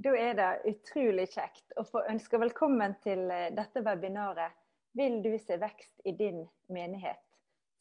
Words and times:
Da 0.00 0.14
er 0.16 0.32
det 0.32 0.48
utrolig 0.64 1.26
kjekt 1.28 1.74
å 1.76 1.82
få 1.84 2.00
ønske 2.08 2.38
velkommen 2.40 2.94
til 3.04 3.26
eh, 3.28 3.50
dette 3.52 3.82
webinaret 3.84 4.54
'Vil 4.96 5.18
du 5.20 5.34
se 5.38 5.58
vekst 5.60 6.00
i 6.08 6.14
din 6.16 6.38
menighet?' 6.72 7.26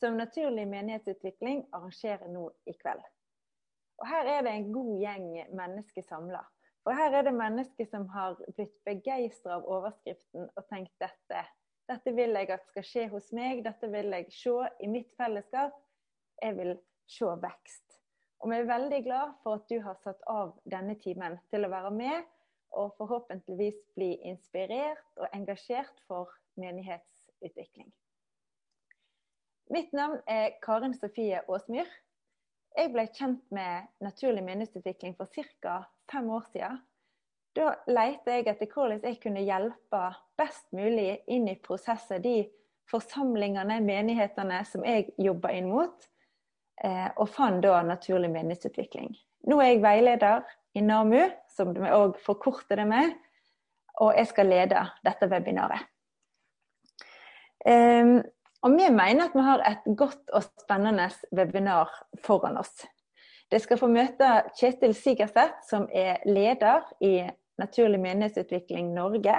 som 0.02 0.18
Naturlig 0.20 0.66
menighetsutvikling 0.68 1.62
arrangerer 1.72 2.28
nå 2.28 2.50
i 2.68 2.74
kveld. 2.82 3.06
Og 4.04 4.08
Her 4.12 4.28
er 4.34 4.44
det 4.44 4.52
en 4.52 4.68
god 4.74 4.92
gjeng 5.00 5.30
mennesker 5.62 6.04
samla. 6.10 6.44
For 6.84 6.92
her 6.92 7.16
er 7.16 7.24
det 7.24 7.34
mennesker 7.36 7.88
som 7.88 8.08
har 8.12 8.36
blitt 8.56 8.76
begeistra 8.88 9.56
av 9.56 9.68
overskriften 9.68 10.50
og 10.56 10.68
tenkt 10.68 10.96
dette. 11.00 11.44
Dette 11.88 12.16
vil 12.16 12.36
jeg 12.36 12.52
at 12.52 12.68
skal 12.68 12.88
skje 12.88 13.08
hos 13.16 13.32
meg, 13.32 13.64
dette 13.64 13.92
vil 13.92 14.12
jeg 14.16 14.32
se 14.32 14.58
i 14.80 14.92
mitt 14.92 15.12
fellesskap. 15.16 15.76
Jeg 16.42 16.56
vil 16.60 16.76
se 17.08 17.32
vekst. 17.48 17.89
Og 18.40 18.52
vi 18.52 18.56
er 18.56 18.68
veldig 18.70 19.00
glad 19.04 19.32
for 19.44 19.60
at 19.60 19.70
du 19.72 19.80
har 19.84 19.98
satt 20.04 20.22
av 20.32 20.54
denne 20.72 20.96
timen 21.04 21.38
til 21.52 21.66
å 21.68 21.72
være 21.72 21.92
med 21.92 22.28
og 22.80 22.94
forhåpentligvis 23.00 23.80
bli 23.98 24.14
inspirert 24.30 25.04
og 25.20 25.28
engasjert 25.36 26.04
for 26.08 26.32
menighetsutvikling. 26.62 27.90
Mitt 29.74 29.92
navn 29.94 30.22
er 30.30 30.56
Karin 30.64 30.96
Sofie 30.98 31.42
Aasmyr. 31.42 31.90
Jeg 32.78 32.92
ble 32.94 33.06
kjent 33.12 33.42
med 33.54 33.90
naturlig 34.02 34.46
menighetsutvikling 34.46 35.18
for 35.18 35.28
ca. 35.62 35.84
fem 36.12 36.30
år 36.30 36.46
siden. 36.54 36.80
Da 37.58 37.74
lette 37.90 38.38
jeg 38.38 38.48
etter 38.48 38.70
hvordan 38.72 39.04
jeg 39.04 39.20
kunne 39.22 39.44
hjelpe 39.44 40.04
best 40.38 40.70
mulig 40.72 41.20
inn 41.28 41.50
i 41.50 41.58
prosesser 41.60 42.22
de 42.24 42.46
forsamlingene, 42.90 43.82
menighetene, 43.82 44.64
som 44.66 44.86
jeg 44.86 45.12
jobber 45.18 45.54
inn 45.58 45.70
mot 45.70 46.08
og 47.20 47.28
fant 47.34 47.64
da 47.64 47.82
naturlig 47.84 48.30
minnesutvikling. 48.32 49.12
Nå 49.50 49.60
er 49.60 49.74
jeg 49.74 49.82
veileder 49.84 50.46
i 50.78 50.84
NAMU, 50.84 51.22
som 51.52 51.74
vi 51.76 51.92
òg 51.92 52.18
forkorter 52.24 52.80
det 52.80 52.88
med, 52.88 53.16
og 54.00 54.14
jeg 54.16 54.30
skal 54.30 54.52
lede 54.52 54.84
dette 55.04 55.28
webinaret. 55.32 55.88
Um, 57.68 58.22
og 58.64 58.76
vi 58.76 58.88
mener 58.92 59.26
at 59.26 59.36
vi 59.36 59.44
har 59.44 59.64
et 59.68 59.90
godt 60.00 60.32
og 60.36 60.46
spennende 60.62 61.10
webinar 61.36 61.92
foran 62.24 62.60
oss. 62.60 62.86
Det 63.52 63.62
skal 63.64 63.80
få 63.82 63.90
møte 63.92 64.30
Kjetil 64.60 64.94
Sigerseth, 64.96 65.64
som 65.68 65.88
er 65.92 66.24
leder 66.28 66.86
i 67.02 67.30
Naturlig 67.60 68.00
menighetsutvikling 68.00 68.94
Norge. 68.96 69.34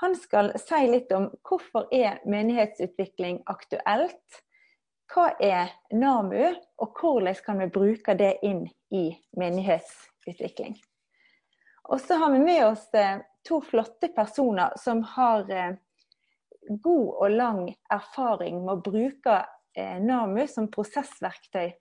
Han 0.00 0.14
skal 0.16 0.54
si 0.56 0.78
litt 0.88 1.10
om 1.12 1.26
hvorfor 1.44 1.90
er 1.92 2.22
menighetsutvikling 2.24 3.42
aktuelt 3.52 4.38
hva 5.12 5.32
er 5.40 5.72
NAMU, 5.92 6.54
og 6.80 6.96
hvordan 6.98 7.36
kan 7.44 7.60
vi 7.60 7.68
bruke 7.72 8.14
det 8.16 8.38
inn 8.46 8.64
i 8.94 9.10
menighetsutvikling? 9.36 10.78
Og 11.92 12.00
så 12.00 12.16
har 12.20 12.32
vi 12.32 12.40
med 12.40 12.64
oss 12.64 12.86
eh, 12.94 13.20
to 13.44 13.60
flotte 13.64 14.08
personer 14.14 14.72
som 14.80 15.02
har 15.16 15.50
eh, 15.50 15.74
god 16.70 17.08
og 17.10 17.34
lang 17.34 17.64
erfaring 17.92 18.62
med 18.62 18.78
å 18.78 18.84
bruke 18.92 19.40
eh, 19.76 19.98
NAMU 20.00 20.46
som 20.48 20.70
prosessverktøy 20.72 21.74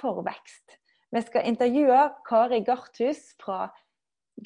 for 0.00 0.22
vekst. 0.26 0.78
Vi 1.10 1.22
skal 1.24 1.48
intervjue 1.50 2.00
Kari 2.28 2.62
Garthus 2.64 3.34
fra 3.42 3.66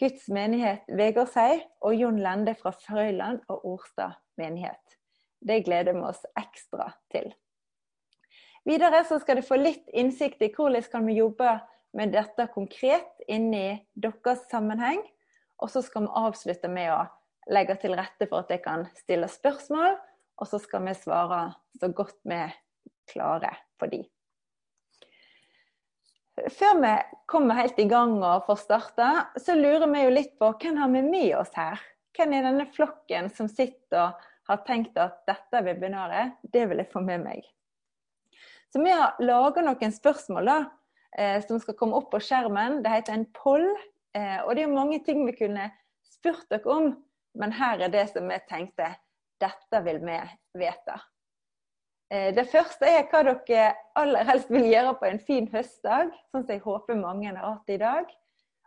Guds 0.01 0.29
menighet 0.33 0.89
Vegårshei 0.89 1.61
og 1.85 1.95
Jon 1.99 2.21
Lende 2.23 2.57
fra 2.59 2.73
Frøyland 2.73 3.43
og 3.53 3.67
Orstad 3.75 4.17
menighet. 4.41 4.99
Det 5.43 5.61
gleder 5.67 5.99
vi 5.99 6.07
oss 6.09 6.23
ekstra 6.39 6.89
til. 7.13 7.29
Videre 8.69 9.03
så 9.05 9.19
skal 9.19 9.41
du 9.41 9.47
få 9.47 9.59
litt 9.59 9.89
innsikt 9.91 10.43
i 10.45 10.53
hvordan 10.55 10.87
kan 10.93 11.07
vi 11.09 11.19
jobbe 11.19 11.57
med 11.99 12.15
dette 12.15 12.47
konkret 12.55 13.25
inni 13.29 13.83
deres 13.99 14.47
sammenheng. 14.51 15.03
Og 15.63 15.71
så 15.71 15.83
skal 15.85 16.07
vi 16.07 16.17
avslutte 16.23 16.71
med 16.71 16.91
å 16.95 17.03
legge 17.53 17.77
til 17.83 17.95
rette 17.99 18.27
for 18.31 18.43
at 18.43 18.51
jeg 18.55 18.63
kan 18.65 18.87
stille 18.99 19.29
spørsmål, 19.31 19.99
og 20.39 20.49
så 20.49 20.59
skal 20.63 20.87
vi 20.87 20.95
svare 20.99 21.45
så 21.79 21.91
godt 21.91 22.19
vi 22.27 22.41
klarer 23.11 23.59
på 23.79 23.89
de. 23.93 24.03
Før 26.51 26.79
vi 26.81 26.93
kommer 27.29 27.59
helt 27.61 27.79
i 27.79 27.87
gang 27.91 28.15
og 28.25 28.47
får 28.47 28.63
starta, 28.63 29.09
så 29.37 29.55
lurer 29.59 29.87
vi 29.91 30.05
jo 30.07 30.15
litt 30.15 30.37
på 30.41 30.49
hvem 30.63 30.79
har 30.81 30.91
vi 30.95 31.03
med 31.05 31.33
oss 31.39 31.53
her? 31.59 31.83
Hvem 32.17 32.35
er 32.37 32.47
denne 32.49 32.69
flokken 32.73 33.29
som 33.35 33.51
sitter 33.51 34.07
og 34.09 34.29
har 34.49 34.63
tenkt 34.67 34.97
at 35.01 35.21
dette 35.29 35.63
webinaret, 35.67 36.39
det 36.43 36.65
vil 36.71 36.83
jeg 36.83 36.91
få 36.95 37.05
med 37.05 37.23
meg? 37.27 37.45
Så 38.73 38.81
vi 38.83 38.91
har 38.91 39.19
laga 39.21 39.63
noen 39.65 39.93
spørsmål 39.93 40.49
da, 40.49 40.59
eh, 41.19 41.39
som 41.45 41.61
skal 41.61 41.77
komme 41.77 41.99
opp 41.99 42.11
på 42.15 42.21
skjermen. 42.25 42.81
Det 42.83 42.93
heter 42.93 43.19
en 43.19 43.27
poll. 43.37 43.67
Eh, 44.17 44.41
og 44.45 44.57
det 44.57 44.65
er 44.65 44.73
mange 44.73 45.01
ting 45.05 45.25
vi 45.27 45.37
kunne 45.37 45.71
spurt 46.09 46.49
dere 46.53 46.69
om, 46.73 46.93
men 47.37 47.53
her 47.57 47.81
er 47.85 47.93
det 47.93 48.07
som 48.13 48.29
vi 48.29 48.39
tenkte 48.49 48.95
dette 49.43 49.81
vil 49.85 50.01
vi 50.05 50.19
vite. 50.61 50.97
Eh, 52.13 52.31
det 52.37 52.45
første 52.53 52.89
er 52.89 53.07
hva 53.09 53.23
dere 53.29 53.73
aller 53.99 54.29
helst 54.29 54.53
vil 54.53 54.69
gjøre 54.69 54.95
på 55.01 55.09
en 55.09 55.21
fin 55.21 55.49
høstdag, 55.53 56.13
sånn 56.31 56.45
som 56.45 56.55
jeg 56.55 56.65
håper 56.65 57.01
mange 57.01 57.33
har 57.33 57.41
hatt 57.41 57.73
i 57.73 57.81
dag. 57.81 58.13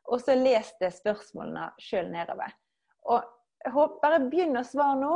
Og 0.06 0.22
så 0.22 0.36
les 0.38 0.70
det 0.82 0.92
spørsmålene 0.94 1.72
sjøl 1.82 2.12
nedover. 2.14 2.54
Og 3.10 3.24
jeg 3.66 3.74
håper 3.74 4.02
Bare 4.04 4.20
begynn 4.30 4.58
å 4.58 4.66
svare 4.66 5.00
nå. 5.00 5.16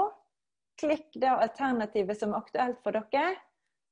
Klikk 0.79 1.11
det 1.21 1.29
alternativet 1.29 2.17
som 2.17 2.33
er 2.33 2.41
aktuelt 2.41 2.79
for 2.81 2.95
dere. 2.95 3.35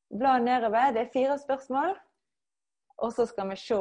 Bla 0.10 0.38
nedover. 0.40 0.94
Det 0.96 1.02
er 1.02 1.14
fire 1.14 1.38
spørsmål. 1.40 1.98
Og 2.98 3.14
så 3.14 3.26
skal 3.26 3.50
vi 3.52 3.60
se 3.62 3.78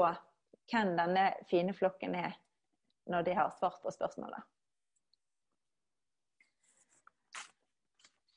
hvem 0.66 0.92
denne 0.98 1.30
fine 1.50 1.74
flokken 1.74 2.14
er 2.18 2.34
når 3.06 3.22
de 3.22 3.34
har 3.38 3.52
svart 3.58 3.78
på 3.82 3.90
spørsmålet. 3.94 4.42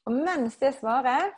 Og 0.06 0.14
mens 0.14 0.58
jeg 0.62 0.74
svarer, 0.74 1.32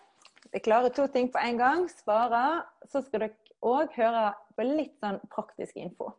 jeg 0.53 0.63
klarer 0.63 0.91
to 0.95 1.07
ting 1.07 1.31
på 1.31 1.39
en 1.39 1.57
gang, 1.57 1.89
svarer, 1.89 2.61
så 2.91 3.01
skal 3.01 3.25
dere 3.25 3.55
òg 3.61 3.95
høre 3.95 4.33
på 4.55 4.65
litt 4.67 4.97
sånn 4.99 5.19
praktisk 5.31 5.79
info. 5.79 6.11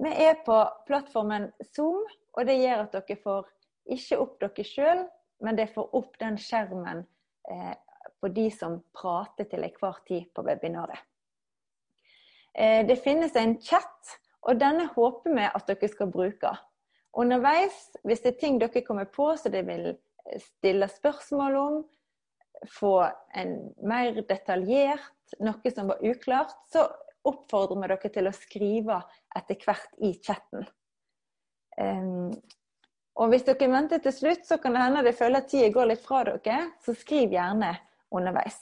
Vi 0.00 0.10
er 0.24 0.38
på 0.46 0.56
plattformen 0.88 1.50
Zoom, 1.74 2.06
og 2.38 2.46
det 2.46 2.58
gjør 2.60 2.84
at 2.84 2.94
dere 2.94 3.18
får 3.22 3.48
ikke 3.96 4.20
opp 4.22 4.36
dere 4.42 4.66
sjøl, 4.66 5.02
men 5.44 5.58
det 5.58 5.70
får 5.74 5.94
opp 5.96 6.14
den 6.20 6.38
skjermen 6.40 7.02
eh, 7.50 7.74
for 8.20 8.32
de 8.34 8.48
som 8.52 8.80
prater 8.96 9.48
til 9.50 9.64
enhver 9.64 10.02
tid 10.08 10.28
på 10.34 10.44
webinaret. 10.46 11.00
Eh, 12.54 12.86
det 12.86 13.00
finnes 13.04 13.36
en 13.36 13.56
chat, 13.62 14.16
og 14.42 14.58
denne 14.60 14.88
håper 14.94 15.36
vi 15.36 15.46
at 15.46 15.66
dere 15.68 15.88
skal 15.90 16.10
bruke. 16.12 16.52
Underveis, 17.16 17.88
hvis 18.06 18.22
det 18.22 18.34
er 18.34 18.40
ting 18.40 18.60
dere 18.60 18.84
kommer 18.86 19.08
på 19.10 19.32
så 19.36 19.50
dere 19.50 19.66
vil 19.66 19.88
stille 20.38 20.88
spørsmål 20.88 21.56
om, 21.58 21.80
få 22.68 22.94
en 23.40 23.54
mer 23.88 24.20
detaljert, 24.28 25.10
noe 25.40 25.72
som 25.72 25.88
var 25.90 26.02
uklart, 26.04 26.56
så 26.72 26.84
oppfordrer 27.26 27.80
vi 27.80 27.88
dere 27.88 28.12
til 28.14 28.28
å 28.28 28.36
skrive 28.36 29.00
etter 29.36 29.60
hvert 29.64 30.00
i 30.04 30.12
chatten. 30.24 30.66
Um, 31.80 32.32
og 33.20 33.32
hvis 33.32 33.44
dere 33.46 33.70
venter 33.72 34.02
til 34.02 34.14
slutt, 34.14 34.44
så 34.48 34.58
kan 34.60 34.76
det 34.76 34.84
hende 34.84 35.04
dere 35.04 35.16
føler 35.16 35.42
at 35.42 35.50
tida 35.50 35.70
går 35.74 35.90
litt 35.92 36.04
fra 36.04 36.22
dere, 36.28 36.60
så 36.84 36.94
skriv 36.96 37.34
gjerne 37.34 37.72
underveis. 38.10 38.58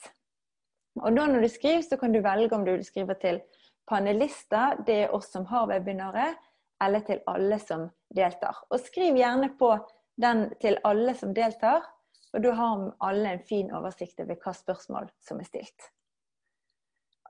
Og 0.99 1.15
da 1.15 1.27
når 1.29 1.45
du 1.45 1.49
skriver, 1.51 1.81
så 1.85 1.97
kan 1.97 2.13
du 2.13 2.21
velge 2.21 2.55
om 2.55 2.65
du 2.65 2.73
vil 2.73 2.85
skrive 2.85 3.15
til 3.21 3.41
panelister, 3.89 4.79
det 4.85 5.03
er 5.03 5.13
oss 5.15 5.31
som 5.33 5.45
har 5.49 5.69
webinaret, 5.69 6.37
eller 6.83 7.03
til 7.07 7.21
alle 7.27 7.59
som 7.59 7.87
deltar. 8.15 8.57
Og 8.69 8.79
skriv 8.79 9.17
gjerne 9.17 9.51
på 9.59 9.71
den 10.21 10.49
til 10.61 10.77
alle 10.87 11.15
som 11.15 11.33
deltar, 11.35 11.85
og 12.33 12.43
da 12.43 12.51
har 12.53 12.83
alle 13.01 13.31
en 13.33 13.47
fin 13.47 13.71
oversikt 13.73 14.19
over 14.21 14.37
hva 14.43 14.53
spørsmål 14.53 15.09
som 15.25 15.39
er 15.41 15.49
stilt. 15.49 15.89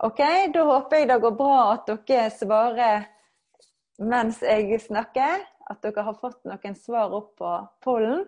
Ok, 0.04 0.20
da 0.54 0.64
håper 0.64 1.02
jeg 1.02 1.10
det 1.10 1.20
går 1.22 1.36
bra 1.36 1.56
at 1.74 1.90
dere 2.08 2.30
svarer 2.32 3.08
mens 4.00 4.42
jeg 4.44 4.80
snakker. 4.82 5.44
At 5.70 5.84
dere 5.84 6.06
har 6.08 6.16
fått 6.18 6.40
noen 6.50 6.76
svar 6.76 7.12
opp 7.14 7.36
på 7.38 7.50
pollen. 7.84 8.24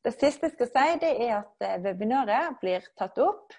Det 0.00 0.14
siste 0.16 0.48
jeg 0.48 0.54
skal 0.54 0.70
si, 0.70 0.86
det 1.02 1.10
er 1.26 1.34
at 1.42 1.64
eh, 1.66 1.80
webinaret 1.84 2.56
blir 2.62 2.86
tatt 2.96 3.18
opp. 3.20 3.52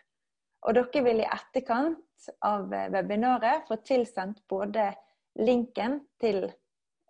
Og 0.66 0.74
dere 0.78 1.04
vil 1.06 1.22
i 1.22 1.28
etterkant 1.30 2.30
av 2.46 2.74
eh, 2.74 2.90
webinaret 2.94 3.68
få 3.70 3.78
tilsendt 3.86 4.42
både 4.50 4.90
linken 5.38 6.00
til 6.22 6.48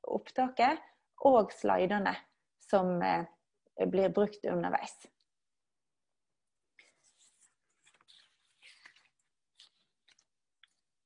opptaket 0.03 0.83
og 1.27 1.55
slidene 1.55 2.13
som 2.67 2.97
eh, 3.05 3.23
blir 3.87 4.11
brukt 4.11 4.43
underveis. 4.51 4.99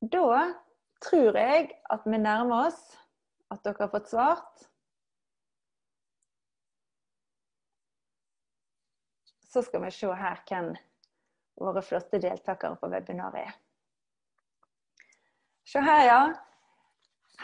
Da 0.01 0.41
tror 1.01 1.37
jeg 1.37 1.71
at 1.93 2.05
vi 2.05 2.17
nærmer 2.17 2.71
oss 2.71 2.81
at 3.53 3.61
dere 3.65 3.85
har 3.85 3.93
fått 3.93 4.09
svart. 4.09 4.65
Så 9.55 9.61
skal 9.63 9.85
vi 9.85 9.91
se 9.95 10.07
her 10.11 10.41
hvem 10.49 10.73
våre 11.63 11.79
flotte 11.79 12.19
deltakere 12.19 12.75
på 12.75 12.89
webinaret 12.91 13.45
er. 13.45 13.53
Se 15.63 15.79
her, 15.79 16.01
ja. 16.09 16.17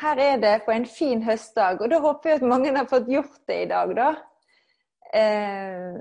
her 0.02 0.20
er 0.20 0.42
det 0.42 0.52
på 0.66 0.74
en 0.76 0.86
fin 0.86 1.24
høstdag, 1.24 1.80
og 1.80 1.88
da 1.94 2.02
håper 2.04 2.34
jeg 2.34 2.42
at 2.42 2.50
mange 2.52 2.76
har 2.76 2.90
fått 2.92 3.08
gjort 3.08 3.40
det 3.48 3.62
i 3.62 3.70
dag, 3.72 3.96
da. 3.96 4.10
Eh, 5.22 5.96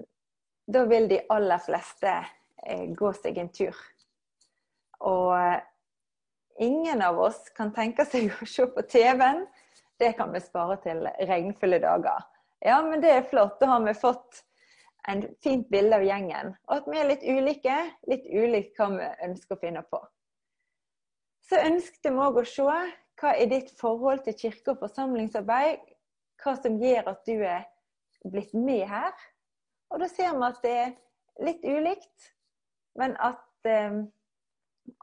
da 0.67 0.85
vil 0.91 1.09
de 1.15 1.21
aller 1.31 1.62
fleste 1.62 2.17
eh, 2.19 2.85
gå 2.91 3.15
seg 3.23 3.39
en 3.39 3.55
tur. 3.55 3.79
Og 5.06 5.31
eh, 5.39 5.63
ingen 6.67 7.06
av 7.06 7.23
oss 7.23 7.55
kan 7.55 7.71
tenke 7.71 8.03
seg 8.11 8.35
å 8.35 8.51
se 8.51 8.67
på 8.67 8.89
TV-en. 8.91 9.45
Det 9.95 10.17
kan 10.19 10.35
vi 10.35 10.43
spare 10.43 10.83
til 10.83 11.06
regnfulle 11.31 11.79
dager. 11.87 12.27
Ja, 12.67 12.83
men 12.83 12.99
det 12.99 13.15
er 13.15 13.29
flott. 13.31 13.61
Da 13.63 13.77
har 13.77 13.87
vi 13.87 13.95
fått 13.95 14.49
en 15.08 15.23
fint 15.43 15.69
bilde 15.70 15.97
av 15.97 16.05
gjengen. 16.05 16.55
Og 16.69 16.81
at 16.81 16.88
vi 16.91 16.99
er 17.00 17.08
litt 17.08 17.25
ulike. 17.25 17.76
Litt 18.11 18.26
ulikt 18.29 18.79
hva 18.79 18.91
vi 18.94 19.08
ønsker 19.29 19.56
å 19.56 19.61
finne 19.62 19.82
på. 19.88 20.00
Så 21.49 21.61
ønsket 21.67 22.11
vi 22.11 22.25
òg 22.26 22.41
å 22.41 22.47
se 22.47 22.67
hva 23.20 23.35
er 23.37 23.50
ditt 23.50 23.73
forhold 23.81 24.23
til 24.25 24.37
kirke- 24.38 24.75
og 24.75 24.81
forsamlingsarbeid? 24.85 25.82
Hva 26.41 26.55
som 26.56 26.79
gjør 26.81 27.11
at 27.12 27.26
du 27.26 27.35
er 27.44 27.67
blitt 28.25 28.55
med 28.56 28.87
her? 28.88 29.12
Og 29.91 30.00
da 30.00 30.08
ser 30.08 30.32
vi 30.37 30.47
at 30.47 30.62
det 30.64 30.76
er 30.85 30.94
litt 31.44 31.64
ulikt, 31.67 32.31
men 33.00 33.17
at 33.20 33.69
eh, 33.69 34.00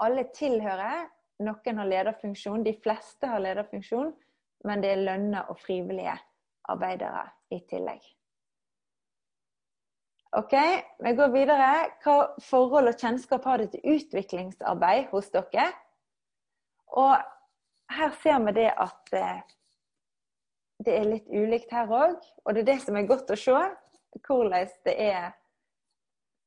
alle 0.01 0.25
tilhører. 0.33 1.07
Noen 1.45 1.77
har 1.77 1.89
lederfunksjon, 1.91 2.63
de 2.65 2.73
fleste 2.81 3.29
har 3.29 3.43
lederfunksjon, 3.43 4.09
men 4.65 4.81
det 4.81 4.95
er 4.95 5.03
lønna 5.03 5.43
og 5.51 5.59
frivillige 5.61 6.15
arbeidere 6.73 7.27
i 7.53 7.59
tillegg. 7.69 8.01
OK, 10.38 10.54
vi 11.00 11.12
går 11.18 11.31
videre. 11.34 11.68
Hva 12.04 12.16
forhold 12.45 12.92
og 12.92 13.00
kjennskap 13.01 13.45
har 13.50 13.57
det 13.57 13.72
til 13.74 13.95
utviklingsarbeid 13.95 15.07
hos 15.10 15.31
dere? 15.34 15.63
Og 16.94 17.16
her 17.98 18.12
ser 18.22 18.44
vi 18.45 18.51
det 18.60 18.68
at 18.69 19.13
eh, 19.18 19.39
det 20.86 20.94
er 20.94 21.07
litt 21.10 21.31
ulikt 21.31 21.74
her 21.74 21.89
òg. 21.89 22.19
Og 22.45 22.54
det 22.54 22.62
er 22.62 22.68
det 22.68 22.75
som 22.84 23.00
er 23.00 23.07
godt 23.10 23.34
å 23.34 23.38
se. 23.39 23.62
Hvordan 24.28 24.75
det 24.86 24.94
er 25.07 25.24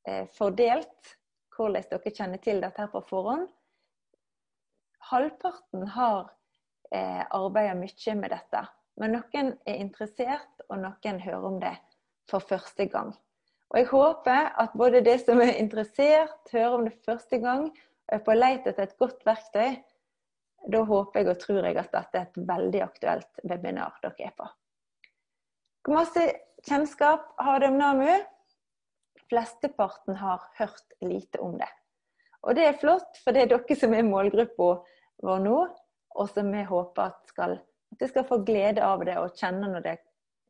eh, 0.07 0.29
fordelt. 0.37 1.17
Hvordan 1.57 1.89
dere 1.91 2.13
kjenner 2.15 2.43
til 2.45 2.63
dette 2.63 2.85
her 2.85 2.93
på 2.93 3.03
forhånd. 3.09 3.49
Halvparten 5.11 5.89
har 5.97 6.31
eh, 6.95 7.75
mye 7.81 8.15
med 8.21 8.31
dette. 8.37 8.63
Men 9.03 9.17
noen 9.17 9.51
er 9.67 9.83
interessert, 9.83 10.63
og 10.69 10.79
noen 10.85 11.21
hører 11.27 11.49
om 11.51 11.59
det 11.59 11.75
for 12.31 12.39
første 12.39 12.87
gang. 12.87 13.11
Og 13.70 13.78
jeg 13.78 13.87
håper 13.93 14.50
at 14.58 14.72
både 14.75 15.02
det 15.06 15.20
som 15.22 15.40
er 15.43 15.55
interessert, 15.61 16.40
hører 16.52 16.75
om 16.75 16.87
det 16.88 16.96
første 17.06 17.38
gang, 17.38 17.69
og 17.70 18.17
er 18.17 18.22
på 18.26 18.34
leit 18.34 18.67
etter 18.67 18.88
et 18.88 18.96
godt 18.99 19.22
verktøy, 19.26 19.76
da 20.70 20.82
håper 20.84 21.20
jeg 21.20 21.31
og 21.31 21.38
tror 21.40 21.64
jeg 21.64 21.78
at 21.78 21.93
dette 21.94 22.19
er 22.19 22.26
et 22.26 22.40
veldig 22.50 22.82
aktuelt 22.84 23.44
webinar 23.49 23.94
dere 24.02 24.26
er 24.26 24.34
på. 24.37 24.49
Hvor 25.87 25.96
masse 25.96 26.26
kjennskap 26.67 27.31
har 27.40 27.62
det 27.62 27.70
om 27.70 27.78
NAMU? 27.81 28.11
Flesteparten 29.31 30.19
har 30.19 30.43
hørt 30.58 30.99
lite 31.00 31.40
om 31.40 31.55
det. 31.58 31.70
Og 32.43 32.56
det 32.56 32.67
er 32.67 32.78
flott, 32.81 33.20
for 33.22 33.32
det 33.32 33.44
er 33.44 33.52
dere 33.55 33.76
som 33.78 33.94
er 33.94 34.05
målgruppa 34.05 34.70
vår 35.25 35.43
nå, 35.46 35.58
og 36.19 36.31
som 36.34 36.50
vi 36.52 36.67
håper 36.67 37.06
at, 37.06 37.20
skal, 37.31 37.58
at 37.94 38.02
de 38.02 38.08
skal 38.11 38.26
få 38.26 38.40
glede 38.44 38.82
av 38.84 39.05
det 39.06 39.17
og 39.20 39.37
kjenne 39.38 39.70
når 39.70 39.87
det 39.87 39.96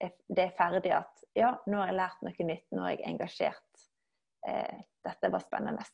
det 0.00 0.44
er 0.44 0.54
ferdig 0.56 0.92
at 0.96 1.24
ja, 1.36 1.54
nå 1.66 1.80
har 1.80 1.90
jeg 1.90 1.98
lært 1.98 2.22
noe 2.26 2.46
nytt, 2.46 2.66
nå 2.74 2.84
er 2.86 2.94
jeg 2.96 3.06
engasjert. 3.12 3.84
Eh, 4.48 4.78
dette 5.04 5.30
var 5.32 5.44
spennende. 5.44 5.84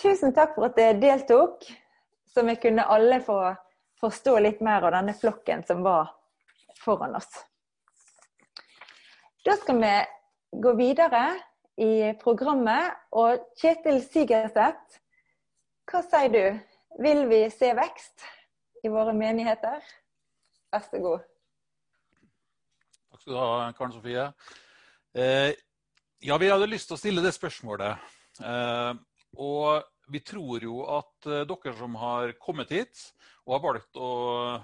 Tusen 0.00 0.34
takk 0.36 0.56
for 0.56 0.68
at 0.68 0.78
dere 0.78 0.98
deltok, 1.00 1.66
så 2.30 2.44
vi 2.46 2.56
kunne 2.60 2.86
alle 2.88 3.20
få 3.24 3.38
forstå 4.00 4.38
litt 4.40 4.62
mer 4.64 4.86
av 4.88 4.94
denne 4.96 5.14
flokken 5.16 5.64
som 5.68 5.82
var 5.84 6.12
foran 6.80 7.16
oss. 7.18 7.30
Da 9.44 9.56
skal 9.60 9.80
vi 9.80 9.92
gå 10.62 10.72
videre 10.76 11.24
i 11.80 12.12
programmet. 12.20 12.96
Og 13.16 13.40
Kjetil 13.60 14.00
Sigerseth, 14.04 15.00
hva 15.90 16.02
sier 16.06 16.32
du? 16.34 16.44
Vil 17.00 17.24
vi 17.30 17.44
se 17.54 17.70
vekst 17.76 18.24
i 18.84 18.90
våre 18.92 19.14
menigheter? 19.16 19.80
Vær 20.70 20.84
så 20.86 20.98
god. 21.02 21.22
Takk 23.10 23.22
skal 23.24 23.34
du 23.34 23.38
ha, 23.40 23.70
Karen 23.74 23.94
Sofie. 23.94 24.26
Eh, 25.18 25.52
ja, 26.22 26.36
vi 26.38 26.50
hadde 26.50 26.68
lyst 26.70 26.90
til 26.90 26.94
å 26.94 27.00
stille 27.00 27.24
det 27.24 27.32
spørsmålet. 27.34 28.12
Eh, 28.38 28.92
og 29.42 29.88
vi 30.10 30.20
tror 30.26 30.62
jo 30.64 30.82
at 30.90 31.28
uh, 31.30 31.42
dere 31.46 31.72
som 31.78 31.94
har 32.00 32.32
kommet 32.42 32.72
hit 32.74 33.02
og 33.46 33.54
har 33.54 33.62
valgt 33.62 33.98
å 33.98 34.10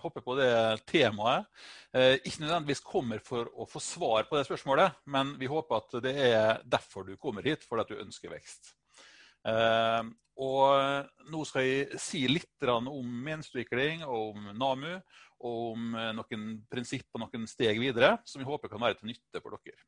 hoppe 0.03 0.23
på 0.23 0.35
det 0.39 0.51
temaet, 0.91 1.47
uh, 1.95 2.15
ikke 2.19 2.43
nødvendigvis 2.43 2.83
kommer 2.87 3.23
for 3.25 3.51
å 3.55 3.67
få 3.71 3.83
svar 3.83 4.27
på 4.27 4.39
det 4.39 4.47
spørsmålet, 4.49 4.99
men 5.15 5.35
vi 5.41 5.51
håper 5.51 5.79
at 5.79 5.97
det 6.03 6.15
er 6.29 6.65
derfor 6.67 7.07
du 7.07 7.15
kommer 7.19 7.47
hit, 7.47 7.63
fordi 7.67 7.87
at 7.87 7.95
du 7.95 8.03
ønsker 8.03 8.35
vekst. 8.35 8.75
Uh, 9.47 10.03
og 10.43 11.31
nå 11.33 11.45
skal 11.49 11.65
jeg 11.65 12.01
si 12.03 12.27
litt 12.29 12.67
om 12.69 13.07
menstutvikling 13.25 14.03
og 14.05 14.35
om 14.35 14.51
NAMU 14.59 14.99
og 15.45 15.75
om 15.75 15.97
noen 16.17 16.45
prinsipp 16.73 17.09
og 17.13 17.23
noen 17.25 17.45
steg 17.51 17.79
videre 17.83 18.17
som 18.25 18.41
vi 18.41 18.49
håper 18.49 18.71
kan 18.73 18.81
være 18.81 18.97
til 19.01 19.11
nytte 19.13 19.43
for 19.43 19.59
dere. 19.59 19.83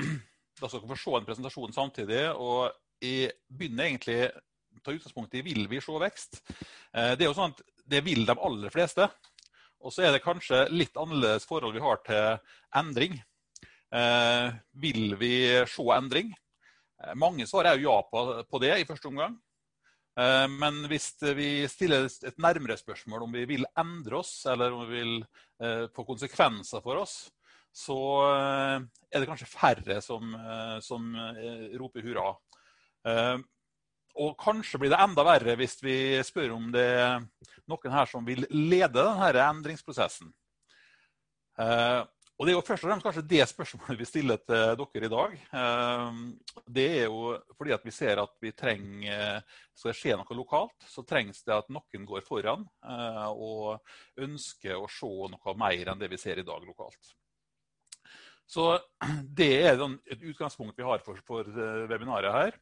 Da 0.56 0.70
skal 0.70 0.80
dere 0.80 0.94
få 0.94 0.96
se 0.96 1.12
en 1.18 1.26
presentasjon 1.26 1.74
samtidig. 1.76 2.22
og 2.32 2.72
Jeg 3.04 3.34
begynner 3.52 3.90
egentlig 3.90 4.30
ta 4.86 4.94
utgangspunkt 4.94 5.34
i 5.34 5.44
vil 5.44 5.66
vi 5.70 5.80
se 5.82 6.00
vekst. 6.00 6.40
Eh, 6.94 7.14
det 7.16 7.24
er 7.24 7.30
jo 7.30 7.36
sånn 7.36 7.54
at 7.54 7.62
det 7.86 8.02
vil 8.06 8.26
de 8.28 8.36
aller 8.48 8.72
fleste. 8.74 9.08
Og 9.84 9.92
så 9.94 10.06
er 10.06 10.14
det 10.14 10.24
kanskje 10.24 10.66
litt 10.72 10.96
annerledes 10.98 11.46
forhold 11.48 11.76
vi 11.76 11.84
har 11.84 12.00
til 12.06 12.38
endring. 12.78 13.18
Eh, 13.94 14.56
vil 14.82 15.16
vi 15.20 15.34
se 15.70 15.88
endring? 15.94 16.32
Eh, 17.02 17.14
mange 17.18 17.46
svarer 17.48 17.76
jo 17.76 17.90
ja 17.90 17.98
på, 18.46 18.62
det 18.62 18.74
i 18.80 18.88
første 18.88 19.10
omgang. 19.10 19.36
Men 20.16 20.78
hvis 20.88 21.10
vi 21.36 21.66
stiller 21.68 22.06
et 22.08 22.38
nærmere 22.40 22.78
spørsmål 22.80 23.26
om 23.26 23.34
vi 23.36 23.42
vil 23.50 23.66
endre 23.76 24.16
oss, 24.22 24.30
eller 24.48 24.72
om 24.72 24.86
vi 24.88 25.02
vil 25.02 25.90
få 25.92 26.06
konsekvenser 26.08 26.80
for 26.80 27.02
oss, 27.02 27.18
så 27.76 27.98
eh, 28.24 28.78
er 29.12 29.20
det 29.20 29.28
kanskje 29.28 29.50
færre 29.50 30.00
som, 30.04 30.32
eh, 30.34 30.78
som 30.84 31.12
eh, 31.20 31.76
roper 31.80 32.06
hurra. 32.06 32.32
Og 34.16 34.32
kanskje 34.40 34.80
blir 34.80 34.90
det 34.90 34.98
enda 34.98 35.22
verre 35.26 35.54
hvis 35.60 35.76
vi 35.84 35.96
spør 36.24 36.54
om 36.56 36.70
det 36.74 36.86
er 36.96 37.20
noen 37.68 37.92
her 37.92 38.08
som 38.08 38.24
vil 38.26 38.46
lede 38.48 38.96
denne 38.96 39.44
endringsprosessen. 39.44 40.32
Og 42.36 42.44
Det 42.44 42.52
er 42.52 42.58
jo 42.58 42.64
først 42.66 42.84
og 42.84 42.90
fremst 42.90 43.06
kanskje 43.06 43.28
det 43.30 43.44
spørsmålet 43.48 44.00
vi 44.02 44.06
stiller 44.08 44.40
til 44.44 44.74
dere 44.76 45.06
i 45.06 45.12
dag. 45.12 45.36
Det 46.68 46.86
er 46.98 47.06
jo 47.06 47.30
fordi 47.56 47.72
at 47.72 47.86
vi 47.86 47.94
ser 47.96 48.20
at 48.20 48.34
vi 48.44 48.52
trenger 48.52 49.40
Skal 49.72 49.88
det 49.88 49.96
skje 49.96 50.18
noe 50.20 50.36
lokalt, 50.36 50.76
så 50.84 51.04
trengs 51.08 51.40
det 51.46 51.54
at 51.56 51.70
noen 51.72 52.04
går 52.08 52.26
foran 52.28 52.66
og 53.32 53.80
ønsker 54.20 54.76
å 54.76 54.84
se 54.92 55.08
noe 55.32 55.56
mer 55.56 55.92
enn 55.92 56.02
det 56.02 56.12
vi 56.12 56.20
ser 56.20 56.42
i 56.42 56.44
dag 56.44 56.60
lokalt. 56.68 57.16
Så 58.46 58.76
det 59.38 59.50
er 59.66 59.80
et 59.80 60.22
utgangspunkt 60.22 60.78
vi 60.78 60.86
har 60.86 61.02
for, 61.04 61.20
for 61.26 61.48
eh, 61.48 61.86
webinaret 61.90 62.32
her. 62.32 62.58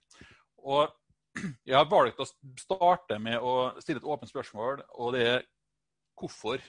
Og 0.64 0.88
jeg 1.68 1.76
har 1.76 1.90
valgt 1.90 2.22
å 2.22 2.28
starte 2.60 3.18
med 3.22 3.42
å 3.42 3.74
stille 3.82 4.00
et 4.00 4.08
åpent 4.08 4.30
spørsmål, 4.30 4.84
og 4.96 5.12
det 5.16 5.26
er 5.28 5.44
hvorfor 6.18 6.62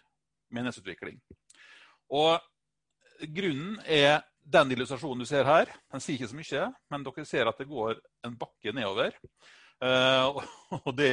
menighetsutvikling? 0.55 1.21
Og 2.13 2.37
grunnen 3.35 3.77
er 3.85 4.23
den 4.45 4.71
illustrasjonen 4.75 5.23
du 5.23 5.29
ser 5.29 5.47
her. 5.47 5.71
Den 5.91 6.03
sier 6.03 6.19
ikke 6.19 6.31
så 6.31 6.39
mye, 6.39 6.71
men 6.93 7.05
dere 7.05 7.27
ser 7.27 7.49
at 7.49 7.61
det 7.61 7.69
går 7.69 7.99
en 8.27 8.39
bakke 8.39 8.73
nedover. 8.75 9.15
Uh, 9.83 10.37
og 10.87 10.93
det, 10.95 11.11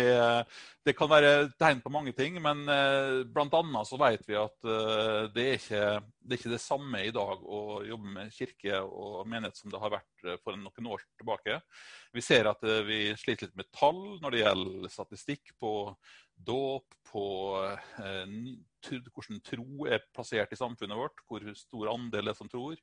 det, 0.86 0.92
kan 0.94 1.08
være 1.10 1.48
tegn 1.58 1.80
på 1.82 1.90
mange 1.90 2.12
ting, 2.14 2.36
men 2.44 2.62
uh, 2.70 3.24
bl.a. 3.26 3.82
så 3.88 3.98
vet 3.98 4.22
vi 4.28 4.36
at 4.38 4.54
uh, 4.68 5.26
det, 5.34 5.46
er 5.48 5.58
ikke, 5.58 5.82
det, 6.22 6.30
er 6.30 6.38
ikke, 6.38 6.52
det 6.54 6.60
samme 6.62 7.02
i 7.02 7.10
dag 7.14 7.42
å 7.42 7.80
jobbe 7.88 8.14
med 8.14 8.30
kirke 8.36 8.78
og 8.86 9.26
menighet 9.26 9.58
som 9.58 9.72
det 9.72 9.82
har 9.82 9.96
vært 9.96 10.28
for 10.44 10.54
noen 10.54 10.90
år 10.94 11.02
tilbake. 11.18 11.58
Vi 12.14 12.22
ser 12.22 12.52
at 12.52 12.62
vi 12.86 13.08
sliter 13.18 13.48
litt 13.48 13.58
med 13.58 13.70
tall 13.74 14.02
når 14.22 14.34
det 14.34 14.44
gjelder 14.44 14.94
statistikk 14.94 15.54
på 15.58 15.72
dåp, 16.46 16.94
på 17.12 17.24
hvordan 18.82 19.40
tro 19.44 19.86
er 19.86 20.04
plassert 20.14 20.54
i 20.54 20.58
samfunnet 20.58 20.96
vårt, 20.98 21.20
hvor 21.28 21.44
stor 21.58 21.90
andel 21.92 22.32
er 22.32 22.36
som 22.38 22.48
tror. 22.50 22.78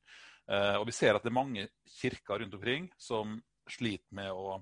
og 0.50 0.86
vi 0.86 0.94
ser 0.94 1.18
at 1.18 1.26
det 1.26 1.32
er 1.32 1.40
mange 1.40 1.66
kirker 1.98 2.44
rundt 2.44 2.54
omkring 2.60 2.86
som 2.98 3.40
sliter 3.70 4.16
med 4.16 4.32
å 4.32 4.60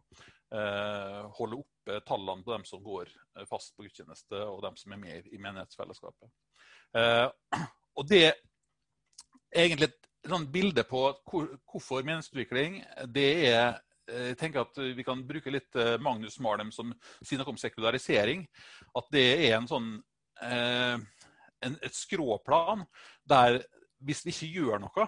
Eh, 0.48 1.24
holde 1.36 1.58
oppe 1.60 2.00
tallene 2.08 2.44
på 2.44 2.54
dem 2.54 2.64
som 2.64 2.80
går 2.84 3.10
eh, 3.12 3.44
fast 3.50 3.74
på 3.76 3.84
gudstjeneste, 3.84 4.40
og 4.48 4.62
dem 4.64 4.78
som 4.80 4.94
er 4.96 5.02
med 5.02 5.26
i 5.28 5.40
menighetsfellesskapet. 5.44 6.30
Eh, 6.96 7.26
og 8.00 8.08
det 8.08 8.22
er 8.30 8.38
egentlig 9.52 9.90
et 9.90 10.08
sånn 10.28 10.48
bilde 10.52 10.86
på 10.88 11.02
hvorfor 11.28 12.08
meningsutvikling 12.08 12.80
det 13.12 13.28
er 13.50 13.76
jeg 14.08 14.38
tenker 14.40 14.64
at 14.64 14.80
vi 14.98 15.04
kan 15.06 15.22
bruke 15.28 15.52
litt 15.52 15.78
Magnus 16.04 16.40
Marlem 16.44 16.72
som 16.72 16.94
sier 17.20 17.42
noe 17.42 17.52
om 17.52 17.60
sekularisering. 17.60 18.46
At 18.96 19.10
det 19.14 19.28
er 19.50 19.58
en 19.58 19.70
sånn 19.70 19.94
en, 20.42 21.78
et 21.82 21.96
skråplan 21.98 22.86
der 23.28 23.60
hvis 24.06 24.24
vi 24.26 24.34
ikke 24.34 24.52
gjør 24.62 24.84
noe 24.86 25.08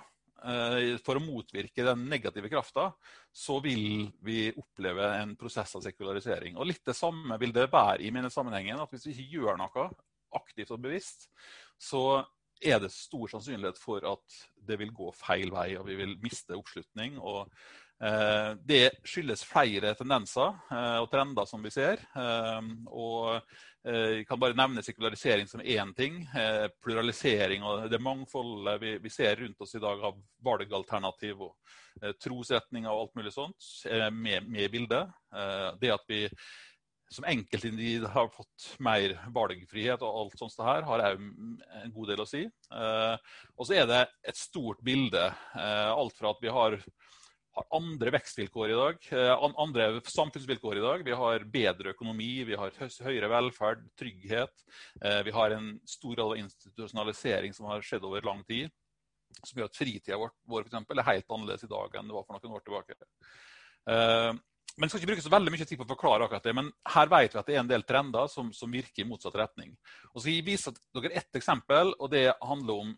for 1.04 1.20
å 1.20 1.24
motvirke 1.24 1.84
den 1.84 2.06
negative 2.10 2.50
krafta, 2.52 2.90
så 3.32 3.60
vil 3.64 4.08
vi 4.24 4.48
oppleve 4.56 5.10
en 5.20 5.36
prosess 5.40 5.76
av 5.76 5.84
sekularisering. 5.84 6.56
Og 6.58 6.70
Litt 6.70 6.86
det 6.88 6.96
samme 6.98 7.38
vil 7.42 7.54
det 7.56 7.68
være 7.72 8.04
i 8.06 8.12
mine 8.16 8.32
sammenhengen, 8.32 8.80
at 8.80 8.92
Hvis 8.92 9.08
vi 9.08 9.18
ikke 9.18 9.44
gjør 9.44 9.60
noe 9.60 9.90
aktivt 10.40 10.72
og 10.72 10.82
bevisst, 10.84 11.30
så 11.78 12.24
er 12.60 12.80
det 12.80 12.92
stor 12.92 13.28
sannsynlighet 13.32 13.80
for 13.80 14.04
at 14.06 14.40
det 14.68 14.78
vil 14.80 14.92
gå 14.94 15.12
feil 15.16 15.52
vei, 15.52 15.78
og 15.80 15.88
vi 15.88 15.96
vil 15.96 16.18
miste 16.22 16.56
oppslutning. 16.56 17.20
og 17.20 17.48
eh, 17.48 17.89
Det 18.00 18.84
skyldes 19.04 19.42
flere 19.44 19.90
tendenser 20.00 20.54
eh, 20.72 21.00
og 21.02 21.10
trender 21.12 21.48
som 21.50 21.66
vi 21.66 21.72
ser. 21.74 22.00
Eh, 22.16 22.70
og 22.88 23.42
jeg 23.90 24.26
kan 24.28 24.40
bare 24.40 24.56
nevne 24.60 24.84
sekularisering 24.84 25.48
som 25.48 25.62
én 25.64 25.94
ting. 25.96 26.18
Pluralisering 26.84 27.64
og 27.64 27.86
det 27.92 28.02
mangfoldet 28.04 28.76
vi, 29.04 29.12
ser 29.12 29.40
rundt 29.40 29.64
oss 29.64 29.76
i 29.76 29.82
dag 29.84 30.04
av 30.04 30.18
valgalternativ 30.44 31.46
og 31.48 32.16
trosretninger 32.20 32.92
og 32.92 33.06
alt 33.06 33.16
mulig 33.16 33.32
sånt, 33.32 33.70
med, 34.12 34.50
med 34.52 34.68
bildet. 34.74 35.16
Det 35.80 35.94
at 35.96 36.04
vi 36.12 36.26
som 37.10 37.26
enkeltindivid 37.26 38.06
har 38.14 38.30
fått 38.30 38.66
mer 38.84 39.16
valgfrihet 39.34 40.04
og 40.06 40.18
alt 40.22 40.42
sånt 40.42 40.60
her, 40.62 40.86
har 40.86 41.06
òg 41.08 41.24
en 41.82 41.94
god 41.94 42.12
del 42.12 42.22
å 42.22 42.28
si. 42.30 42.44
Eh, 42.46 43.16
og 43.58 43.66
så 43.68 43.80
er 43.82 43.88
det 43.90 44.04
et 44.30 44.38
stort 44.38 44.82
bilde. 44.86 45.24
Eh, 45.58 45.90
alt 45.90 46.18
fra 46.18 46.34
at 46.36 46.44
vi 46.44 46.54
har, 46.54 46.78
har 47.60 47.78
andre 47.78 48.14
vekstvilkår 48.16 48.72
i 48.72 48.78
dag, 48.78 49.08
eh, 49.12 49.46
andre 49.64 49.88
samfunnsvilkår 50.06 50.78
i 50.78 50.84
dag. 50.84 51.04
Vi 51.06 51.16
har 51.22 51.46
bedre 51.54 51.94
økonomi, 51.94 52.44
vi 52.48 52.58
har 52.58 52.72
høyere 53.06 53.30
velferd, 53.32 53.86
trygghet. 54.00 54.64
Eh, 55.02 55.22
vi 55.24 55.32
har 55.36 55.52
en 55.52 55.80
stor 55.86 56.16
grad 56.16 56.32
av 56.32 56.38
institusjonalisering 56.38 57.54
som 57.54 57.68
har 57.70 57.82
skjedd 57.82 58.04
over 58.04 58.22
lang 58.22 58.44
tid. 58.44 58.72
Som 59.44 59.60
gjør 59.60 59.70
at 59.70 59.78
fritida 59.78 60.18
vår, 60.18 60.32
for 60.48 60.66
eksempel, 60.66 61.00
er 61.00 61.12
helt 61.12 61.30
annerledes 61.30 61.64
i 61.64 61.72
dag 61.72 61.96
enn 61.96 62.08
det 62.08 62.16
var 62.16 62.26
for 62.26 62.40
noen 62.40 62.56
år 62.58 62.64
tilbake. 62.66 62.96
Eh, 63.90 64.32
men 64.80 64.88
jeg 64.88 64.94
skal 64.94 65.02
ikke 65.02 65.12
bruke 65.12 65.26
så 65.26 65.34
veldig 65.34 65.52
mye 65.52 65.66
tid 65.68 65.80
på 65.80 65.84
å 65.84 65.92
forklare 65.92 66.26
akkurat 66.26 66.46
det, 66.46 66.56
men 66.56 66.72
her 66.94 67.10
vet 67.12 67.34
vi 67.34 67.40
at 67.42 67.48
det 67.50 67.56
er 67.58 67.64
en 67.64 67.72
del 67.72 67.84
trender 67.84 68.30
som, 68.32 68.54
som 68.56 68.72
virker 68.72 69.04
i 69.04 69.08
motsatt 69.10 69.36
retning. 69.36 69.74
Og 70.14 70.22
så 70.22 70.24
skal 70.24 70.38
jeg 70.38 70.46
vise 70.48 70.74
dere 70.96 71.18
ett 71.20 71.36
eksempel, 71.36 71.92
og 72.00 72.12
det 72.14 72.30
handler 72.40 72.86
om 72.86 72.94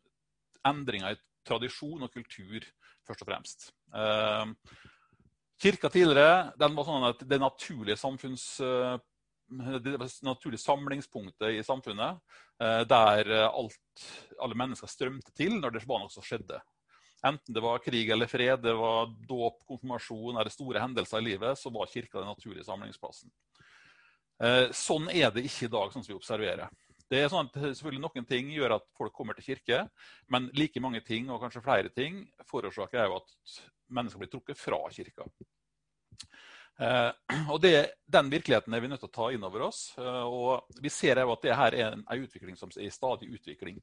endringer 0.67 1.15
i 1.15 1.21
tradisjon 1.47 2.05
og 2.05 2.13
kultur, 2.13 2.67
først 3.07 3.23
og 3.23 3.29
fremst. 3.29 3.69
Uh, 3.93 4.51
kirka 5.61 5.91
tidligere 5.91 6.51
den 6.59 6.75
var 6.77 6.87
sånn 6.87 7.07
at 7.11 7.23
det 7.27 7.41
naturlige. 7.41 7.97
Uh, 8.61 8.97
det 9.83 9.97
naturlige 10.23 10.63
samlingspunktet 10.63 11.57
i 11.57 11.63
samfunnet, 11.67 12.21
uh, 12.63 12.83
der 12.87 13.33
alt, 13.49 14.05
alle 14.39 14.55
mennesker 14.55 14.87
strømte 14.87 15.33
til 15.35 15.57
når 15.59 15.75
det 15.75 15.87
var 15.89 16.03
noe 16.03 16.13
som 16.13 16.23
skjedde. 16.23 16.61
Enten 17.27 17.53
det 17.53 17.61
var 17.61 17.81
krig 17.83 18.09
eller 18.09 18.25
fred, 18.25 18.63
det 18.63 18.73
var 18.73 19.11
dåp, 19.29 19.59
konfirmasjon 19.69 20.39
eller 20.39 20.49
store 20.49 20.81
hendelser 20.81 21.21
i 21.21 21.27
livet, 21.27 21.59
så 21.59 21.69
var 21.69 21.89
kirka 21.91 22.17
den 22.17 22.31
naturlige 22.31 22.65
samlingsplassen. 22.65 23.29
Eh, 24.41 24.71
sånn 24.73 25.05
er 25.13 25.29
det 25.33 25.43
ikke 25.45 25.67
i 25.67 25.71
dag, 25.75 25.91
sånn 25.93 26.01
som 26.01 26.15
vi 26.15 26.17
observerer. 26.17 26.71
Det 27.11 27.19
er 27.19 27.31
sånn 27.31 27.49
at 27.49 27.57
selvfølgelig 27.59 28.01
Noen 28.05 28.27
ting 28.27 28.53
gjør 28.55 28.77
at 28.77 28.85
folk 28.95 29.11
kommer 29.15 29.35
til 29.35 29.49
kirke, 29.49 29.81
men 30.31 30.47
like 30.55 30.79
mange 30.83 31.01
ting 31.03 31.27
og 31.27 31.41
kanskje 31.43 31.63
flere 31.65 31.91
ting 31.91 32.21
forårsaker 32.47 33.03
jo 33.03 33.17
at 33.17 33.57
mennesker 33.91 34.21
blir 34.21 34.31
trukket 34.31 34.59
fra 34.59 34.79
kirka. 34.95 35.27
Eh, 36.79 37.09
og 37.51 37.59
det, 37.61 37.91
Den 38.07 38.31
virkeligheten 38.31 38.73
er 38.73 38.79
vi 38.79 38.87
nødt 38.87 39.03
til 39.03 39.11
å 39.11 39.17
ta 39.17 39.27
inn 39.35 39.43
over 39.43 39.67
oss. 39.67 39.89
Eh, 39.99 40.23
og 40.23 40.79
Vi 40.79 40.89
ser 40.93 41.19
jo 41.19 41.33
at 41.35 41.43
det 41.43 41.57
her 41.59 41.75
er 41.75 41.97
en, 41.97 42.05
utvikling 42.15 42.55
som 42.55 42.71
er 42.77 42.87
i 42.87 42.93
stadig 42.93 43.27
utvikling. 43.35 43.81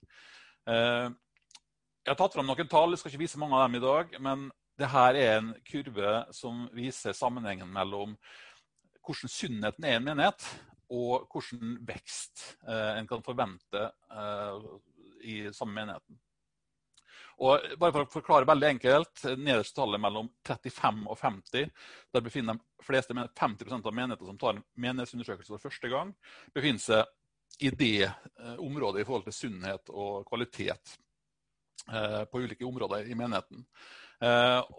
Jeg 0.68 2.14
har 2.14 2.16
tatt 2.16 2.32
fram 2.32 2.48
noen 2.48 2.68
tall, 2.68 2.92
jeg 2.92 3.00
skal 3.02 3.12
ikke 3.12 3.22
vise 3.26 3.40
mange 3.40 3.56
av 3.56 3.68
dem 3.68 3.76
i 3.76 3.84
dag. 3.84 4.16
Men 4.24 4.48
det 4.80 4.88
her 4.88 5.20
er 5.20 5.36
en 5.36 5.52
kurve 5.68 6.16
som 6.32 6.64
viser 6.72 7.16
sammenhengen 7.16 7.68
mellom 7.72 8.16
hvordan 9.04 9.32
sunnheten 9.32 9.84
er 9.84 9.96
i 9.96 10.00
en 10.00 10.04
menighet, 10.04 10.44
og 10.94 11.28
hvordan 11.32 11.76
vekst 11.88 12.44
eh, 12.68 12.98
en 12.98 13.08
kan 13.08 13.24
forvente 13.24 13.84
eh, 14.12 14.64
i 15.28 15.36
samme 15.52 15.76
menigheten. 15.76 16.18
Og 17.38 17.66
bare 17.78 17.94
for 17.94 18.02
å 18.02 18.10
forklare 18.10 18.48
veldig 18.48 18.68
enkelt, 18.72 19.22
Nederste 19.38 19.78
tallet 19.78 20.02
mellom 20.02 20.30
35 20.46 21.04
og 21.06 21.18
50, 21.20 21.68
der 22.14 22.24
befinner 22.24 22.58
de 22.58 22.86
fleste 22.86 23.14
50% 23.14 23.86
av 23.86 23.94
menigheter 23.94 24.26
som 24.26 24.40
tar 24.40 24.56
en 24.56 24.64
menighetsundersøkelse 24.74 25.54
for 25.54 25.68
første 25.68 25.90
gang, 25.92 26.10
befinner 26.54 26.82
seg 26.82 27.62
i 27.62 27.70
det 27.70 28.08
eh, 28.08 28.56
området 28.58 29.04
i 29.04 29.06
forhold 29.06 29.28
til 29.28 29.38
sunnhet 29.38 29.94
og 29.94 30.24
kvalitet. 30.28 30.98
På 31.88 32.42
ulike 32.42 32.66
områder 32.68 33.06
i 33.08 33.14
menigheten. 33.16 33.62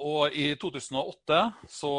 Og 0.05 0.35
i 0.37 0.51
2008 0.61 1.37
så 1.65 1.93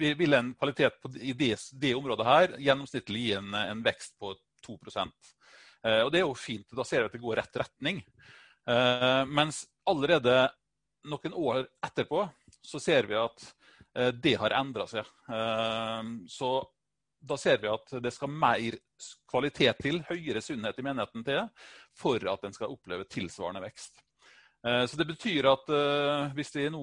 vil 0.00 0.36
en 0.36 0.52
kvalitet 0.54 1.16
i 1.20 1.34
det, 1.36 1.56
det 1.80 1.94
området 1.98 2.26
her 2.26 2.54
gjennomsnittlig 2.58 3.24
gi 3.26 3.32
en, 3.38 3.54
en 3.54 3.82
vekst 3.84 4.16
på 4.20 4.32
2 4.66 4.78
eh, 4.96 6.00
Og 6.02 6.10
det 6.12 6.20
er 6.20 6.26
jo 6.26 6.34
fint. 6.38 6.66
Da 6.76 6.86
ser 6.86 7.04
vi 7.04 7.10
at 7.10 7.16
det 7.16 7.22
går 7.24 7.40
rett 7.42 7.60
retning. 7.64 8.04
Mens 9.26 9.64
allerede 9.88 10.34
noen 11.08 11.32
år 11.34 11.64
etterpå 11.82 12.20
så 12.62 12.78
ser 12.78 13.08
vi 13.08 13.16
at 13.18 13.46
det 14.20 14.34
har 14.38 14.52
endra 14.54 14.84
seg. 14.86 15.08
Så 16.30 16.50
da 17.20 17.36
ser 17.40 17.58
vi 17.58 17.68
at 17.68 17.96
det 18.04 18.12
skal 18.14 18.32
mer 18.32 18.76
kvalitet 19.30 19.80
til, 19.84 20.00
høyere 20.08 20.42
sunnhet 20.44 20.78
i 20.78 20.84
menigheten 20.84 21.24
til, 21.26 21.48
for 21.96 22.22
at 22.32 22.46
en 22.46 22.56
skal 22.56 22.72
oppleve 22.72 23.08
tilsvarende 23.10 23.64
vekst. 23.64 24.00
Eh, 24.66 24.86
så 24.86 24.96
Det 24.96 25.06
betyr 25.08 25.46
at 25.48 25.70
uh, 25.72 26.32
hvis 26.36 26.52
vi 26.52 26.66
nå 26.72 26.82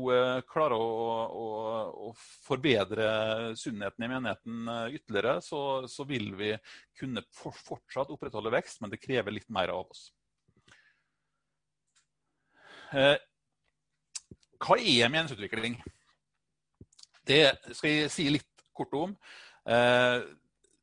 klarer 0.49 0.81
å, 0.81 0.85
å, 1.29 1.45
å, 2.07 2.13
forbedre 2.47 3.53
sunnheten 3.59 4.05
i 4.05 4.09
menigheten 4.09 4.71
ytterligere, 4.97 5.37
så, 5.45 5.59
så 5.85 6.05
vil 6.09 6.31
vi 6.39 6.55
kunne 6.97 7.21
for, 7.29 7.53
fortsatt 7.53 8.09
opprettholde 8.13 8.53
vekst, 8.55 8.81
men 8.81 8.93
det 8.93 9.01
krever 9.03 9.35
litt 9.35 9.49
mer 9.53 9.73
av 9.75 9.85
oss. 9.85 10.07
Hva 12.87 14.77
er 14.79 15.11
menighetsutvikling? 15.11 15.75
Det 17.27 17.43
skal 17.75 17.91
jeg 17.91 18.11
si 18.13 18.29
litt 18.31 18.63
kort 18.71 18.93
om. 18.95 19.15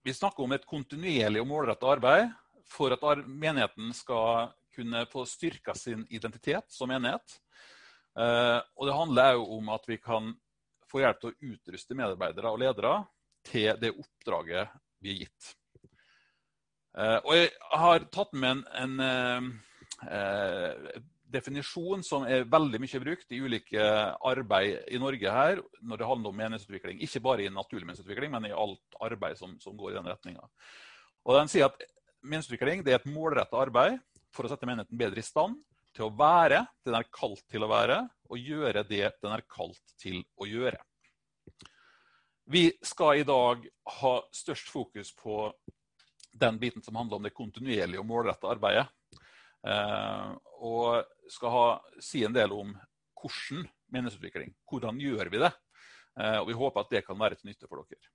Vi 0.05 0.13
snakker 0.13 0.45
om 0.45 0.53
et 0.53 0.67
kontinuerlig 0.69 1.41
og 1.41 1.49
målretta 1.49 1.89
arbeid 1.95 2.29
for 2.69 2.93
at 2.93 3.25
menigheten 3.25 3.89
skal 3.97 4.53
kunne 4.75 5.05
få 5.11 5.25
styrka 5.29 5.75
sin 5.79 6.05
identitet 6.11 6.73
som 6.73 6.91
menighet. 6.91 7.39
Eh, 8.19 8.61
og 8.77 8.89
det 8.89 8.97
handler 8.99 9.41
òg 9.41 9.53
om 9.59 9.73
at 9.75 9.89
vi 9.91 9.99
kan 10.03 10.33
få 10.91 11.03
hjelp 11.03 11.21
til 11.21 11.33
å 11.33 11.53
utruste 11.55 11.99
medarbeidere 11.99 12.53
og 12.53 12.61
ledere 12.63 12.97
til 13.47 13.73
det 13.81 13.95
oppdraget 13.95 14.75
vi 15.03 15.15
er 15.15 15.25
gitt. 15.25 15.55
Eh, 16.95 17.19
og 17.19 17.33
jeg 17.37 17.51
har 17.75 18.07
tatt 18.15 18.37
med 18.39 18.63
en, 18.75 19.01
en 19.01 19.61
en 20.05 21.03
definisjon 21.35 22.03
som 22.07 22.27
er 22.29 22.47
veldig 22.51 22.81
mye 22.83 23.01
brukt 23.03 23.35
i 23.35 23.41
ulike 23.43 23.85
arbeid 24.27 24.91
i 24.93 25.01
Norge 25.03 25.35
her 25.35 25.63
når 25.83 26.01
det 26.01 26.09
handler 26.09 26.31
om 26.31 26.39
menighetsutvikling. 26.39 27.01
Ikke 27.03 27.23
bare 27.25 27.45
i 27.45 27.53
naturlig 27.53 27.89
menighetsutvikling, 27.89 28.33
men 28.35 28.49
i 28.51 28.55
alt 28.55 28.99
arbeid 29.03 29.39
som, 29.41 29.57
som 29.63 29.77
går 29.79 29.93
i 29.93 29.99
den 29.99 30.11
retninga. 30.13 30.47
Den 31.25 31.51
sier 31.51 31.71
at 31.71 31.91
Menighetsutvikling 32.25 32.81
er 32.87 32.97
et 32.97 33.11
målrettet 33.13 33.59
arbeid 33.59 33.99
for 34.35 34.47
å 34.47 34.51
sette 34.51 34.67
menigheten 34.69 34.99
bedre 34.99 35.23
i 35.23 35.27
stand 35.27 35.61
til 35.95 36.09
å 36.09 36.15
være 36.19 36.65
det 36.83 36.91
den 36.91 36.99
er 36.99 37.13
kalt 37.15 37.45
til 37.51 37.65
å 37.65 37.71
være, 37.71 38.01
og 38.31 38.51
gjøre 38.51 38.83
det 38.89 39.07
den 39.23 39.35
er 39.37 39.45
kalt 39.47 39.95
til 40.01 40.23
å 40.41 40.49
gjøre. 40.49 40.81
Vi 42.51 42.67
skal 42.85 43.23
i 43.23 43.27
dag 43.29 43.63
ha 44.01 44.15
størst 44.35 44.69
fokus 44.69 45.15
på 45.17 45.47
den 46.35 46.59
biten 46.59 46.83
som 46.83 46.99
handler 46.99 47.21
om 47.21 47.25
det 47.25 47.33
kontinuerlige 47.37 48.03
og 48.03 48.09
målretta 48.11 48.51
arbeidet. 48.51 48.89
Eh, 49.65 50.33
og 50.67 51.31
skal 51.33 51.55
ha, 51.55 51.69
si 52.03 52.25
en 52.27 52.35
del 52.35 52.53
om 52.53 52.75
hvordan 53.23 53.65
menighetsutvikling. 53.95 54.53
Hvordan 54.69 55.01
gjør 55.01 55.31
vi 55.33 55.41
det? 55.41 55.53
Eh, 56.21 56.39
og 56.43 56.51
vi 56.51 56.59
håper 56.59 56.85
at 56.85 56.93
det 56.93 57.05
kan 57.07 57.19
være 57.21 57.39
til 57.39 57.53
nytte 57.53 57.71
for 57.71 57.87
dere. 57.89 58.13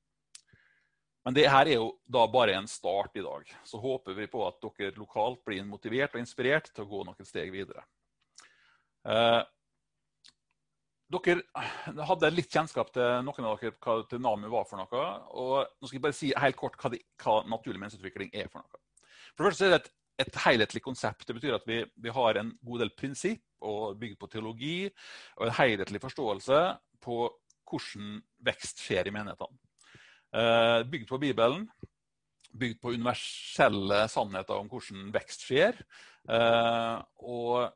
Men 1.27 1.35
det 1.35 1.49
her 1.51 1.67
er 1.67 1.75
jo 1.75 1.91
da 2.07 2.23
bare 2.31 2.55
en 2.55 2.67
start 2.69 3.17
i 3.19 3.23
dag. 3.23 3.47
Så 3.67 3.79
håper 3.81 4.15
vi 4.17 4.27
på 4.31 4.41
at 4.47 4.59
dere 4.63 4.95
lokalt 4.97 5.41
blir 5.45 5.65
motivert 5.67 6.15
og 6.15 6.21
inspirert 6.21 6.71
til 6.71 6.85
å 6.85 6.89
gå 6.89 7.03
noen 7.05 7.27
steg 7.27 7.51
videre. 7.53 7.83
Eh, 9.09 9.41
dere 11.09 12.05
hadde 12.07 12.31
litt 12.31 12.53
kjennskap 12.53 12.91
til 12.93 13.23
noen 13.25 13.47
av 13.49 13.61
dere 13.61 13.75
hva 13.81 13.99
til 14.09 14.21
NAMU 14.23 14.49
var 14.53 14.67
for 14.69 14.79
noe. 14.81 15.05
og 15.33 15.55
Nå 15.79 15.89
skal 15.89 15.99
jeg 15.99 16.05
bare 16.07 16.17
si 16.17 16.33
helt 16.37 16.59
kort 16.59 16.77
hva, 16.79 16.93
det, 16.93 17.01
hva 17.21 17.39
naturlig 17.49 17.81
menneskeutvikling 17.81 18.31
er 18.33 18.51
for 18.51 18.63
noe. 18.63 18.83
For 19.33 19.43
det 19.43 19.51
første 19.51 19.67
er 19.67 19.75
det 19.75 19.81
et, 19.81 19.93
et 20.25 20.41
helhetlig 20.45 20.83
konsept. 20.85 21.27
Det 21.27 21.35
betyr 21.35 21.57
at 21.57 21.67
vi, 21.67 21.81
vi 21.97 22.13
har 22.15 22.39
en 22.39 22.53
god 22.65 22.85
del 22.85 22.93
prinsipp 22.95 23.43
og 23.65 23.97
bygd 23.99 24.19
på 24.21 24.29
teologi 24.31 24.75
og 24.87 25.47
en 25.47 25.57
helhetlig 25.59 26.01
forståelse 26.03 26.61
på 27.03 27.25
hvordan 27.69 28.21
vekst 28.45 28.81
skjer 28.81 29.09
i 29.09 29.13
menighetene. 29.13 29.68
Eh, 30.29 30.83
bygd 30.85 31.09
på 31.09 31.17
Bibelen, 31.17 31.65
bygd 32.51 32.81
på 32.81 32.93
universelle 32.93 34.03
sannheter 34.11 34.61
om 34.61 34.69
hvordan 34.69 35.09
vekst 35.13 35.47
skjer. 35.47 35.79
Eh, 36.29 36.97
og 37.25 37.71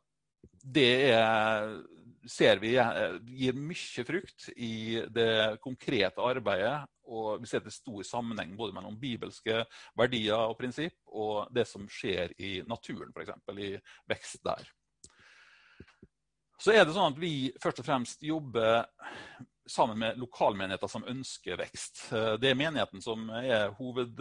det 0.64 0.92
er, 1.16 1.72
ser 2.30 2.62
vi 2.62 2.76
gir 2.78 3.58
mye 3.58 4.06
frukt 4.06 4.52
i 4.54 5.02
det 5.10 5.58
konkrete 5.64 6.22
arbeidet. 6.22 6.84
Og 7.04 7.42
vi 7.42 7.50
ser 7.50 7.66
det 7.66 7.74
stor 7.76 8.06
sammenheng 8.08 8.54
både 8.56 8.76
mellom 8.78 8.96
bibelske 9.00 9.66
verdier 10.00 10.46
og 10.46 10.56
prinsipp 10.56 10.96
og 11.12 11.50
det 11.52 11.66
som 11.68 11.90
skjer 11.92 12.32
i 12.40 12.62
naturen, 12.70 13.12
f.eks. 13.12 13.34
i 13.60 13.74
vekst 14.08 14.46
der. 14.46 14.70
Så 16.64 16.72
er 16.72 16.86
det 16.86 16.94
sånn 16.96 17.12
at 17.12 17.20
vi 17.20 17.52
først 17.60 17.82
og 17.82 17.90
fremst 17.90 18.24
jobber 18.24 18.86
sammen 19.70 20.00
med 20.00 20.18
lokalmenigheter 20.20 20.88
som 20.92 21.06
ønsker 21.08 21.58
vekst. 21.60 22.10
Det 22.42 22.50
er 22.50 22.60
menigheten 22.60 23.02
som 23.04 23.30
er 23.38 23.70
hoved, 23.78 24.20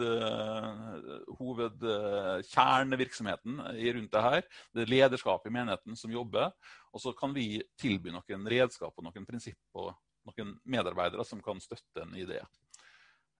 hovedkjernevirksomheten 1.39 3.53
rundt 3.97 4.13
det 4.13 4.23
her. 4.27 4.41
Det 4.73 4.81
er 4.85 4.93
lederskapet 4.93 5.51
i 5.51 5.55
menigheten 5.57 5.93
som 5.99 6.13
jobber. 6.13 6.47
Og 6.93 6.99
så 7.03 7.09
kan 7.17 7.31
vi 7.35 7.47
tilby 7.79 8.09
noen 8.13 8.49
redskap 8.53 8.93
og 8.95 9.03
noen 9.07 9.27
prinsipp 9.27 9.63
og 9.75 9.91
noen 10.29 10.49
medarbeidere 10.63 11.25
som 11.27 11.39
kan 11.43 11.59
støtte 11.63 12.05
en 12.05 12.15
idé. 12.15 12.39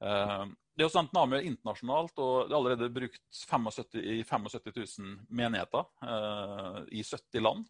Det 0.03 0.81
er 0.81 0.87
jo 0.87 0.91
sendt 0.91 1.15
er 1.15 1.45
internasjonalt, 1.47 2.17
og 2.19 2.49
det 2.49 2.53
er 2.53 2.59
allerede 2.59 2.91
brukt 2.91 3.43
75, 3.47 4.01
i 4.01 4.23
75 4.27 4.99
000 4.99 5.19
menigheter 5.29 5.83
i 6.91 7.03
70 7.05 7.45
land. 7.45 7.63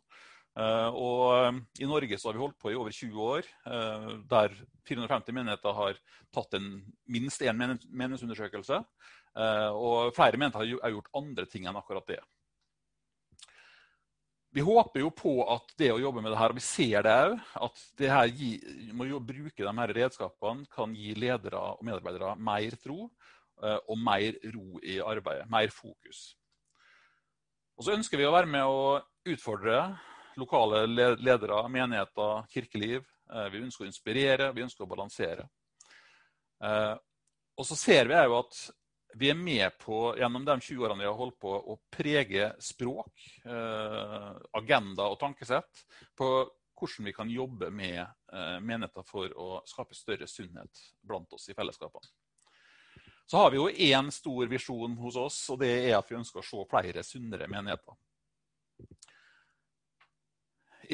Eh, 0.53 0.89
og 0.93 1.21
eh, 1.33 1.55
I 1.81 1.89
Norge 1.89 2.19
så 2.19 2.29
har 2.29 2.37
vi 2.37 2.43
holdt 2.43 2.59
på 2.61 2.69
i 2.69 2.77
over 2.77 2.93
20 2.93 3.25
år, 3.25 3.47
eh, 3.65 4.11
der 4.29 4.53
450 4.85 5.33
menigheter 5.33 5.73
har 5.73 5.97
tatt 6.33 6.59
en, 6.59 6.69
minst 7.09 7.41
én 7.41 7.57
meningsundersøkelse. 7.57 8.83
Og 9.33 10.11
flere 10.13 10.37
menigheter 10.37 10.77
har 10.83 10.91
gjort 10.93 11.13
andre 11.17 11.45
ting 11.49 11.63
enn 11.65 11.77
akkurat 11.79 12.05
det. 12.05 12.19
Vi 14.53 14.61
håper 14.61 15.01
jo 15.01 15.09
på 15.09 15.31
at 15.49 15.73
det 15.79 15.89
å 15.89 16.01
jobbe 16.01 16.21
med 16.21 16.29
det 16.29 16.37
her, 16.37 16.53
og 16.53 16.59
vi 16.59 16.65
ser 16.65 17.05
det 17.07 17.15
òg, 17.23 17.39
at 17.65 17.81
det 17.97 18.11
her 18.11 18.29
gi, 18.29 18.51
må 18.93 19.07
jo 19.09 19.23
bruke 19.23 19.63
de 19.63 19.73
her 19.79 19.95
redskapene 19.97 20.69
kan 20.75 20.93
gi 20.93 21.15
ledere 21.17 21.63
og 21.71 21.81
medarbeidere 21.87 22.35
mer 22.37 22.77
tro 22.83 23.07
og 23.63 23.97
mer 23.97 24.37
ro 24.53 24.83
i 24.85 24.99
arbeidet. 25.01 25.49
Mer 25.49 25.73
fokus. 25.73 26.35
Og 27.79 27.87
så 27.87 27.97
ønsker 27.97 28.21
vi 28.21 28.29
å 28.29 28.35
være 28.35 28.51
med 28.53 28.69
å 28.69 28.99
utfordre 29.33 29.79
lokale 30.39 30.85
ledere, 30.87 31.59
menigheter, 31.69 32.45
kirkeliv. 32.53 33.03
Eh, 33.33 33.49
vi 33.53 33.63
ønsker 33.63 33.85
å 33.85 33.89
inspirere, 33.89 34.51
vi 34.53 34.63
ønsker 34.65 34.85
å 34.85 34.89
balansere. 34.89 35.47
Eh, 36.63 36.95
og 37.57 37.67
så 37.67 37.77
ser 37.77 38.09
vi 38.09 38.17
jo 38.17 38.39
at 38.39 38.57
vi 39.19 39.29
er 39.29 39.37
med 39.37 39.77
på, 39.77 40.15
gjennom 40.17 40.45
de 40.45 40.57
20 40.57 40.87
årene 40.87 41.03
vi 41.03 41.09
har 41.09 41.19
holdt 41.19 41.37
på, 41.41 41.53
å 41.53 41.77
prege 41.93 42.49
språk, 42.63 43.13
eh, 43.45 44.31
agenda 44.57 45.09
og 45.11 45.19
tankesett 45.21 45.85
på 46.17 46.33
hvordan 46.73 47.07
vi 47.07 47.13
kan 47.15 47.29
jobbe 47.29 47.69
med 47.71 48.01
menigheter 48.65 49.05
for 49.07 49.31
å 49.39 49.61
skape 49.69 49.95
større 49.95 50.25
sunnhet 50.27 50.81
blant 51.05 51.31
oss 51.31 51.45
i 51.47 51.53
fellesskapene. 51.55 52.09
Så 53.29 53.37
har 53.37 53.51
vi 53.53 53.57
jo 53.61 53.69
én 53.69 54.09
stor 54.11 54.49
visjon 54.51 54.97
hos 54.99 55.15
oss, 55.15 55.37
og 55.53 55.61
det 55.61 55.71
er 55.85 55.95
at 55.95 56.09
vi 56.11 56.17
ønsker 56.17 56.41
å 56.41 56.43
se 56.43 56.65
flere 56.67 57.05
sunnere 57.07 57.47
menigheter. 57.47 57.95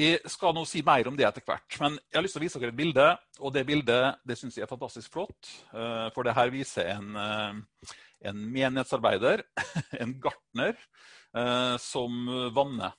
Jeg 0.00 0.30
skal 0.32 0.54
nå 0.56 0.62
si 0.64 0.80
mer 0.86 1.08
om 1.10 1.16
det 1.18 1.26
etter 1.28 1.44
hvert, 1.44 1.74
men 1.82 1.98
jeg 1.98 2.16
har 2.16 2.24
lyst 2.24 2.32
til 2.36 2.40
å 2.40 2.44
vise 2.46 2.60
dere 2.62 2.72
et 2.72 2.78
bilde. 2.78 3.06
Og 3.44 3.52
det 3.52 3.66
bildet 3.68 4.22
det 4.24 4.36
synes 4.38 4.56
jeg 4.56 4.64
er 4.64 4.70
fantastisk 4.70 5.12
flott, 5.12 5.50
eh, 5.74 6.06
for 6.14 6.24
det 6.24 6.32
her 6.38 6.52
viser 6.54 6.88
en, 6.94 7.10
eh, 7.20 7.92
en 8.30 8.40
menighetsarbeider, 8.54 9.42
en 10.00 10.14
gartner, 10.22 10.80
eh, 11.36 11.76
som 11.84 12.32
vanner. 12.56 12.96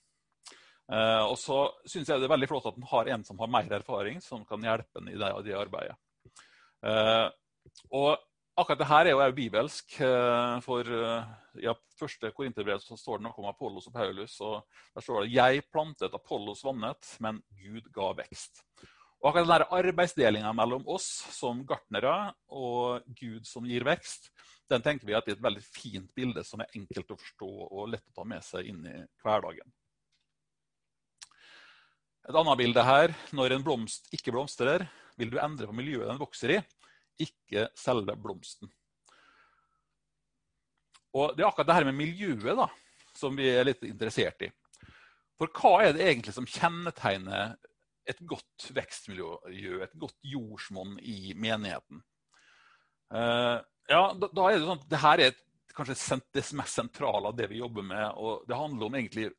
Og 0.92 1.38
så 1.40 1.58
synes 1.88 2.10
jeg 2.10 2.20
det 2.20 2.26
er 2.28 2.34
veldig 2.34 2.50
flott 2.52 2.66
at 2.68 2.76
en 2.76 2.90
har 2.90 3.10
en 3.14 3.22
som 3.24 3.38
har 3.40 3.48
mer 3.48 3.70
erfaring, 3.78 4.18
som 4.20 4.42
kan 4.44 4.60
hjelpe 4.60 5.00
en 5.00 5.08
i 5.08 5.16
det, 5.16 5.30
det 5.46 5.54
arbeidet. 5.56 5.96
Og 7.96 8.10
akkurat 8.60 8.82
dette 8.82 8.98
er 8.98 9.14
jo 9.14 9.30
bibelsk. 9.38 9.96
For 10.66 10.92
i 11.60 11.66
ja, 11.66 11.74
første 12.00 12.32
Korinterbrev 12.36 12.80
står 12.84 13.20
det 13.20 13.26
noe 13.28 13.38
om 13.42 13.50
Apollos 13.50 13.90
og 13.90 13.96
Paulus. 13.96 14.40
og 14.42 14.64
Der 14.96 15.02
står 15.02 15.24
det 15.24 15.34
'Jeg 15.34 15.64
plantet, 15.72 16.14
Apollos 16.14 16.64
vannet, 16.64 17.18
men 17.20 17.42
Gud 17.52 17.92
ga 17.92 18.14
vekst'. 18.14 18.64
Og 19.22 19.30
akkurat 19.30 19.48
den 19.48 19.78
Arbeidsdelinga 19.78 20.54
mellom 20.54 20.88
oss 20.88 21.06
som 21.36 21.66
gartnere 21.66 22.34
og 22.50 23.04
Gud 23.20 23.46
som 23.46 23.66
gir 23.66 23.84
vekst, 23.84 24.32
den 24.70 24.82
tenker 24.82 25.06
vi 25.06 25.14
er 25.14 25.22
et 25.28 25.44
veldig 25.44 25.62
fint 25.62 26.10
bilde 26.16 26.44
som 26.44 26.62
er 26.62 26.74
enkelt 26.74 27.12
å 27.12 27.20
forstå 27.20 27.52
og 27.70 27.90
lett 27.90 28.08
å 28.08 28.16
ta 28.16 28.24
med 28.24 28.44
seg 28.44 28.66
inn 28.66 28.86
i 28.88 28.98
hverdagen. 29.22 29.72
Et 32.30 32.36
annet 32.36 32.58
bilde 32.58 32.84
her. 32.86 33.14
Når 33.34 33.52
en 33.52 33.64
blomst 33.64 34.10
ikke 34.14 34.32
blomstrer, 34.32 34.88
vil 35.18 35.30
du 35.30 35.40
endre 35.42 35.68
på 35.68 35.76
miljøet 35.76 36.08
den 36.08 36.22
vokser 36.22 36.56
i 36.56 36.62
ikke 37.22 37.68
selve 37.78 38.16
blomsten. 38.18 38.72
Og 41.18 41.36
Det 41.36 41.44
er 41.44 41.50
akkurat 41.50 41.68
det 41.68 41.78
her 41.80 41.88
med 41.90 42.00
miljøet 42.00 42.58
da, 42.58 42.68
som 43.18 43.36
vi 43.38 43.50
er 43.52 43.68
litt 43.68 43.84
interessert 43.88 44.48
i. 44.48 44.52
For 45.42 45.52
hva 45.58 45.74
er 45.84 45.96
det 45.96 46.06
egentlig 46.06 46.36
som 46.36 46.48
kjennetegner 46.48 47.56
et 48.10 48.20
godt 48.30 48.70
vekstmiljø, 48.76 49.36
et 49.84 49.96
godt 50.00 50.18
jordsmonn 50.26 50.98
i 51.02 51.34
menigheten? 51.38 52.04
Uh, 53.12 53.60
ja, 53.92 54.04
da, 54.16 54.30
da, 54.30 54.48
er 54.48 54.56
det 54.56 54.66
sånn 54.68 54.80
at 54.80 54.90
det 54.92 55.02
her 55.02 55.20
er 55.20 55.34
et, 55.34 55.42
kanskje 55.76 56.20
det 56.36 56.44
mest 56.60 56.76
sentrale 56.76 57.30
av 57.32 57.36
det 57.38 57.48
vi 57.52 57.62
jobber 57.62 57.86
med. 57.86 58.06
og 58.20 58.44
Det 58.48 58.58
handler 58.60 58.88
om 58.88 58.98
egentlig 59.00 59.30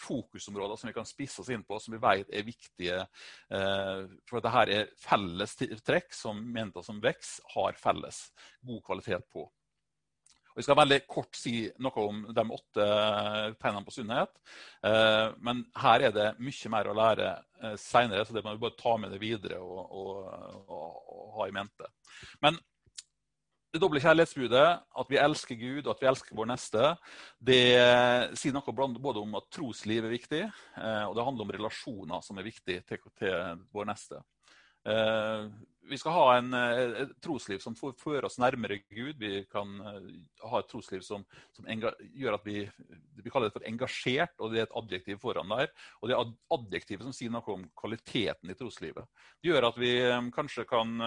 fokusområder 0.00 0.76
som 0.76 0.88
vi 0.88 0.94
kan 0.96 1.06
spisse 1.06 1.42
oss 1.42 1.50
inn 1.52 1.64
på, 1.66 1.78
som 1.82 1.94
vi 1.94 2.02
vet 2.02 2.30
er 2.34 2.46
viktige. 2.46 3.02
Uh, 3.52 4.08
for 4.28 4.42
dette 4.42 4.64
er 4.78 4.90
felles 5.02 5.56
trekk 5.86 6.14
som 6.14 6.40
menigheter 6.40 6.86
som 6.86 7.02
vokser, 7.02 7.46
har 7.54 7.78
felles 7.80 8.22
god 8.66 8.82
kvalitet 8.88 9.28
på. 9.32 9.46
Jeg 10.56 10.64
skal 10.64 10.78
veldig 10.78 11.00
kort 11.04 11.36
si 11.36 11.66
noe 11.84 12.04
om 12.08 12.22
de 12.32 12.44
åtte 12.56 12.84
tegnene 13.60 13.84
på 13.84 13.92
sunnhet. 13.92 14.30
Eh, 14.88 15.26
men 15.44 15.60
her 15.82 16.06
er 16.08 16.14
det 16.16 16.30
mye 16.40 16.70
mer 16.72 16.88
å 16.88 16.94
lære 16.96 17.26
eh, 17.34 17.74
seinere, 17.80 18.24
så 18.24 18.32
det 18.32 18.44
må 18.44 18.54
vi 18.54 18.62
bare 18.62 18.78
ta 18.80 18.94
med 19.00 19.12
det 19.12 19.20
videre 19.20 19.60
og, 19.60 19.82
og, 19.84 20.22
og, 20.64 21.12
og 21.12 21.36
ha 21.36 21.50
i 21.50 21.54
mente. 21.56 21.90
Men 22.40 22.56
det 23.76 23.82
doble 23.82 24.00
kjærlighetsbudet, 24.00 24.64
at 25.02 25.12
vi 25.12 25.20
elsker 25.20 25.60
Gud 25.60 25.82
og 25.82 25.92
at 25.92 26.00
vi 26.00 26.08
elsker 26.08 26.38
vår 26.38 26.48
neste, 26.48 26.94
det 27.36 27.60
sier 28.40 28.56
noe 28.56 28.72
både 28.72 29.20
om 29.20 29.36
at 29.36 29.50
trosliv 29.52 30.06
er 30.06 30.14
viktig, 30.14 30.42
eh, 30.80 31.04
og 31.04 31.18
det 31.18 31.26
handler 31.28 31.44
om 31.44 31.54
relasjoner 31.58 32.24
som 32.24 32.40
er 32.40 32.48
viktige 32.48 32.86
til, 32.88 33.04
til 33.20 33.60
vår 33.76 33.92
neste. 33.92 34.24
Eh, 35.86 35.90
vi 35.90 35.98
skal 35.98 36.12
ha 36.12 36.26
en, 36.36 36.52
eh, 36.54 37.02
et 37.02 37.14
trosliv 37.22 37.62
som 37.62 37.76
fører 37.76 38.26
oss 38.28 38.38
nærmere 38.42 38.82
Gud. 38.90 39.16
Vi 39.18 39.44
kan 39.50 39.78
ha 39.80 40.60
et 40.60 40.68
trosliv 40.68 41.02
som, 41.06 41.24
som 41.56 41.66
gjør 41.66 42.38
at 42.38 42.46
vi, 42.46 42.64
vi 43.22 43.30
kaller 43.30 43.48
det 43.48 43.56
for 43.56 43.66
engasjert, 43.66 44.34
og 44.40 44.52
det 44.52 44.62
er 44.62 44.68
et 44.68 44.78
adjektiv 44.82 45.20
foran 45.22 45.52
der. 45.54 45.70
Og 46.00 46.08
det 46.08 46.16
er 46.16 46.32
adjektivet 46.58 47.06
som 47.06 47.16
sier 47.16 47.34
noe 47.34 47.46
om 47.54 47.68
kvaliteten 47.78 48.50
i 48.50 48.58
troslivet. 48.58 49.06
Det 49.40 49.52
gjør 49.52 49.70
at 49.70 49.78
vi 49.80 49.92
kanskje 50.34 50.66
kan 50.68 50.98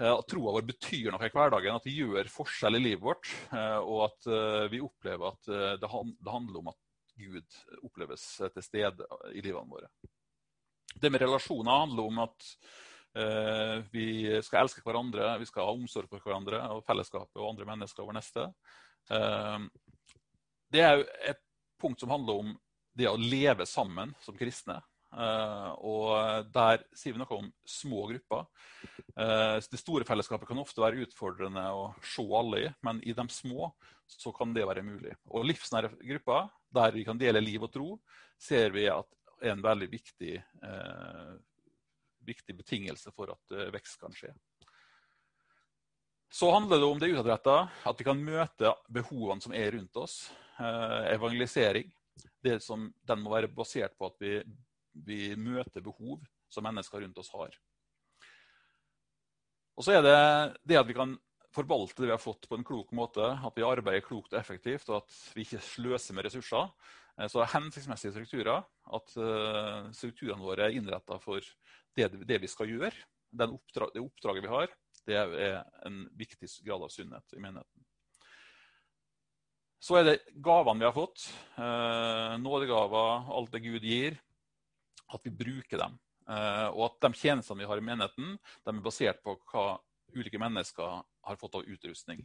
Eh, 0.00 0.10
at 0.10 0.26
troa 0.26 0.56
vår 0.56 0.66
betyr 0.66 1.12
noe 1.14 1.28
i 1.28 1.32
hverdagen, 1.32 1.76
at 1.76 1.86
det 1.86 1.94
gjør 1.94 2.30
forskjell 2.32 2.78
i 2.78 2.82
livet 2.82 3.04
vårt. 3.04 3.30
Eh, 3.54 3.78
og 3.78 4.08
at 4.08 4.26
eh, 4.26 4.64
vi 4.72 4.82
opplever 4.82 5.30
at 5.30 5.52
det 5.80 5.92
handler 5.92 6.62
om 6.62 6.72
at 6.72 6.80
Gud 7.14 7.60
oppleves 7.86 8.24
til 8.42 8.64
stede 8.64 9.06
i 9.30 9.42
livene 9.44 9.70
våre. 9.70 9.86
Det 10.98 11.10
med 11.10 11.22
relasjoner 11.22 11.84
handler 11.84 12.10
om 12.10 12.18
at 12.24 12.48
vi 13.94 14.06
skal 14.42 14.64
elske 14.64 14.82
hverandre, 14.82 15.36
vi 15.38 15.46
skal 15.46 15.68
ha 15.68 15.74
omsorg 15.74 16.08
for 16.10 16.18
hverandre 16.24 16.58
og 16.74 16.80
fellesskapet 16.86 17.38
og 17.38 17.52
andre 17.52 17.68
mennesker 17.68 18.02
over 18.02 18.16
neste. 18.16 18.48
Det 20.74 20.82
er 20.82 21.04
et 21.30 21.38
punkt 21.78 22.02
som 22.02 22.10
handler 22.10 22.42
om 22.42 22.50
det 22.98 23.06
å 23.10 23.18
leve 23.18 23.66
sammen 23.70 24.14
som 24.24 24.36
kristne. 24.38 24.80
Uh, 25.14 25.70
og 25.86 26.48
Der 26.54 26.82
sier 26.96 27.14
vi 27.14 27.20
noe 27.20 27.38
om 27.38 27.50
små 27.68 28.08
grupper. 28.10 28.46
Det 29.14 29.78
store 29.78 30.06
fellesskapet 30.06 30.48
kan 30.48 30.58
ofte 30.58 30.82
være 30.82 31.04
utfordrende 31.06 31.62
å 31.70 31.84
se 32.02 32.24
alle 32.34 32.64
i, 32.64 32.70
men 32.86 33.02
i 33.06 33.14
de 33.14 33.26
små 33.30 33.70
så 34.10 34.32
kan 34.34 34.52
det 34.54 34.66
være 34.66 34.82
mulig. 34.86 35.14
Og 35.30 35.46
Livsnære 35.46 35.92
grupper, 36.02 36.48
der 36.74 36.94
vi 36.96 37.04
kan 37.06 37.20
dele 37.20 37.42
liv 37.42 37.62
og 37.62 37.70
tro, 37.72 37.88
ser 38.42 38.74
vi 38.74 38.88
at 38.90 39.06
er 39.44 39.52
en 39.54 39.62
veldig 39.64 39.88
viktig, 39.92 40.34
viktig 42.26 42.56
betingelse 42.58 43.12
for 43.14 43.32
at 43.34 43.56
vekst 43.74 44.00
kan 44.00 44.14
skje. 44.16 44.32
Så 46.34 46.50
handler 46.50 46.80
det 46.82 46.86
om 46.88 46.98
det 46.98 47.12
utadretta, 47.14 47.56
at 47.86 48.00
vi 48.00 48.06
kan 48.06 48.18
møte 48.18 48.72
behovene 48.90 49.44
som 49.44 49.54
er 49.54 49.70
rundt 49.76 49.96
oss. 50.02 50.16
evangelisering. 50.58 51.92
Det 52.42 52.60
som, 52.62 52.88
den 53.02 53.20
må 53.22 53.30
være 53.30 53.50
basert 53.50 53.94
på 53.98 54.06
at 54.06 54.18
vi 54.22 54.40
vi 54.94 55.34
møter 55.36 55.82
behov 55.82 56.22
som 56.52 56.66
mennesker 56.66 57.02
rundt 57.02 57.18
oss 57.18 57.30
har. 57.34 57.54
Og 59.74 59.86
så 59.86 59.96
er 59.96 60.04
det 60.06 60.18
det 60.70 60.78
at 60.78 60.88
vi 60.88 60.96
kan 60.96 61.16
forvalte 61.54 62.02
det 62.02 62.10
vi 62.10 62.14
har 62.14 62.22
fått 62.22 62.48
på 62.50 62.58
en 62.58 62.66
klok 62.66 62.92
måte, 62.94 63.22
at 63.22 63.56
vi 63.58 63.66
arbeider 63.66 64.04
klokt 64.06 64.32
og 64.34 64.38
effektivt, 64.38 64.88
og 64.90 65.02
at 65.02 65.16
vi 65.34 65.46
ikke 65.46 65.62
sløser 65.62 66.14
med 66.14 66.26
ressurser. 66.28 66.70
Eh, 67.18 67.28
så 67.30 67.46
hensiktsmessige 67.50 68.14
strukturer, 68.14 68.62
at 68.94 69.16
strukturene 69.94 70.42
våre 70.42 70.68
er 70.68 70.78
innretta 70.78 71.18
for 71.22 71.42
det, 71.96 72.08
det, 72.26 72.38
vi 72.42 72.50
skal 72.50 72.70
gjøre. 72.70 72.94
Oppdrag, 73.34 73.90
det 73.94 74.02
oppdraget 74.02 74.44
vi 74.44 74.52
har, 74.52 74.74
det 75.06 75.16
er 75.18 75.64
en 75.86 76.04
viktig 76.16 76.48
grad 76.66 76.84
av 76.86 76.92
sunnhet 76.92 77.34
i 77.36 77.42
menigheten. 77.42 77.86
Så 79.84 79.98
er 79.98 80.06
det 80.06 80.20
gavene 80.40 80.80
vi 80.80 80.86
har 80.88 80.94
fått. 80.96 81.26
Uh, 81.58 82.38
nådegaver, 82.40 83.26
alt 83.36 83.50
det 83.52 83.60
Gud 83.66 83.84
gir. 83.84 84.16
At 85.12 85.20
vi 85.26 85.34
bruker 85.34 85.82
dem. 85.82 85.98
Uh, 86.24 86.70
og 86.72 86.86
at 86.86 87.02
de 87.04 87.20
tjenestene 87.20 87.60
vi 87.60 87.68
har 87.68 87.80
i 87.80 87.84
menigheten, 87.84 88.38
de 88.64 88.72
er 88.72 88.86
basert 88.86 89.20
på 89.26 89.36
hva 89.50 89.74
ulike 90.14 90.40
mennesker 90.40 91.02
har 91.04 91.40
fått 91.40 91.58
av 91.60 91.68
utrustning. 91.68 92.22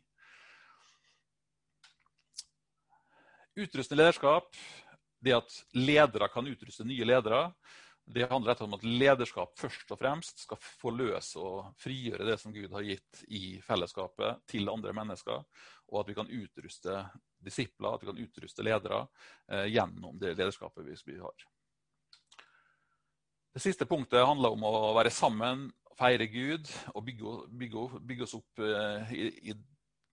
Utrustende 3.59 4.05
lederskap, 4.05 4.55
det 5.19 5.35
at 5.35 5.59
ledere 5.75 6.29
kan 6.31 6.47
utruste 6.47 6.87
nye 6.87 7.03
ledere, 7.03 7.49
det 8.11 8.25
handler 8.25 8.51
rett 8.51 8.61
om 8.65 8.73
at 8.73 8.83
lederskap 8.83 9.51
først 9.59 9.91
og 9.93 9.99
fremst 10.01 10.41
skal 10.41 10.57
forløse 10.81 11.37
og 11.37 11.75
frigjøre 11.77 12.25
det 12.25 12.39
som 12.41 12.53
Gud 12.55 12.71
har 12.73 12.87
gitt 12.87 13.21
i 13.29 13.59
fellesskapet 13.61 14.41
til 14.49 14.71
andre 14.71 14.93
mennesker, 14.97 15.43
og 15.91 15.99
at 16.01 16.09
vi 16.09 16.15
kan 16.17 16.31
utruste 16.33 17.03
disipler, 17.45 17.93
at 17.93 18.01
vi 18.01 18.09
kan 18.09 18.21
utruste 18.23 18.65
ledere 18.65 19.03
eh, 19.51 19.67
gjennom 19.69 20.17
det 20.17 20.33
lederskapet 20.39 20.89
vi 21.05 21.19
har. 21.21 21.45
Det 23.53 23.61
siste 23.61 23.85
punktet 23.85 24.25
handler 24.25 24.57
om 24.57 24.65
å 24.65 24.73
være 24.97 25.13
sammen, 25.13 25.67
feire 25.99 26.25
Gud 26.31 26.69
og 26.95 27.03
bygge, 27.05 27.35
bygge, 27.61 27.87
bygge 28.09 28.25
oss 28.25 28.37
opp 28.39 28.61
eh, 28.65 29.13
i, 29.13 29.27
i, 29.51 29.57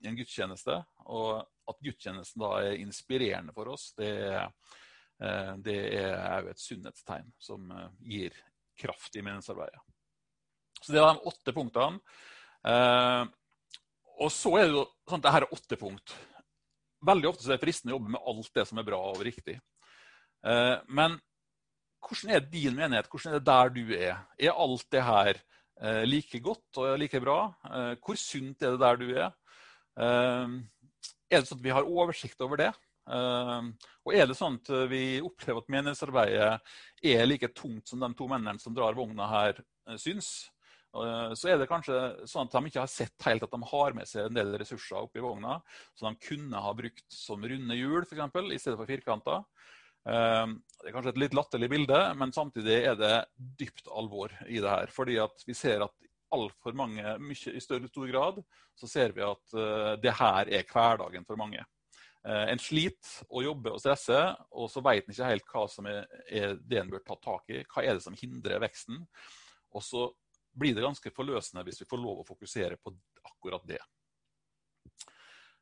en 0.05 0.19
gudstjeneste. 0.19 0.83
Og 1.09 1.41
at 1.41 1.81
gudstjenesten 1.81 2.45
da 2.45 2.53
er 2.61 2.83
inspirerende 2.83 3.57
for 3.57 3.73
oss, 3.73 3.89
det 3.97 4.13
er 4.29 4.51
det 5.65 5.77
er 5.97 6.17
òg 6.37 6.51
et 6.51 6.61
sunnhetstegn 6.61 7.31
som 7.41 7.71
eh, 7.73 7.89
gir 8.05 8.35
kraft 8.77 9.17
i 9.17 9.23
menighetsarbeidet. 9.25 9.81
Så 10.83 10.93
det 10.93 11.01
var 11.01 11.17
de 11.17 11.31
åtte 11.31 11.55
punktene. 11.57 12.01
Eh, 12.69 13.23
og 14.21 14.33
så 14.33 14.53
er 14.59 14.67
det 14.67 14.77
jo 14.77 14.85
sånn 15.09 15.23
at 15.23 15.29
dette 15.29 15.41
er 15.41 15.57
åtte 15.57 15.79
punkt. 15.81 16.17
Veldig 17.07 17.31
ofte 17.31 17.45
så 17.45 17.53
er 17.53 17.59
det 17.59 17.65
fristende 17.65 17.95
å 17.95 17.99
jobbe 17.99 18.13
med 18.17 18.29
alt 18.33 18.53
det 18.59 18.67
som 18.69 18.81
er 18.81 18.87
bra 18.89 19.01
og 19.13 19.25
riktig. 19.25 19.59
Men 20.89 21.19
hvordan 22.01 22.33
er 22.33 22.47
din 22.49 22.79
menighet? 22.79 23.11
Hvordan 23.13 23.35
er 23.35 23.37
det 23.37 23.51
der 23.51 23.73
du 23.75 23.93
er? 23.93 24.23
Er 24.41 24.63
alt 24.65 24.87
det 24.95 25.03
her 25.05 25.41
like 26.09 26.41
godt 26.41 26.81
og 26.81 26.97
like 27.03 27.21
bra? 27.21 27.37
Hvor 28.01 28.17
sunt 28.17 28.65
er 28.65 28.73
det 28.73 28.81
der 28.81 29.01
du 29.03 29.07
er? 29.13 29.37
Er 30.01 31.37
det 31.37 31.45
sånn 31.51 31.61
at 31.61 31.67
vi 31.69 31.77
har 31.77 31.93
oversikt 31.93 32.41
over 32.47 32.65
det? 32.65 32.73
Ehm, 33.07 33.71
og 34.07 34.17
er 34.19 34.27
det 34.27 34.37
sånn 34.39 34.59
at 34.59 34.73
vi 34.91 35.21
opplever 35.23 35.63
at 35.63 35.71
menighetsarbeidet 35.71 36.51
er 37.07 37.29
like 37.29 37.53
tungt 37.55 37.93
som 37.93 38.03
de 38.03 38.11
to 38.19 38.27
mennene 38.31 38.63
som 38.63 38.75
drar 38.75 38.99
vogna 38.99 39.29
her, 39.31 39.61
eh, 39.87 39.99
syns, 40.01 40.51
eh, 40.97 41.31
så 41.39 41.53
er 41.53 41.61
det 41.61 41.69
kanskje 41.71 42.01
sånn 42.27 42.51
at 42.51 42.57
de 42.57 42.73
ikke 42.73 42.83
har 42.83 42.91
sett 42.91 43.29
helt 43.29 43.47
at 43.47 43.55
de 43.55 43.71
har 43.71 43.95
med 43.95 44.11
seg 44.11 44.27
en 44.27 44.39
del 44.41 44.57
ressurser 44.59 44.99
oppi 44.99 45.23
vogna 45.23 45.61
som 45.95 46.11
de 46.11 46.29
kunne 46.29 46.63
ha 46.63 46.73
brukt 46.75 47.07
som 47.13 47.43
runde 47.43 47.79
hjul, 47.79 48.03
f.eks., 48.03 48.41
i 48.51 48.59
stedet 48.59 48.81
for 48.81 48.91
firkanter. 48.91 49.47
Ehm, 50.11 50.59
det 50.83 50.91
er 50.91 50.97
kanskje 50.99 51.15
et 51.15 51.23
litt 51.23 51.39
latterlig 51.39 51.71
bilde, 51.71 52.03
men 52.19 52.35
samtidig 52.35 52.81
er 52.91 52.99
det 52.99 53.15
dypt 53.37 53.87
alvor 53.87 54.35
i 54.49 54.59
det 54.59 54.71
her. 54.71 54.91
Fordi 54.91 55.19
at 55.23 55.47
vi 55.47 55.55
ser 55.55 55.87
at 55.87 55.95
altfor 56.35 56.75
mange, 56.75 57.03
mye, 57.23 57.55
i 57.55 57.63
større 57.63 57.87
stor 57.87 58.11
grad, 58.11 58.43
så 58.75 58.91
ser 58.91 59.15
vi 59.15 59.23
at 59.23 59.55
det 60.03 60.13
her 60.19 60.51
er 60.51 60.67
hverdagen 60.67 61.25
for 61.25 61.39
mange. 61.39 61.63
Eh, 62.27 62.45
en 62.51 62.59
sliter 62.59 63.27
og 63.31 63.45
jobber 63.45 63.77
og 63.77 63.83
stresser, 63.83 64.33
og 64.51 64.71
så 64.73 64.83
vet 64.83 65.07
en 65.07 65.15
ikke 65.15 65.29
helt 65.29 65.51
hva 65.53 65.67
som 65.71 65.87
er, 65.87 66.07
er, 66.27 66.57
det 66.59 66.81
en 66.81 66.89
bør 66.91 67.05
ta 67.07 67.15
tak 67.23 67.53
i. 67.55 67.61
Hva 67.71 67.85
er 67.85 67.95
det 67.95 68.03
som 68.03 68.17
hindrer 68.19 68.63
veksten? 68.65 69.05
Og 69.77 69.85
så 69.87 70.09
blir 70.57 70.75
det 70.75 70.83
ganske 70.83 71.13
forløsende 71.15 71.63
hvis 71.67 71.85
vi 71.85 71.87
får 71.87 72.01
lov 72.03 72.23
å 72.23 72.27
fokusere 72.27 72.81
på 72.83 72.91
akkurat 73.29 73.63
det. 73.69 73.79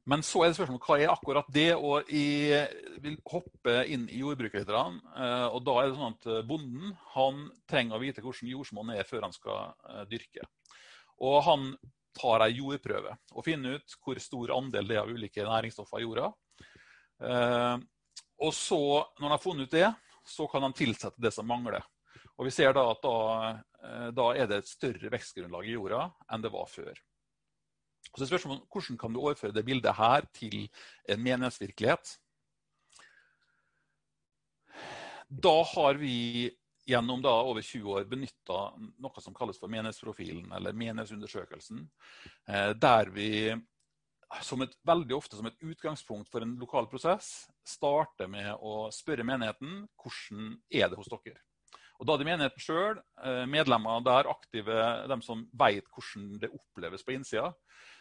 Men 0.09 0.25
så 0.25 0.43
er 0.45 0.51
det 0.51 0.57
spørsmålet 0.57 0.87
hva 0.89 0.97
er 1.01 1.13
akkurat 1.13 1.51
det? 1.53 1.71
Og 1.77 2.09
jeg 2.13 2.97
vil 3.05 3.19
hoppe 3.29 3.75
inn 3.93 4.07
i 4.09 4.23
jordbruket 4.23 4.65
litt. 4.65 5.03
Eh, 5.21 5.49
og 5.51 5.61
da 5.69 5.75
er 5.81 5.91
det 5.91 5.99
sånn 5.99 6.17
at 6.17 6.31
bonden 6.49 6.95
han 7.13 7.43
trenger 7.69 7.99
å 7.99 8.05
vite 8.05 8.25
hvordan 8.25 8.53
jordsmonnet 8.55 9.03
er 9.03 9.11
før 9.11 9.29
han 9.29 9.37
skal 9.37 9.75
eh, 9.91 10.07
dyrke. 10.09 10.49
Og 11.29 11.43
han 11.45 11.69
tar 12.15 12.47
ei 12.47 12.55
jordprøve 12.57 13.13
og 13.35 13.45
finner 13.45 13.77
ut 13.77 13.97
hvor 14.01 14.21
stor 14.23 14.55
andel 14.55 14.89
det 14.89 14.97
er 14.97 15.03
av 15.03 15.13
ulike 15.13 15.45
næringsstoffer 15.45 16.01
i 16.01 16.07
jorda. 16.07 16.31
Eh, 17.25 17.77
og 18.45 18.55
så, 18.55 18.81
når 19.19 19.27
han 19.27 19.35
har 19.37 19.43
funnet 19.43 19.69
ut 19.69 19.77
det, 19.77 19.91
så 20.25 20.47
kan 20.51 20.65
han 20.65 20.77
tilsette 20.77 21.21
det 21.23 21.33
som 21.35 21.47
mangler. 21.49 21.85
Og 22.39 22.49
vi 22.49 22.55
ser 22.55 22.75
da 22.75 22.85
at 22.91 23.03
da, 23.05 23.19
eh, 23.85 24.09
da 24.17 24.31
er 24.35 24.49
det 24.51 24.63
et 24.63 24.71
større 24.71 25.13
vekstgrunnlag 25.13 25.69
i 25.69 25.77
jorda 25.77 26.09
enn 26.33 26.45
det 26.45 26.53
var 26.55 26.67
før. 26.71 26.93
Og 28.13 28.21
så 28.21 28.29
spørsmålet 28.29 28.67
Hvordan 28.71 28.99
kan 29.01 29.15
du 29.15 29.23
overføre 29.23 29.55
det 29.55 29.65
bildet 29.67 29.97
her 29.97 30.27
til 30.35 30.69
en 31.09 31.23
menighetsvirkelighet? 31.23 32.19
Da 35.29 35.57
har 35.75 35.99
vi 35.99 36.53
gjennom 36.87 37.23
da 37.25 37.33
over 37.43 37.63
20 37.65 37.95
år 37.97 38.05
benytta 38.09 38.59
noe 38.77 39.23
som 39.25 39.35
kalles 39.35 39.59
for 39.59 39.73
menighetsprofilen, 39.73 40.51
eller 40.53 40.77
menighetsundersøkelsen, 40.77 41.87
eh, 42.49 42.71
der 42.77 43.11
vi 43.15 43.31
et, 44.35 44.77
veldig 44.87 45.17
ofte 45.17 45.39
som 45.39 45.47
et 45.49 45.65
utgangspunkt 45.65 46.31
for 46.33 46.45
en 46.45 46.55
lokal 46.61 46.89
prosess 46.91 47.47
starter 47.67 48.29
med 48.31 48.53
å 48.61 48.91
spørre 48.95 49.27
menigheten 49.27 49.85
hvordan 50.01 50.55
er 50.71 50.89
det 50.91 50.99
hos 50.99 51.11
dere. 51.13 51.41
Og 52.01 52.07
Da 52.07 52.15
er 52.15 52.19
det 52.19 52.27
menigheten 52.27 52.63
sjøl, 52.63 52.99
eh, 53.23 53.45
medlemmer 53.47 54.03
der 54.05 54.29
aktive, 54.29 55.07
de 55.09 55.21
som 55.23 55.47
vet 55.53 55.87
hvordan 55.95 56.41
det 56.43 56.51
oppleves 56.51 57.05
på 57.05 57.15
innsida, 57.15 57.53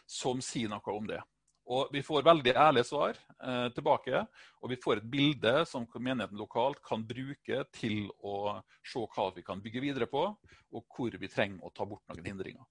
som 0.10 0.42
sier 0.42 0.70
noe 0.70 0.96
om 0.96 1.08
det. 1.08 1.22
Og 1.68 1.94
Vi 1.94 2.02
får 2.04 2.26
veldig 2.26 2.56
ærlige 2.56 2.84
svar 2.84 3.16
eh, 3.16 3.70
tilbake, 3.72 4.26
og 4.62 4.70
vi 4.70 4.76
får 4.76 4.98
et 5.00 5.10
bilde 5.10 5.66
som 5.66 5.86
menigheten 5.96 6.38
lokalt 6.38 6.82
kan 6.84 7.06
bruke 7.08 7.64
til 7.72 8.10
å 8.20 8.60
se 8.84 9.00
hva 9.00 9.30
vi 9.36 9.44
kan 9.44 9.62
bygge 9.62 9.82
videre 9.82 10.08
på, 10.08 10.26
og 10.74 10.84
hvor 10.90 11.16
vi 11.16 11.30
trenger 11.32 11.64
å 11.64 11.72
ta 11.72 11.86
bort 11.86 12.04
noen 12.10 12.26
hindringer. 12.26 12.66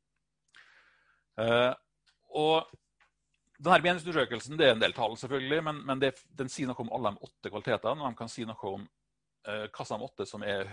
Eh, 1.41 1.73
og 2.37 2.69
denne 3.63 3.79
meningsundersøkelsen 3.85 4.59
det 4.59 4.69
er 4.69 4.75
en 4.77 4.83
del 4.83 4.95
tall, 4.97 5.15
selvfølgelig, 5.21 5.61
men, 5.69 5.81
men 5.87 6.03
det, 6.03 6.17
den 6.39 6.51
sier 6.51 6.71
noe 6.71 6.83
om 6.83 6.91
alle 6.97 7.13
de 7.13 7.29
åtte 7.29 7.53
kvalitetene. 7.53 8.03
og 8.03 8.11
De 8.11 8.19
kan 8.19 8.31
si 8.33 8.47
noe 8.49 8.73
om 8.73 8.87
eh, 9.49 9.67
hva 9.69 9.87
som 9.87 10.03
åtte 10.03 10.27
som 10.29 10.43
er 10.47 10.71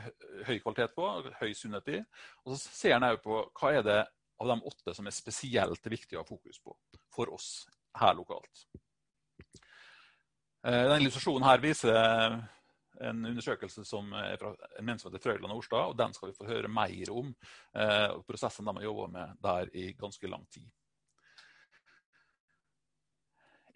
høy 0.47 0.57
kvalitet 0.57 0.95
på, 0.97 1.09
høy 1.41 1.51
sunnhet 1.57 1.91
i. 1.93 1.99
Og 2.45 2.55
så 2.55 2.61
ser 2.65 2.97
en 2.97 3.07
òg 3.11 3.21
på 3.25 3.43
hva 3.61 3.73
er 3.77 3.85
det 3.85 3.99
av 4.39 4.53
de 4.53 4.59
åtte 4.71 4.95
som 4.95 5.09
er 5.09 5.15
spesielt 5.15 5.89
viktig 5.91 6.17
å 6.17 6.23
ha 6.23 6.27
fokus 6.27 6.61
på 6.63 6.75
for 7.13 7.33
oss 7.35 7.49
her 7.99 8.15
lokalt. 8.17 8.65
Eh, 10.65 10.85
denne 10.87 11.01
illustrasjonen 11.03 11.47
her 11.47 11.61
viser 11.63 11.99
en 12.99 13.21
undersøkelse 13.29 13.85
som 13.87 14.11
er 14.17 14.35
fra 14.41 14.51
en 14.79 14.87
menn 14.87 14.99
som 14.99 15.11
heter 15.11 15.23
Frøyland 15.23 15.53
og 15.53 15.61
Orstad, 15.61 15.91
og 15.91 15.97
den 15.99 16.15
skal 16.15 16.31
vi 16.31 16.37
få 16.39 16.49
høre 16.49 16.71
mer 16.71 17.13
om. 17.13 17.31
Eh, 17.75 18.17
prosessen 18.27 18.67
de 18.67 18.75
har 18.79 18.89
jobba 18.89 19.07
med 19.13 19.39
der 19.45 19.71
i 19.77 19.91
ganske 19.99 20.31
lang 20.31 20.45
tid. 20.51 20.67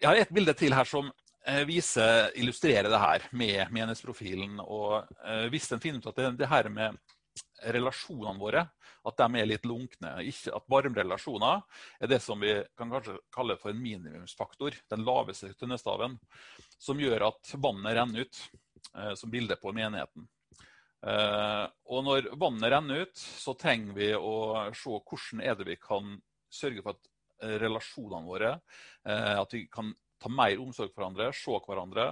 Jeg 0.04 0.10
har 0.10 0.18
et 0.20 0.32
bilde 0.36 0.52
til 0.52 0.74
her 0.76 0.84
som 0.84 1.06
eh, 1.48 1.62
viser, 1.64 2.26
illustrerer 2.36 2.90
det 2.92 2.98
her 3.00 3.22
med 3.32 3.70
menighetsprofilen. 3.72 4.58
Og 4.60 4.98
eh, 5.24 5.46
hvis 5.48 5.70
en 5.72 5.80
finner 5.80 6.02
ut 6.02 6.08
at 6.10 6.18
det, 6.18 6.26
det 6.42 6.48
her 6.50 6.68
med 6.68 6.98
relasjonene 7.72 8.36
våre 8.36 8.66
at 9.08 9.16
de 9.22 9.40
er 9.40 9.48
litt 9.48 9.64
lunkne. 9.64 10.10
Ikke 10.28 10.52
at 10.58 10.68
varme 10.68 10.98
relasjoner 10.98 11.62
er 12.04 12.12
det 12.12 12.18
som 12.20 12.44
vi 12.44 12.52
kan 12.76 12.92
kanskje 12.92 13.16
kalle 13.32 13.56
for 13.62 13.72
en 13.72 13.80
minimumsfaktor. 13.80 14.76
Den 14.92 15.06
laveste 15.08 15.54
tønnestaven. 15.56 16.18
Som 16.76 17.00
gjør 17.00 17.30
at 17.30 17.54
vannet 17.64 17.96
renner 17.96 18.28
ut, 18.28 18.42
eh, 18.92 19.14
som 19.16 19.32
bilde 19.32 19.56
på 19.56 19.72
menigheten. 19.72 20.28
og 21.04 21.98
når 22.04 22.30
vannet 22.40 22.70
renner 22.72 23.02
ut, 23.04 23.16
så 23.16 23.52
trenger 23.60 23.92
vi 23.92 24.06
å 24.16 24.36
se 24.72 24.92
hvordan 24.92 25.42
er 25.44 25.56
det 25.58 25.66
vi 25.68 25.76
kan 25.76 26.14
sørge 26.48 26.80
for 26.80 26.96
at 26.96 27.10
relasjonene 27.42 28.28
våre. 28.28 28.56
Eh, 29.08 29.36
at 29.40 29.54
vi 29.54 29.66
kan 29.72 29.92
ta 30.22 30.30
mer 30.32 30.60
omsorg 30.62 30.92
for 30.92 31.02
hverandre, 31.02 31.30
se 31.36 31.60
hverandre. 31.66 32.08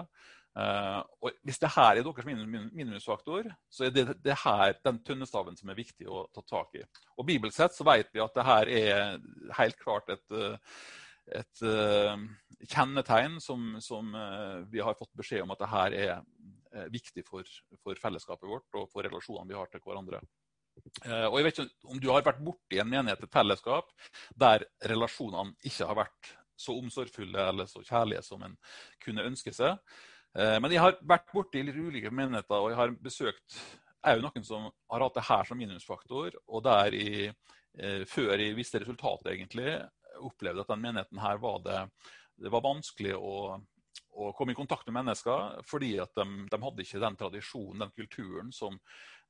Uh, 0.52 1.00
og 1.24 1.38
Hvis 1.48 1.56
det 1.62 1.70
her 1.72 1.96
er 1.96 2.04
deres 2.04 2.26
minimumsfaktor, 2.28 3.46
så 3.72 3.86
er 3.86 3.94
det, 3.94 4.02
det 4.20 4.34
her 4.42 4.74
den 4.84 4.98
tønnestaven 5.00 5.56
som 5.56 5.70
er 5.72 5.78
viktig 5.78 6.04
å 6.04 6.26
ta 6.34 6.42
tak 6.44 6.76
i. 6.76 6.82
Og 7.16 7.24
Bibelsett 7.24 7.72
så 7.72 7.86
vet 7.88 8.10
vi 8.12 8.20
at 8.20 8.36
det 8.36 8.44
her 8.44 8.68
er 8.68 9.22
helt 9.56 9.78
klart 9.80 10.12
et, 10.12 10.36
et 11.40 11.64
kjennetegn 12.68 13.40
som, 13.40 13.78
som 13.80 14.12
vi 14.68 14.84
har 14.84 14.98
fått 15.00 15.14
beskjed 15.16 15.46
om 15.46 15.56
at 15.56 15.64
det 15.64 15.72
her 15.72 15.96
er 16.02 16.92
viktig 16.92 17.24
for, 17.24 17.48
for, 17.80 17.96
fellesskapet 18.04 18.48
vårt 18.48 18.76
og 18.76 18.90
for 18.92 19.08
relasjonene 19.08 19.48
vi 19.48 19.56
har 19.56 19.72
til 19.72 19.80
hverandre. 19.86 20.20
Og 21.30 21.36
jeg 21.38 21.46
vet 21.46 21.58
ikke 21.58 21.90
om 21.92 22.00
du 22.00 22.08
har 22.12 22.24
vært 22.26 22.40
borti 22.44 22.78
en 22.80 22.90
menighet, 22.90 23.22
et 23.24 23.34
fellesskap, 23.34 23.90
der 24.38 24.64
relasjonene 24.90 25.56
ikke 25.66 25.88
har 25.88 25.98
vært 26.04 26.32
så 26.62 26.76
omsorgsfulle 26.78 27.46
eller 27.50 27.68
så 27.70 27.82
kjærlige 27.82 28.22
som 28.26 28.42
en 28.46 28.56
kunne 29.02 29.24
ønske 29.26 29.54
seg. 29.56 29.80
Men 30.32 30.72
jeg 30.72 30.80
har 30.80 30.98
vært 31.04 31.32
borti 31.34 31.64
litt 31.64 31.76
ulike 31.76 32.12
menigheter, 32.14 32.56
og 32.56 32.70
jeg 32.70 32.78
har 32.78 32.94
besøkt 33.02 33.58
er 34.02 34.18
jo 34.18 34.24
noen 34.24 34.46
som 34.46 34.68
har 34.90 35.04
hatt 35.04 35.18
det 35.18 35.26
her 35.28 35.48
som 35.48 35.60
minimumsfaktor, 35.60 36.38
og 36.48 36.64
der 36.66 36.96
jeg, 36.96 37.34
før 38.10 38.34
jeg 38.34 38.56
visste 38.58 38.82
resultatet, 38.82 39.32
egentlig, 39.34 39.76
opplevde 40.22 40.64
at 40.64 40.72
den 40.72 40.82
menigheten 40.82 41.22
her 41.22 41.38
var 41.42 41.62
det, 41.64 41.78
det 42.42 42.50
var 42.52 42.64
vanskelig 42.64 43.14
å, 43.16 43.60
å, 44.12 44.32
komme 44.36 44.54
i 44.54 44.58
kontakt 44.58 44.86
med 44.88 45.00
mennesker, 45.00 45.62
fordi 45.68 45.94
at 46.02 46.14
de, 46.18 46.26
de 46.50 46.60
hadde 46.64 46.84
ikke 46.84 47.02
den 47.02 47.18
tradisjonen, 47.20 47.84
den 47.84 47.94
kulturen, 47.96 48.52
som, 48.54 48.78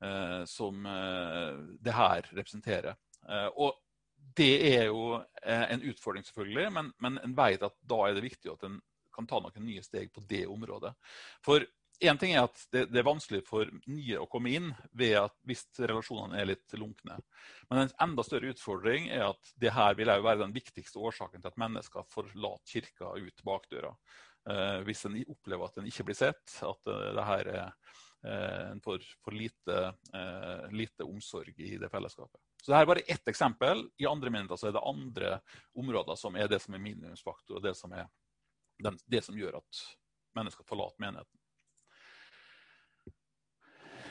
eh, 0.04 0.42
som 0.50 0.86
eh, 0.86 1.62
det 1.82 1.96
her 1.96 2.30
representerer. 2.32 2.96
Eh, 3.28 3.48
og 3.56 3.78
det 4.38 4.54
er 4.72 4.88
jo 4.88 5.18
eh, 5.18 5.66
en 5.74 5.84
utfordring, 5.92 6.24
selvfølgelig, 6.28 6.72
men, 6.72 6.90
men 7.02 7.20
en 7.22 7.36
vet 7.36 7.62
at 7.66 7.78
da 7.88 8.00
er 8.06 8.16
det 8.16 8.26
viktig 8.26 8.54
at 8.54 8.66
en 8.68 8.80
kan 9.12 9.28
ta 9.28 9.42
noen 9.44 9.66
nye 9.66 9.82
steg 9.84 10.12
på 10.14 10.24
det 10.28 10.46
området. 10.48 10.94
For 11.44 11.66
Én 12.02 12.18
ting 12.18 12.32
er 12.34 12.48
at 12.48 12.58
det, 12.74 12.88
det, 12.90 12.98
er 12.98 13.06
vanskelig 13.06 13.44
for 13.46 13.68
nye 13.86 14.18
å 14.18 14.26
komme 14.30 14.50
inn 14.50 14.72
ved 14.98 15.14
at 15.20 15.34
hvis 15.46 15.62
relasjonene 15.78 16.40
er 16.40 16.48
litt 16.50 16.74
lunkne. 16.74 17.14
Men 17.70 17.84
en 17.84 17.92
enda 18.08 18.24
større 18.26 18.50
utfordring 18.50 19.06
er 19.12 19.28
at 19.28 19.52
det 19.62 19.70
her 19.76 19.94
vil 19.98 20.10
være 20.10 20.40
den 20.40 20.54
viktigste 20.56 20.98
årsaken 20.98 21.44
til 21.44 21.52
at 21.52 21.60
mennesker 21.62 22.08
forlater 22.10 22.72
kirka 22.72 23.12
ut 23.14 23.44
bakdøra. 23.46 23.92
Eh, 24.50 24.78
hvis 24.86 25.04
en 25.06 25.18
opplever 25.30 25.68
at 25.68 25.76
en 25.78 25.86
ikke 25.86 26.06
blir 26.08 26.18
sett, 26.18 26.42
at 26.66 26.88
uh, 26.90 27.10
det 27.14 27.26
her 27.28 27.50
er 27.52 27.68
uh, 28.26 28.72
for, 28.82 29.04
for 29.22 29.36
lite, 29.36 29.76
lite, 30.74 31.06
omsorg 31.06 31.54
i 31.62 31.76
det 31.78 31.90
fellesskapet. 31.90 32.40
Så 32.62 32.70
Dette 32.70 32.80
er 32.80 32.88
bare 32.90 33.04
ett 33.10 33.30
eksempel. 33.30 33.84
I 34.02 34.08
andre 34.10 34.30
menigheter 34.34 34.70
er 34.70 34.74
det 34.74 34.82
andre 34.86 35.30
områder 35.78 36.18
som 36.18 36.38
er 36.38 36.50
det 36.50 36.58
som 36.62 36.74
er 36.74 36.82
minimumsfaktor, 36.82 37.58
og 37.58 37.64
det 37.64 37.74
som, 37.78 37.94
er 37.94 38.10
det 39.10 39.22
som 39.26 39.38
gjør 39.38 39.58
at 39.58 39.82
mennesker 40.38 40.66
forlater 40.66 41.02
menigheten. 41.02 41.38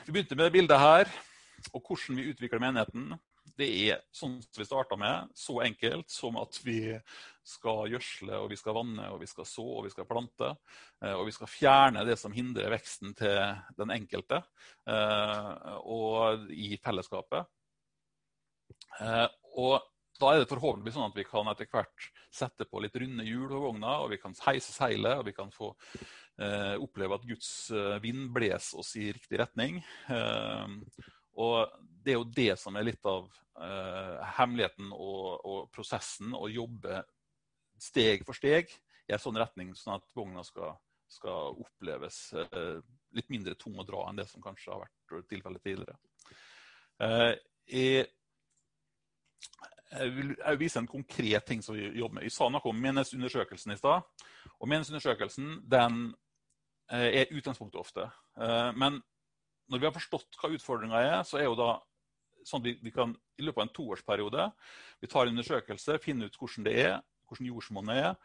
Vi 0.06 0.12
begynte 0.12 0.36
med 0.36 0.48
det 0.48 0.56
bildet 0.56 0.80
her, 0.80 1.12
og 1.72 1.84
hvordan 1.86 2.18
vi 2.18 2.28
utvikler 2.32 2.60
menigheten. 2.60 3.12
Det 3.42 3.66
er 3.66 4.02
sånn 4.14 4.38
som 4.44 4.60
vi 4.60 4.64
starta 4.66 4.96
med, 4.96 5.30
så 5.34 5.58
enkelt 5.64 6.10
som 6.10 6.38
at 6.40 6.56
vi 6.64 6.94
skal 7.46 7.90
gjødsle, 7.90 8.38
og 8.38 8.50
vi 8.52 8.58
skal 8.58 8.76
vanne, 8.76 9.08
og 9.12 9.18
vi 9.22 9.28
skal 9.30 9.46
så, 9.48 9.64
og 9.80 9.86
vi 9.86 9.92
skal 9.92 10.06
plante. 10.08 10.52
Eh, 11.02 11.14
og 11.16 11.26
vi 11.26 11.34
skal 11.34 11.50
fjerne 11.50 12.04
det 12.06 12.16
som 12.20 12.34
hindrer 12.34 12.72
veksten 12.72 13.16
til 13.18 13.40
den 13.78 13.94
enkelte, 13.94 14.42
eh, 14.86 15.72
og 15.82 16.46
i 16.54 16.76
fellesskapet. 16.82 17.50
Eh, 19.02 19.26
og 19.58 19.82
da 20.22 20.30
er 20.30 20.42
det 20.42 20.50
forhåpentligvis 20.52 20.94
sånn 20.94 21.10
at 21.10 21.18
vi 21.18 21.26
kan 21.26 21.48
etter 21.50 21.66
hvert 21.72 22.10
sette 22.32 22.68
på 22.70 22.80
litt 22.84 22.96
runde 23.00 23.26
hjul 23.26 23.48
på 23.50 23.62
vogna, 23.66 23.98
og 24.04 24.12
vi 24.14 24.20
kan 24.22 24.36
heise 24.46 24.70
seilet, 24.70 25.18
og 25.18 25.26
vi 25.26 25.34
kan 25.34 25.50
få 25.52 25.74
oppleve 26.82 27.16
at 27.18 27.26
Guds 27.28 27.50
vind 28.02 28.30
bles 28.34 28.70
oss 28.78 28.94
i 28.98 29.10
riktig 29.12 29.38
retning. 29.42 29.82
Og 31.38 31.74
det 32.04 32.14
er 32.14 32.18
jo 32.18 32.28
det 32.36 32.54
som 32.60 32.76
er 32.76 32.86
litt 32.86 33.04
av 33.08 33.28
eh, 33.62 34.22
hemmeligheten 34.38 34.92
og, 34.92 35.26
og, 35.46 35.60
prosessen, 35.74 36.34
å 36.34 36.50
jobbe 36.50 37.02
steg 37.82 38.24
for 38.26 38.38
steg 38.38 38.72
i 39.08 39.14
en 39.14 39.22
sånn 39.22 39.38
retning, 39.40 39.72
sånn 39.78 39.98
at 39.98 40.16
vogna 40.16 40.44
skal, 40.46 40.76
skal 41.10 41.58
oppleves 41.62 42.24
eh, 42.38 42.80
litt 43.16 43.30
mindre 43.32 43.58
tung 43.60 43.78
å 43.78 43.86
dra 43.86 44.08
enn 44.08 44.18
det 44.20 44.28
som 44.30 44.42
kanskje 44.44 44.74
har 44.74 44.84
vært 44.86 45.30
tilfellet 45.30 45.64
tidligere. 45.64 45.98
Eh, 47.02 47.30
jeg 47.72 48.10
jeg 49.92 50.12
vil 50.16 50.30
vise 50.56 50.80
en 50.80 50.88
konkret 50.88 51.44
ting 51.44 51.62
som 51.62 51.76
vi 51.76 51.90
jobber 51.98 52.16
med. 52.16 52.24
Vi 52.24 52.32
sa 52.32 52.48
noe 52.48 52.64
om 52.64 52.78
menighetsundersøkelsen 52.80 53.74
i 53.74 53.76
stad. 53.76 54.06
Og 54.60 54.68
Menighetsundersøkelsen 54.70 55.58
den 55.68 55.98
eh, 56.88 57.22
er 57.22 57.34
utgangspunktet 57.34 57.80
ofte. 57.80 58.06
Eh, 58.40 58.70
men 58.78 59.02
når 59.68 59.78
vi 59.78 59.88
har 59.88 59.94
forstått 59.94 60.38
hva 60.40 60.52
utfordringa 60.54 61.02
er, 61.02 61.18
så 61.28 61.40
er 61.40 61.48
jo 61.48 61.58
da 61.58 61.74
sånn 62.48 62.62
at 62.62 62.68
vi, 62.70 62.76
vi, 62.82 62.92
kan 62.94 63.14
i 63.38 63.44
løpet 63.46 63.60
av 63.60 63.66
en 63.66 63.74
toårsperiode 63.76 64.48
vi 65.02 65.10
tar 65.10 65.26
en 65.26 65.34
undersøkelse, 65.34 66.00
finne 66.02 66.28
ut 66.28 66.38
hvordan 66.38 66.66
det 66.68 66.74
er, 66.84 66.96
hvordan 67.28 67.48
jordsmonnet 67.48 68.00
er. 68.02 68.16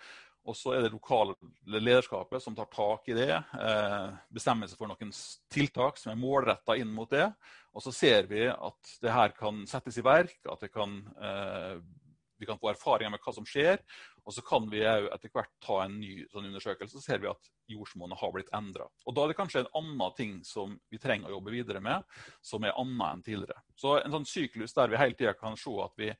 Og 0.47 0.55
så 0.55 0.71
er 0.77 0.85
det 0.85 0.93
lokale 0.93 1.35
lederskapet 1.67 2.39
som 2.39 2.55
tar 2.55 2.69
tak 2.71 3.09
i 3.11 3.15
det, 3.17 3.31
eh, 3.35 4.11
bestemmer 4.31 4.69
seg 4.69 4.79
for 4.79 4.87
noen 4.87 5.11
tiltak 5.51 5.99
som 5.99 6.13
er 6.13 6.21
målretta 6.21 6.77
inn 6.79 6.93
mot 6.95 7.09
det. 7.11 7.25
Og 7.75 7.83
så 7.83 7.91
ser 7.91 8.29
vi 8.29 8.45
at 8.47 8.93
det 9.03 9.11
her 9.11 9.35
kan 9.35 9.65
settes 9.67 9.99
i 9.99 10.05
verk, 10.05 10.37
at 10.47 10.63
kan, 10.71 11.01
eh, 11.19 11.75
vi 12.39 12.47
kan 12.47 12.59
få 12.61 12.71
erfaringer 12.71 13.11
med 13.11 13.19
hva 13.19 13.33
som 13.35 13.45
skjer. 13.45 13.83
Og 14.27 14.35
så 14.35 14.43
kan 14.43 14.65
vi 14.67 14.81
etter 14.83 15.31
hvert 15.31 15.53
ta 15.63 15.77
en 15.85 15.93
ny 16.01 16.25
sånn 16.27 16.49
undersøkelse, 16.49 16.99
så 16.99 17.03
ser 17.03 17.21
vi 17.23 17.29
at 17.31 17.49
jordsmonnet 17.71 18.19
har 18.19 18.33
blitt 18.35 18.51
endra. 18.55 18.89
Og 19.07 19.15
da 19.15 19.23
er 19.23 19.31
det 19.31 19.37
kanskje 19.39 19.61
en 19.63 19.69
annen 19.79 20.17
ting 20.17 20.33
som 20.43 20.73
vi 20.91 20.99
trenger 20.99 21.31
å 21.31 21.37
jobbe 21.37 21.53
videre 21.55 21.79
med, 21.83 22.03
som 22.43 22.65
er 22.67 22.75
annet 22.75 23.07
enn 23.07 23.23
tidligere. 23.23 23.63
Så 23.79 23.95
en 24.01 24.17
sånn 24.17 24.27
syklus 24.27 24.75
der 24.75 24.91
vi 24.91 24.99
hele 24.99 25.15
tida 25.15 25.35
kan 25.39 25.55
se 25.59 25.71
at 25.83 25.95
vi, 25.99 26.11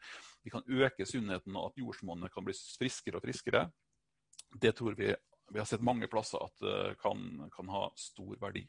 vi 0.47 0.53
kan 0.53 0.63
øke 0.63 1.07
sunnheten, 1.09 1.59
og 1.59 1.73
at 1.73 1.83
jordsmonnet 1.83 2.31
kan 2.31 2.47
bli 2.47 2.55
friskere 2.79 3.19
og 3.19 3.27
friskere 3.27 3.67
det 4.55 4.71
tror 4.77 4.95
vi 4.95 5.11
vi 5.51 5.59
har 5.59 5.65
sett 5.65 5.81
mange 5.81 6.07
plasser 6.11 6.43
at 6.43 6.59
det 6.59 6.95
kan, 6.99 7.49
kan, 7.53 7.69
ha 7.71 7.85
stor 7.95 8.35
verdi. 8.41 8.65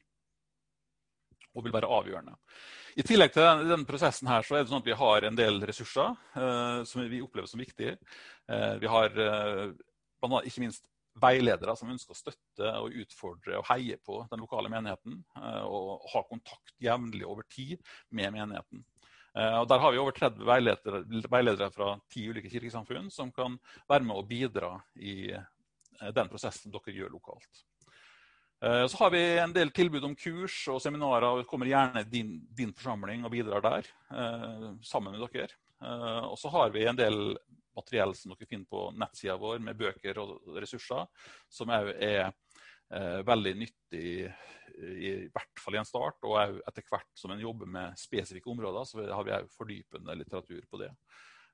Og 1.58 1.64
vil 1.66 1.74
være 1.74 1.90
avgjørende. 1.90 2.36
I 2.98 3.04
tillegg 3.06 3.32
til 3.34 3.44
denne, 3.44 3.66
denne 3.66 3.86
prosessen 3.86 4.30
her, 4.30 4.44
så 4.46 4.56
er 4.56 4.62
det 4.62 4.70
sånn 4.70 4.82
at 4.82 4.88
vi 4.88 4.98
har 4.98 5.26
en 5.26 5.38
del 5.38 5.58
ressurser 5.66 6.14
eh, 6.38 6.84
som 6.86 7.02
vi 7.10 7.22
opplever 7.22 7.50
som 7.50 7.62
viktige. 7.62 7.96
Eh, 8.50 8.76
vi 8.82 8.90
har 8.90 9.18
eh, 9.24 9.74
ikke 10.22 10.64
minst 10.64 10.86
veiledere 11.18 11.74
som 11.78 11.90
ønsker 11.90 12.14
å 12.14 12.18
støtte 12.18 12.72
og 12.78 12.94
utfordre 13.02 13.58
og 13.58 13.66
heie 13.72 13.98
på 14.02 14.20
den 14.30 14.42
lokale 14.42 14.70
menigheten. 14.72 15.18
Eh, 15.38 15.64
og 15.66 16.06
ha 16.14 16.24
kontakt 16.30 16.74
jevnlig 16.82 17.26
over 17.26 17.46
tid 17.50 17.82
med 18.14 18.34
menigheten. 18.34 18.86
Eh, 19.34 19.58
og 19.60 19.68
der 19.70 19.82
har 19.82 19.94
vi 19.94 20.02
over 20.02 20.14
30 20.16 20.46
veiledere, 20.48 21.04
veiledere 21.30 21.70
fra 21.74 21.92
ti 22.10 22.26
ulike 22.30 22.50
kirkesamfunn 22.54 23.10
som 23.14 23.34
kan 23.34 23.58
være 23.90 24.06
med 24.06 24.18
å 24.18 24.26
bidra 24.26 24.74
i 24.98 25.34
Eh, 26.00 26.12
den 26.14 26.30
prosessen 26.30 26.72
dere 26.74 26.94
gjør 26.94 27.14
lokalt. 27.16 27.64
Eh, 28.64 28.86
så 28.86 28.96
har 28.96 29.10
vi 29.10 29.22
en 29.38 29.52
del 29.54 29.70
tilbud 29.70 30.04
om 30.04 30.16
kurs 30.18 30.56
og 30.72 30.80
seminarer. 30.82 31.44
kommer 31.44 31.70
gjerne 31.70 32.02
din, 32.04 32.40
din 32.50 32.72
forsamling 32.74 33.24
og 33.24 33.30
bidrar 33.30 33.62
der 33.62 33.86
eh, 34.10 34.68
sammen 34.82 35.14
med 35.14 35.28
dere. 35.32 35.54
Og 36.26 36.34
så 36.38 36.50
har 36.50 36.72
vi 36.74 36.88
en 36.90 36.96
del 36.98 37.38
materiell 37.76 38.10
som 38.18 38.32
dere 38.32 38.48
finner 38.50 38.66
på 38.66 38.88
nettsida 38.98 39.36
vår 39.38 39.60
med 39.62 39.78
bøker 39.78 40.18
og 40.18 40.56
ressurser, 40.58 41.06
som 41.48 41.70
òg 41.70 41.92
er 42.02 42.32
veldig 43.22 43.52
nyttig 43.60 44.26
i 44.78 45.12
hvert 45.30 45.62
fall 45.62 45.76
i 45.76 45.78
en 45.78 45.86
start, 45.86 46.18
og 46.26 46.58
etter 46.66 46.82
hvert 46.88 47.06
som 47.14 47.30
en 47.30 47.44
jobber 47.44 47.70
med 47.70 47.94
spesifikke 48.00 48.50
områder, 48.50 48.88
så 48.90 49.06
har 49.06 49.22
vi 49.22 49.36
òg 49.36 49.46
fordypende 49.54 50.18
litteratur 50.18 50.66
på 50.66 50.82
det. 50.82 50.90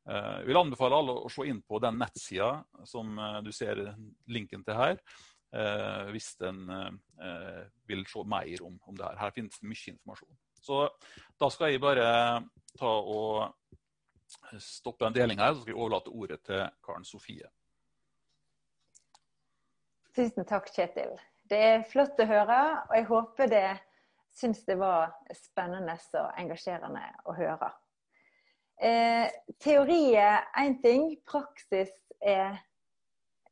Jeg 0.04 0.20
eh, 0.20 0.46
vil 0.50 0.58
anbefale 0.60 0.96
alle 1.00 1.14
å 1.24 1.30
se 1.32 1.46
inn 1.48 1.62
på 1.64 1.78
den 1.80 1.96
nettsida 1.96 2.58
som 2.88 3.16
eh, 3.16 3.38
du 3.44 3.48
ser 3.56 3.80
linken 4.28 4.64
til 4.66 4.76
her. 4.76 4.98
Eh, 5.54 6.10
hvis 6.10 6.32
en 6.42 6.64
vil 7.86 8.06
se 8.10 8.24
mer 8.26 8.62
om, 8.66 8.78
om 8.88 8.96
det 8.96 9.06
her. 9.06 9.18
Her 9.20 9.34
finnes 9.36 9.60
det 9.60 9.68
mye 9.70 9.92
informasjon. 9.92 10.38
Så 10.64 10.80
da 11.38 11.50
skal 11.52 11.70
jeg 11.70 11.82
bare 11.82 12.06
ta 12.78 12.90
og 12.90 13.52
stoppe 14.58 15.06
en 15.06 15.14
deling 15.14 15.38
her, 15.38 15.52
så 15.54 15.62
skal 15.62 15.74
jeg 15.74 15.78
overlate 15.78 16.10
ordet 16.10 16.40
til 16.48 16.64
Karen 16.84 17.06
Sofie. 17.06 17.50
Tusen 20.14 20.46
takk, 20.46 20.70
Kjetil. 20.74 21.14
Det 21.50 21.58
er 21.58 21.86
flott 21.90 22.20
å 22.22 22.26
høre, 22.26 22.60
og 22.88 22.94
jeg 22.96 23.08
håper 23.10 23.50
det 23.50 23.68
syns 24.34 24.64
det 24.66 24.76
var 24.80 25.12
spennende 25.36 25.96
og 26.18 26.38
engasjerende 26.40 27.02
å 27.30 27.34
høre. 27.36 27.70
Eh, 28.82 29.30
teori 29.62 30.14
er 30.18 30.48
én 30.58 30.80
ting, 30.82 31.12
praksis 31.26 31.92
er 32.18 32.56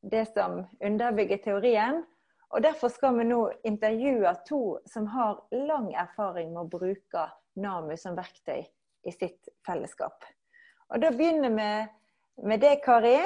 det 0.02 0.26
som 0.32 0.64
underbygger 0.80 1.36
teorien. 1.36 2.02
Og 2.52 2.62
Derfor 2.62 2.88
skal 2.92 3.16
vi 3.18 3.24
nå 3.24 3.40
intervjue 3.64 4.34
to 4.48 4.78
som 4.86 5.06
har 5.06 5.40
lang 5.54 5.92
erfaring 5.94 6.52
med 6.52 6.66
å 6.66 6.78
bruke 6.78 7.26
NAMU 7.56 7.96
som 7.96 8.16
verktøy 8.18 8.60
i 9.08 9.12
sitt 9.14 9.48
fellesskap. 9.66 10.24
Og 10.92 11.00
Da 11.00 11.10
begynner 11.10 11.54
vi 11.56 11.70
med 12.48 12.60
det, 12.60 12.76
Kari. 12.84 13.18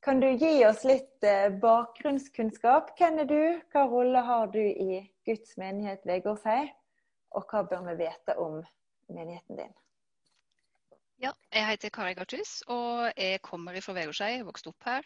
Kan 0.00 0.20
du 0.20 0.30
gi 0.30 0.64
oss 0.64 0.84
litt 0.84 1.24
eh, 1.24 1.50
bakgrunnskunnskap? 1.60 2.94
Hvem 2.96 3.18
er 3.20 3.26
du? 3.28 3.42
Hva 3.72 3.84
rolle 3.90 4.22
har 4.24 4.46
du 4.54 4.62
i 4.62 5.02
Guds 5.28 5.58
menighet 5.60 6.06
Vegårshei? 6.08 6.70
Og 7.36 7.44
hva 7.50 7.66
bør 7.68 7.84
vi 7.90 7.98
vite 8.06 8.36
om 8.40 8.62
menigheten 9.12 9.58
din? 9.58 9.74
Ja, 11.20 11.34
jeg 11.52 11.66
heter 11.68 11.92
Kari 11.92 12.14
Gartus 12.16 12.62
og 12.72 13.10
jeg 13.12 13.42
kommer 13.44 13.76
fra 13.84 13.92
Vegårshei, 13.92 14.38
vokste 14.46 14.70
opp 14.70 14.86
her. 14.88 15.04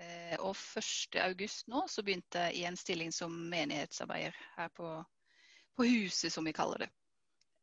Eh, 0.00 0.38
og 0.40 0.54
1.8 0.56 1.68
nå 1.68 1.82
så 1.92 2.04
begynte 2.06 2.46
jeg 2.46 2.62
i 2.62 2.64
en 2.64 2.78
stilling 2.80 3.12
som 3.12 3.34
menighetsarbeider 3.52 4.38
her 4.54 4.72
på, 4.72 4.94
på, 5.76 5.84
huset, 5.84 6.32
som 6.32 6.48
vi 6.48 6.56
kaller 6.56 6.86
det. 6.86 6.88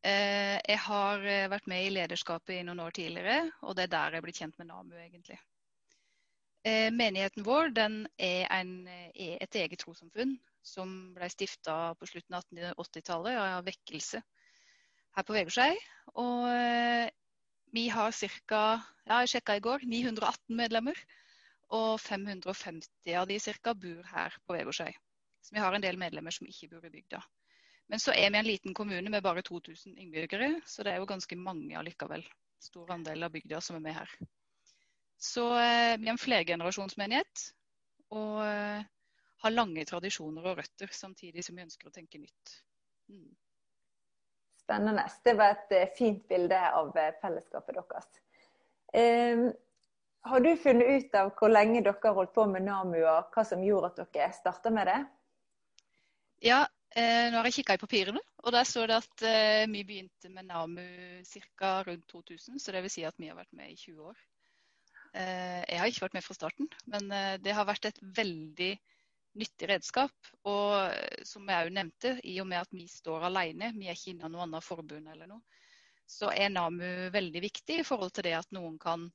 Eh, 0.05 0.59
jeg 0.61 0.77
har 0.85 1.25
eh, 1.25 1.47
vært 1.49 1.65
med 1.73 1.87
i 1.87 1.95
lederskapet 1.95 2.59
i 2.59 2.61
noen 2.69 2.85
år 2.85 2.93
tidligere, 2.99 3.39
og 3.65 3.73
det 3.73 3.87
er 3.87 3.93
der 3.95 4.13
jeg 4.13 4.21
er 4.21 4.27
blitt 4.27 4.43
kjent 4.43 4.61
med 4.61 4.69
NAMU, 4.69 4.93
egentlig. 5.01 5.41
Menigheten 6.67 7.45
vår 7.47 7.69
er, 7.79 8.47
en, 8.51 8.71
et 9.15 9.55
eget 9.55 9.79
trossamfunn 9.79 10.33
som 10.67 10.89
ble 11.15 11.29
stifta 11.31 11.95
på 11.95 12.09
slutten 12.09 12.35
av 12.35 12.43
1880-tallet 12.43 13.37
av 13.39 13.61
vekkelse 13.63 14.19
her 15.15 15.25
på 15.25 15.37
Vegårshei. 15.37 15.77
Og 16.19 17.15
vi 17.73 17.87
har 17.89 18.11
ca. 18.11 18.81
Ja, 19.05 19.23
i 19.23 19.59
går 19.59 19.85
918 19.85 20.55
medlemmer. 20.55 20.97
Og 21.69 21.99
550 21.99 23.15
av 23.19 23.27
de 23.27 23.39
ca. 23.39 23.73
bor 23.73 24.03
her 24.13 24.35
på 24.45 24.55
Vegårshei. 24.55 24.93
Så 25.41 25.55
vi 25.55 25.59
har 25.59 25.73
en 25.73 25.83
del 25.83 25.97
medlemmer 25.97 26.31
som 26.31 26.47
ikke 26.47 26.69
bor 26.69 26.85
i 26.85 26.91
bygda. 26.91 27.21
Men 27.87 27.99
så 27.99 28.11
er 28.11 28.31
vi 28.31 28.39
en 28.39 28.47
liten 28.47 28.73
kommune 28.73 29.09
med 29.09 29.23
bare 29.23 29.41
2000 29.41 29.97
innbyggere, 29.97 30.61
så 30.65 30.83
det 30.83 30.91
er 30.91 30.97
jo 30.99 31.07
ganske 31.07 31.35
mange 31.39 31.77
allikevel. 31.79 32.25
Stor 32.59 32.91
andel 32.91 33.23
av 33.23 33.31
bygda 33.31 33.61
som 33.61 33.77
er 33.77 33.83
med 33.85 33.95
her. 33.95 34.11
Så 35.17 35.45
eh, 35.55 35.95
vi 35.97 36.07
er 36.07 36.13
en 36.13 36.19
flergenerasjonsmenighet. 36.19 37.45
Og 38.15 38.43
eh, 38.43 38.83
har 39.43 39.53
lange 39.53 39.85
tradisjoner 39.85 40.45
og 40.49 40.57
røtter, 40.59 40.91
samtidig 40.91 41.43
som 41.45 41.57
vi 41.57 41.65
ønsker 41.67 41.89
å 41.89 41.93
tenke 41.93 42.19
nytt. 42.21 42.53
Mm. 43.11 43.35
Spennende. 44.67 45.05
Det 45.23 45.33
var 45.39 45.53
et 45.55 45.71
eh, 45.71 45.91
fint 45.95 46.25
bilde 46.27 46.59
av 46.59 46.89
eh, 46.99 47.13
fellesskapet 47.21 47.77
deres. 47.77 49.53
Har 50.27 50.43
du 50.43 50.49
funnet 50.59 50.89
ut 50.91 51.13
av 51.15 51.29
hvor 51.39 51.51
lenge 51.51 51.79
dere 51.85 52.11
holdt 52.11 52.33
på 52.35 52.43
med 52.51 52.65
NAMU, 52.65 52.97
og 52.99 53.29
hva 53.31 53.43
som 53.47 53.61
gjorde 53.63 53.93
at 53.93 54.01
dere 54.11 54.33
starta 54.35 54.73
med 54.75 54.89
det? 54.91 54.97
Ja, 56.49 56.65
Eh, 56.97 57.27
nå 57.29 57.35
har 57.35 57.45
jeg 57.45 57.57
kikka 57.59 57.75
i 57.75 57.81
papirene, 57.81 58.21
og 58.41 58.53
der 58.55 58.63
står 58.65 58.87
det 58.89 58.95
at 58.95 59.23
vi 59.69 59.81
begynte 59.85 60.29
med 60.33 60.47
NAMU 60.47 60.85
ca. 61.59 61.71
rundt 61.85 62.05
2000. 62.09 62.57
Så 62.63 62.71
det 62.73 62.81
vil 62.85 62.93
si 62.93 63.03
at 63.05 63.19
vi 63.19 63.27
har 63.27 63.35
vært 63.37 63.51
med 63.53 63.73
i 63.73 63.75
20 63.75 64.07
år. 64.07 64.21
Jeg 65.13 65.77
har 65.81 65.91
ikke 65.91 66.05
vært 66.05 66.15
med 66.15 66.25
fra 66.25 66.37
starten, 66.39 66.69
men 66.89 67.11
det 67.43 67.53
har 67.53 67.67
vært 67.67 67.89
et 67.91 67.99
veldig 68.01 68.71
nyttig 69.39 69.69
redskap. 69.71 70.31
Og 70.49 70.73
eh, 70.89 71.23
som 71.27 71.47
jeg 71.47 71.67
òg 71.67 71.77
nevnte, 71.77 72.17
i 72.23 72.39
og 72.43 72.49
med 72.49 72.63
at 72.63 72.73
vi 72.75 72.87
står 72.91 73.29
alene, 73.29 73.71
vi 73.77 73.89
er 73.89 73.97
ikke 73.97 74.13
innom 74.15 74.35
noe 74.35 74.45
annet 74.47 74.65
forbund 74.65 75.13
eller 75.13 75.29
noe, 75.29 75.43
så 76.07 76.31
er 76.31 76.53
NAMU 76.53 77.09
veldig 77.11 77.41
viktig 77.43 77.81
i 77.81 77.87
forhold 77.87 78.13
til 78.15 78.29
det 78.29 78.37
at 78.37 78.53
noen 78.55 78.77
kan 78.79 79.09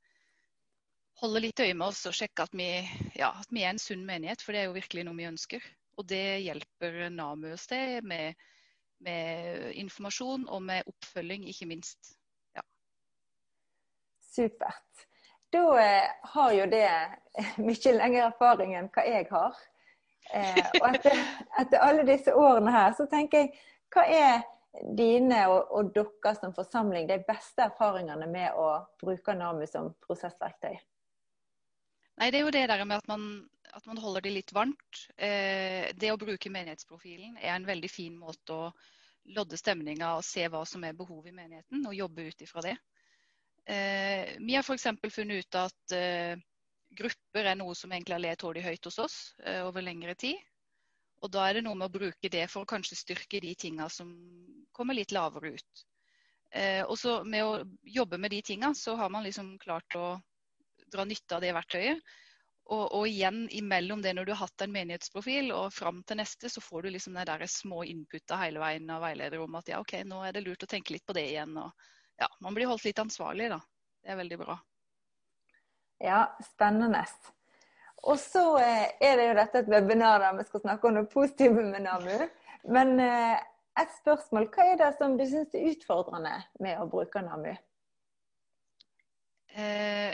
holde 1.22 1.42
litt 1.44 1.60
øye 1.62 1.74
med 1.74 1.86
oss 1.86 2.02
og 2.08 2.16
sjekke 2.16 2.44
at 2.46 2.56
vi, 2.56 2.68
ja, 3.16 3.30
at 3.32 3.52
vi 3.52 3.62
er 3.64 3.72
en 3.72 3.80
sunn 3.80 4.04
menighet, 4.08 4.42
for 4.42 4.52
det 4.52 4.62
er 4.62 4.68
jo 4.68 4.76
virkelig 4.76 5.06
noe 5.06 5.18
vi 5.18 5.28
ønsker. 5.28 5.64
Og 6.00 6.08
det 6.08 6.42
hjelper 6.44 6.98
NAMU 7.12 7.52
oss 7.52 7.68
til 7.70 8.00
med, 8.08 8.36
med, 9.04 9.70
informasjon 9.80 10.48
og 10.48 10.62
med 10.68 10.88
oppfølging, 10.88 11.46
ikke 11.48 11.68
minst. 11.70 12.14
Ja. 12.56 12.64
Supert. 14.32 15.06
Da 15.52 15.64
eh, 15.80 16.08
har 16.34 16.54
jo 16.56 16.68
det 16.72 16.86
mye 17.66 17.96
lengre 17.98 18.28
erfaring 18.30 18.76
enn 18.78 18.88
hva 18.92 19.04
jeg 19.08 19.28
har. 19.32 19.60
Eh, 20.30 20.58
og 20.80 20.88
etter, 20.94 21.20
etter, 21.60 21.82
alle 21.82 22.06
disse 22.08 22.34
årene 22.34 22.72
her, 22.72 22.94
så 22.96 23.08
tenker 23.10 23.44
jeg 23.44 23.52
hva 23.92 24.04
er 24.06 24.44
dine 24.96 25.42
og, 25.52 25.72
og 25.74 25.90
deres 25.92 26.40
som 26.40 26.54
forsamling 26.56 27.08
de 27.10 27.18
beste 27.26 27.66
erfaringene 27.66 28.28
med 28.30 28.56
å 28.56 28.68
bruke 29.02 29.34
NAMU 29.36 29.66
som 29.68 29.90
prosessverktøy? 30.06 30.78
Nei, 32.20 32.30
Det 32.30 32.38
er 32.38 32.46
jo 32.46 32.54
det 32.54 32.68
der 32.70 32.84
med 32.84 33.02
at 33.02 33.08
man, 33.08 33.26
at 33.72 33.86
man 33.88 34.00
holder 34.00 34.24
det 34.24 34.34
litt 34.36 34.54
varmt. 34.54 35.04
Eh, 35.16 35.90
det 35.96 36.12
å 36.12 36.20
bruke 36.20 36.52
menighetsprofilen 36.52 37.38
er 37.40 37.56
en 37.56 37.68
veldig 37.68 37.90
fin 37.90 38.16
måte 38.16 38.56
å 38.56 38.72
lodde 39.36 39.58
stemninga 39.58 40.16
og 40.16 40.24
se 40.26 40.48
hva 40.50 40.64
som 40.66 40.84
er 40.84 40.96
behov 40.98 41.26
i 41.28 41.34
menigheten, 41.34 41.84
og 41.86 41.96
jobbe 41.96 42.28
ut 42.28 42.42
ifra 42.42 42.64
det. 42.64 42.76
Eh, 43.64 44.32
vi 44.42 44.56
har 44.56 44.64
f.eks. 44.64 44.88
funnet 45.14 45.44
ut 45.44 45.58
at 45.60 45.94
eh, 45.94 46.34
grupper 46.98 47.48
er 47.50 47.58
noe 47.58 47.74
som 47.78 47.92
egentlig 47.92 48.16
har 48.16 48.24
lett 48.24 48.42
tålelig 48.42 48.64
høyt 48.66 48.88
hos 48.88 48.98
oss 49.02 49.16
eh, 49.44 49.62
over 49.66 49.84
lengre 49.84 50.14
tid. 50.18 50.40
Og 51.22 51.30
da 51.30 51.46
er 51.46 51.58
det 51.58 51.64
noe 51.66 51.78
med 51.78 51.88
å 51.88 51.94
bruke 51.94 52.30
det 52.32 52.48
for 52.50 52.64
å 52.64 52.68
kanskje 52.68 52.98
styrke 52.98 53.40
de 53.42 53.54
tinga 53.54 53.88
som 53.92 54.10
kommer 54.74 54.98
litt 54.98 55.14
lavere 55.14 55.54
ut. 55.54 55.84
Eh, 56.52 56.82
og 56.82 56.98
så 56.98 57.20
med 57.24 57.44
å 57.46 57.62
jobbe 57.86 58.18
med 58.18 58.34
de 58.34 58.42
tinga, 58.42 58.72
så 58.74 58.96
har 58.98 59.12
man 59.12 59.24
liksom 59.24 59.54
klart 59.62 59.96
å 59.96 60.16
dra 60.92 61.06
nytte 61.08 61.36
av 61.38 61.44
det 61.44 61.54
verktøyet. 61.56 62.02
Og, 62.72 62.84
og, 62.94 63.06
igjen 63.10 63.48
imellom 63.50 64.02
det 64.04 64.12
når 64.14 64.28
du 64.28 64.32
har 64.32 64.44
hatt 64.44 64.62
en 64.64 64.72
menighetsprofil 64.72 65.50
og 65.52 65.72
fram 65.74 65.98
til 66.06 66.20
neste, 66.20 66.48
så 66.48 66.62
får 66.62 66.86
du 66.86 66.92
liksom 66.94 67.16
de 67.18 67.24
der 67.26 67.42
små 67.50 67.82
inputa 67.84 68.38
hele 68.38 68.62
veien 68.62 68.90
av 68.90 69.02
veileder 69.02 69.42
om 69.42 69.58
at 69.58 69.72
ja, 69.72 69.80
OK, 69.82 69.96
nå 70.06 70.22
er 70.24 70.36
det 70.36 70.44
lurt 70.46 70.62
å 70.62 70.70
tenke 70.70 70.94
litt 70.94 71.06
på 71.06 71.16
det 71.16 71.26
igjen. 71.32 71.56
Og 71.58 72.22
ja, 72.22 72.28
man 72.44 72.54
blir 72.54 72.70
holdt 72.70 72.86
litt 72.86 73.02
ansvarlig, 73.02 73.50
da. 73.52 73.58
Det 74.02 74.14
er 74.14 74.20
veldig 74.22 74.38
bra. 74.44 74.56
Ja, 76.02 76.26
spennende. 76.42 77.04
Og 78.02 78.18
så 78.18 78.42
eh, 78.58 78.90
er 78.98 79.18
det 79.18 79.28
jo 79.28 79.38
dette 79.38 79.62
et 79.62 79.70
webinar 79.70 80.22
der 80.22 80.38
vi 80.40 80.46
skal 80.48 80.64
snakke 80.64 80.88
om 80.88 80.96
noe 80.98 81.10
positivt 81.10 81.60
med 81.60 81.84
NAMU. 81.84 82.24
Men 82.74 82.96
eh, 83.00 83.38
et 83.78 83.92
spørsmål. 84.00 84.48
Hva 84.52 84.66
er 84.72 84.80
det 84.80 84.92
som 84.98 85.14
du 85.18 85.24
syns 85.28 85.54
er 85.54 85.68
utfordrende 85.70 86.34
med 86.62 86.80
å 86.82 86.88
bruke 86.90 87.22
NAMU? 87.22 87.52
Eh, 89.52 90.10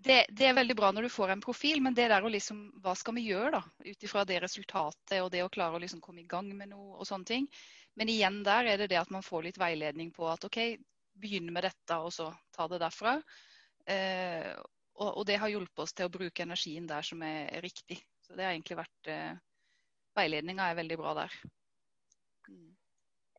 det, 0.00 0.18
det, 0.32 0.46
er 0.48 0.56
veldig 0.56 0.76
bra 0.76 0.90
når 0.96 1.06
du 1.06 1.12
får 1.12 1.34
en 1.34 1.44
profil, 1.44 1.82
men 1.84 1.94
det 1.94 2.08
der 2.08 2.24
å 2.24 2.32
liksom 2.32 2.64
Hva 2.82 2.96
skal 2.96 3.18
vi 3.18 3.28
gjøre, 3.28 3.60
da? 3.60 3.62
Ut 3.86 4.06
ifra 4.08 4.24
det 4.26 4.40
resultatet 4.42 5.20
og 5.20 5.30
det 5.30 5.44
å 5.44 5.52
klare 5.52 5.76
å 5.76 5.82
liksom 5.82 6.02
komme 6.02 6.24
i 6.24 6.28
gang 6.28 6.48
med 6.56 6.72
noe 6.72 6.96
og 6.96 7.06
sånne 7.06 7.28
ting. 7.28 7.46
Men 8.00 8.10
igjen 8.10 8.40
der 8.46 8.72
er 8.72 8.80
det 8.80 8.90
det 8.90 8.98
at 8.98 9.12
man 9.12 9.22
får 9.22 9.46
litt 9.46 9.60
veiledning 9.60 10.10
på 10.16 10.26
at 10.30 10.46
OK, 10.48 10.58
begynn 11.20 11.52
med 11.52 11.68
dette, 11.68 12.00
og 12.00 12.10
så 12.16 12.30
ta 12.56 12.66
det 12.70 12.80
derfra. 12.80 13.18
Og, 15.00 15.08
og, 15.14 15.22
det 15.28 15.38
har 15.40 15.48
hjulpet 15.48 15.84
oss 15.84 15.94
til 15.96 16.08
å 16.08 16.12
bruke 16.12 16.44
energien 16.44 16.88
der 16.88 17.06
som 17.06 17.22
er 17.24 17.48
riktig. 17.64 18.02
Så 18.20 18.36
det 18.36 18.44
har 18.44 18.52
egentlig 18.52 18.76
vært 18.82 19.08
eh, 19.08 19.32
Veiledninga 20.18 20.66
er 20.68 20.76
veldig 20.76 20.98
bra 21.00 21.14
der. 21.22 21.36
Mm. 22.50 22.70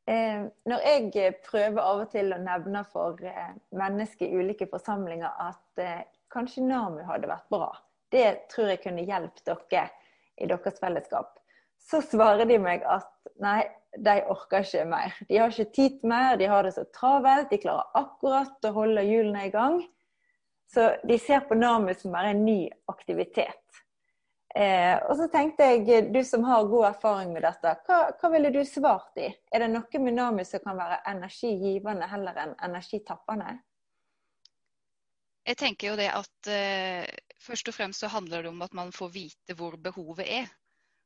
Eh, 0.09 0.45
når 0.65 0.85
jeg 0.87 1.35
prøver 1.45 1.83
av 1.83 2.05
og 2.05 2.09
til 2.13 2.33
å 2.33 2.39
nevne 2.41 2.81
for 2.89 3.19
eh, 3.27 3.51
mennesker 3.77 4.25
i 4.25 4.41
ulike 4.41 4.65
forsamlinger 4.71 5.43
at 5.45 5.83
eh, 5.83 6.07
kanskje 6.33 6.65
NAMU 6.65 7.03
hadde 7.05 7.29
vært 7.29 7.51
bra. 7.53 7.69
Det 8.11 8.47
tror 8.51 8.71
jeg 8.71 8.81
kunne 8.83 9.05
hjulpet 9.05 9.45
dere 9.45 9.85
i 10.41 10.49
deres 10.49 10.81
fellesskap. 10.81 11.37
Så 11.81 12.01
svarer 12.05 12.49
de 12.49 12.57
meg 12.61 12.83
at 12.89 13.11
nei, 13.43 13.61
de 13.97 14.17
orker 14.31 14.65
ikke 14.65 14.87
mer. 14.89 15.15
De 15.29 15.37
har 15.37 15.53
ikke 15.53 15.75
tid 15.75 16.03
mer, 16.07 16.37
de 16.39 16.49
har 16.49 16.65
det 16.65 16.73
så 16.75 16.85
travelt. 16.95 17.51
De 17.51 17.59
klarer 17.61 17.89
akkurat 17.99 18.67
å 18.67 18.73
holde 18.75 19.05
hjulene 19.05 19.47
i 19.47 19.53
gang. 19.53 19.81
Så 20.73 20.95
de 21.03 21.19
ser 21.19 21.39
på 21.39 21.55
NAMU 21.55 21.93
som 21.99 22.13
bare 22.15 22.31
en 22.31 22.45
ny 22.45 22.69
aktivitet. 22.91 23.81
Eh, 24.55 24.97
og 25.07 25.15
så 25.19 25.27
tenkte 25.31 25.67
jeg, 25.67 26.07
du 26.11 26.19
som 26.27 26.43
har 26.47 26.67
god 26.67 26.89
erfaring 26.89 27.31
med 27.31 27.43
dette, 27.43 27.73
hva, 27.87 27.99
hva 28.19 28.31
ville 28.33 28.51
du 28.51 28.61
svart 28.67 29.19
i? 29.19 29.29
Er 29.51 29.63
det 29.63 29.69
noe 29.71 30.01
med 30.03 30.15
NAMU 30.15 30.43
som 30.47 30.63
kan 30.63 30.79
være 30.79 31.01
energigivende 31.11 32.07
heller 32.11 32.39
enn 32.45 32.55
energitappende? 32.67 33.57
Jeg 35.47 35.57
tenker 35.57 35.91
jo 35.91 35.99
det 35.99 36.09
at 36.13 36.51
eh, 36.53 37.07
først 37.41 37.71
og 37.71 37.75
fremst 37.75 38.03
så 38.03 38.11
handler 38.11 38.43
det 38.43 38.51
om 38.51 38.61
at 38.61 38.75
man 38.77 38.91
får 38.95 39.13
vite 39.15 39.55
hvor 39.57 39.75
behovet 39.79 40.27
er. 40.27 40.51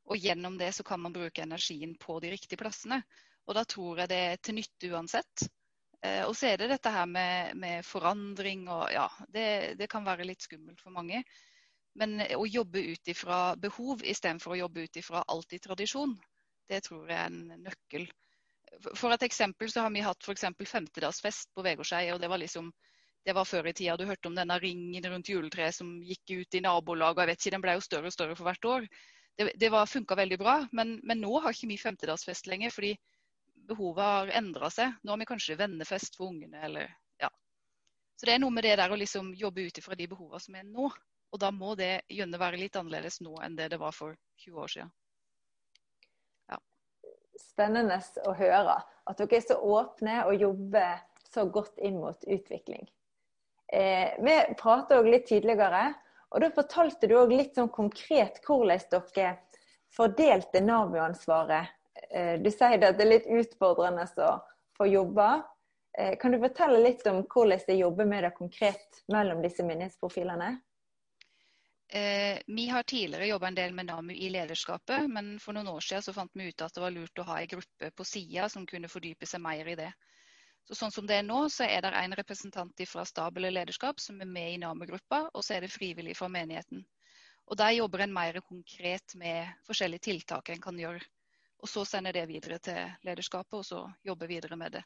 Og 0.06 0.18
gjennom 0.22 0.58
det 0.58 0.72
så 0.76 0.84
kan 0.86 1.00
man 1.02 1.14
bruke 1.14 1.42
energien 1.42 1.94
på 1.98 2.18
de 2.22 2.34
riktige 2.34 2.60
plassene. 2.60 3.00
Og 3.46 3.54
da 3.58 3.64
tror 3.66 4.02
jeg 4.02 4.10
det 4.10 4.20
er 4.26 4.42
til 4.42 4.58
nytte 4.58 4.90
uansett. 4.92 5.46
Uh, 6.06 6.22
og 6.28 6.36
så 6.38 6.52
er 6.52 6.62
det 6.62 6.70
dette 6.70 6.92
her 6.92 7.08
med, 7.10 7.56
med 7.58 7.84
forandring 7.86 8.66
og 8.70 8.86
ja, 8.94 9.08
det, 9.32 9.48
det, 9.80 9.90
kan 9.90 10.06
være 10.06 10.28
litt 10.28 10.46
skummelt 10.46 10.80
for 10.82 10.94
mange. 10.94 11.24
Men 11.98 12.20
å 12.36 12.44
jobbe 12.46 12.82
ut 12.92 13.08
ifra 13.08 13.40
behov 13.58 14.04
istedenfor 14.04 14.54
å 14.54 14.60
jobbe 14.66 14.84
ut 14.84 14.98
ifra 15.00 15.24
alltid 15.32 15.64
tradisjon, 15.64 16.12
det 16.68 16.82
tror 16.84 17.08
jeg 17.08 17.16
er 17.16 17.30
en 17.30 17.64
nøkkel. 17.64 18.04
For 18.98 19.14
et 19.14 19.24
eksempel 19.24 19.70
så 19.72 19.86
har 19.86 19.94
vi 19.94 20.04
hatt 20.04 20.26
f.eks. 20.26 20.44
femtedagsfest 20.68 21.54
på 21.56 21.64
Vegårshei. 21.64 22.10
og 22.12 22.20
det 22.20 22.28
var 22.28 22.42
liksom 22.42 22.68
det 23.26 23.34
var 23.34 23.44
før 23.48 23.66
i 23.66 23.72
tida. 23.74 23.96
Du 23.98 24.06
hørte 24.06 24.28
om 24.30 24.36
denne 24.38 24.58
ringen 24.62 25.06
rundt 25.10 25.28
juletreet 25.32 25.74
som 25.74 25.96
gikk 26.06 26.30
ut 26.30 26.54
i 26.54 26.62
nabolag. 26.62 27.16
og 27.16 27.24
jeg 27.24 27.32
vet 27.32 27.40
ikke, 27.40 27.54
Den 27.56 27.64
ble 27.64 27.74
jo 27.74 27.86
større 27.86 28.10
og 28.10 28.14
større 28.14 28.36
for 28.38 28.46
hvert 28.46 28.68
år. 28.70 28.86
Det, 29.36 29.50
det 29.58 29.70
funka 29.90 30.14
veldig 30.14 30.38
bra. 30.38 30.54
Men, 30.72 31.00
men, 31.02 31.20
nå 31.20 31.40
har 31.40 31.52
ikke 31.52 31.72
vi 31.72 31.78
femtedagsfest 31.80 32.46
lenger, 32.46 32.70
fordi 32.70 32.94
behovet 33.68 34.04
har 34.04 34.32
endra 34.38 34.70
seg. 34.72 34.94
Nå 35.02 35.12
har 35.12 35.20
vi 35.20 35.28
kanskje 35.28 35.58
vennefest 35.60 36.16
for 36.18 36.30
ungene. 36.30 36.62
eller 36.64 36.90
ja. 37.20 37.30
Så 38.16 38.26
det 38.26 38.36
er 38.36 38.42
noe 38.42 38.54
med 38.54 38.64
det 38.64 38.76
der 38.80 38.92
å 38.92 38.98
liksom 38.98 39.34
jobbe 39.34 39.66
ut 39.66 39.78
ifra 39.78 39.98
de 39.98 40.08
behovene 40.10 40.40
som 40.42 40.58
er 40.58 40.66
nå. 40.68 40.90
Og 41.34 41.40
da 41.42 41.50
må 41.50 41.74
det 41.78 42.06
gjerne 42.12 42.38
være 42.40 42.60
litt 42.60 42.76
annerledes 42.78 43.20
nå 43.20 43.34
enn 43.44 43.56
det 43.58 43.68
det 43.74 43.80
var 43.82 43.92
for 43.92 44.16
20 44.44 44.62
år 44.62 44.72
siden. 44.72 44.92
Ja. 46.52 46.60
Spennende 47.40 47.98
å 48.24 48.34
høre 48.38 48.78
at 49.06 49.20
dere 49.20 49.38
er 49.38 49.44
så 49.44 49.58
åpne 49.58 50.22
og 50.26 50.40
jobber 50.40 51.02
så 51.26 51.44
godt 51.50 51.78
inn 51.84 51.98
mot 52.00 52.24
utvikling. 52.24 52.86
Eh, 53.66 54.14
vi 54.22 54.36
prata 54.58 55.00
òg 55.00 55.08
litt 55.10 55.26
tidligere, 55.26 55.88
og 56.30 56.42
da 56.42 56.50
fortalte 56.54 57.08
du 57.10 57.16
òg 57.18 57.34
litt 57.34 57.58
sånn 57.58 57.72
konkret 57.74 58.38
hvordan 58.46 58.86
dere 58.92 59.32
fordelte 59.96 60.62
Navu-ansvaret. 60.62 61.72
Eh, 62.10 62.36
du 62.40 62.50
sier 62.50 62.78
at 62.78 62.98
det 62.98 63.04
er 63.04 63.12
litt 63.12 63.28
utfordrende 63.30 64.06
å 64.22 64.30
få 64.78 64.88
jobbe. 64.90 65.28
Eh, 65.98 66.14
kan 66.20 66.32
du 66.32 66.38
fortelle 66.42 66.82
litt 66.84 67.06
om 67.06 67.22
hvordan 67.24 67.66
de 67.66 67.80
jobber 67.80 68.08
med 68.08 68.24
det 68.24 68.34
konkret 68.36 69.02
mellom 69.12 69.42
disse 69.42 69.64
myndighetsprofilene? 69.64 70.56
Eh, 71.88 72.42
vi 72.46 72.66
har 72.68 72.82
tidligere 72.82 73.26
jobba 73.30 73.48
en 73.48 73.54
del 73.54 73.72
med 73.72 73.86
NAMU 73.86 74.12
i 74.12 74.28
lederskapet, 74.30 75.06
men 75.10 75.36
for 75.38 75.54
noen 75.54 75.70
år 75.70 75.84
siden 75.86 76.14
fant 76.14 76.32
vi 76.34 76.48
ut 76.50 76.62
at 76.62 76.74
det 76.74 76.82
var 76.82 76.90
lurt 76.90 77.22
å 77.22 77.26
ha 77.28 77.38
en 77.40 77.52
gruppe 77.52 77.90
på 77.94 78.04
sida 78.04 78.48
som 78.50 78.66
kunne 78.66 78.90
fordype 78.90 79.26
seg 79.26 79.40
mer 79.44 79.70
i 79.70 79.78
det. 79.78 79.92
Så 80.66 80.74
sånn 80.74 80.90
som 80.90 81.06
det 81.06 81.20
er 81.20 81.26
nå, 81.26 81.44
så 81.48 81.62
er 81.70 81.84
det 81.84 81.92
en 81.94 82.16
representant 82.18 82.82
fra 82.90 83.04
stab 83.06 83.36
eller 83.38 83.54
lederskap 83.54 84.02
som 84.02 84.18
er 84.20 84.26
med 84.26 84.56
i 84.56 84.58
NAMU-gruppa, 84.58 85.28
og 85.32 85.44
så 85.46 85.54
er 85.54 85.62
det 85.62 85.70
frivillig 85.70 86.16
fra 86.18 86.26
menigheten. 86.28 86.82
Og 87.46 87.56
Der 87.56 87.76
jobber 87.78 88.02
en 88.02 88.12
mer 88.12 88.40
konkret 88.40 89.14
med 89.14 89.46
forskjellige 89.68 90.08
tiltak 90.10 90.50
en 90.50 90.60
kan 90.60 90.78
gjøre. 90.78 91.00
Og 91.66 91.70
Så 91.70 91.82
sender 91.84 92.12
det 92.14 92.28
videre 92.30 92.60
til 92.62 92.92
lederskapet, 93.02 93.54
og 93.58 93.64
så 93.66 93.80
jobber 94.06 94.28
videre 94.30 94.56
med 94.56 94.76
det. 94.76 94.84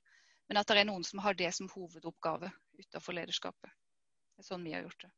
Men 0.49 0.57
at 0.57 0.71
det 0.73 0.79
er 0.81 0.87
noen 0.89 1.05
som 1.05 1.21
har 1.21 1.37
det 1.37 1.51
som 1.53 1.69
hovedoppgave 1.69 2.49
utenfor 2.79 3.19
lederskapet. 3.19 3.69
Det 4.33 4.41
er 4.41 4.47
sånn 4.47 4.65
vi 4.65 4.73
har 4.73 4.87
gjort 4.87 5.05
det. 5.05 5.11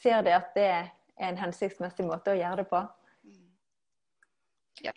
Ser 0.00 0.24
de 0.24 0.32
at 0.32 0.56
det 0.56 0.64
er 0.72 0.88
en 1.28 1.36
hensiktsmessig 1.36 2.08
måte 2.08 2.32
å 2.32 2.40
gjøre 2.40 2.62
det 2.62 2.66
på? 2.72 2.80
Mm. 3.28 3.52
Ja. 4.88 4.96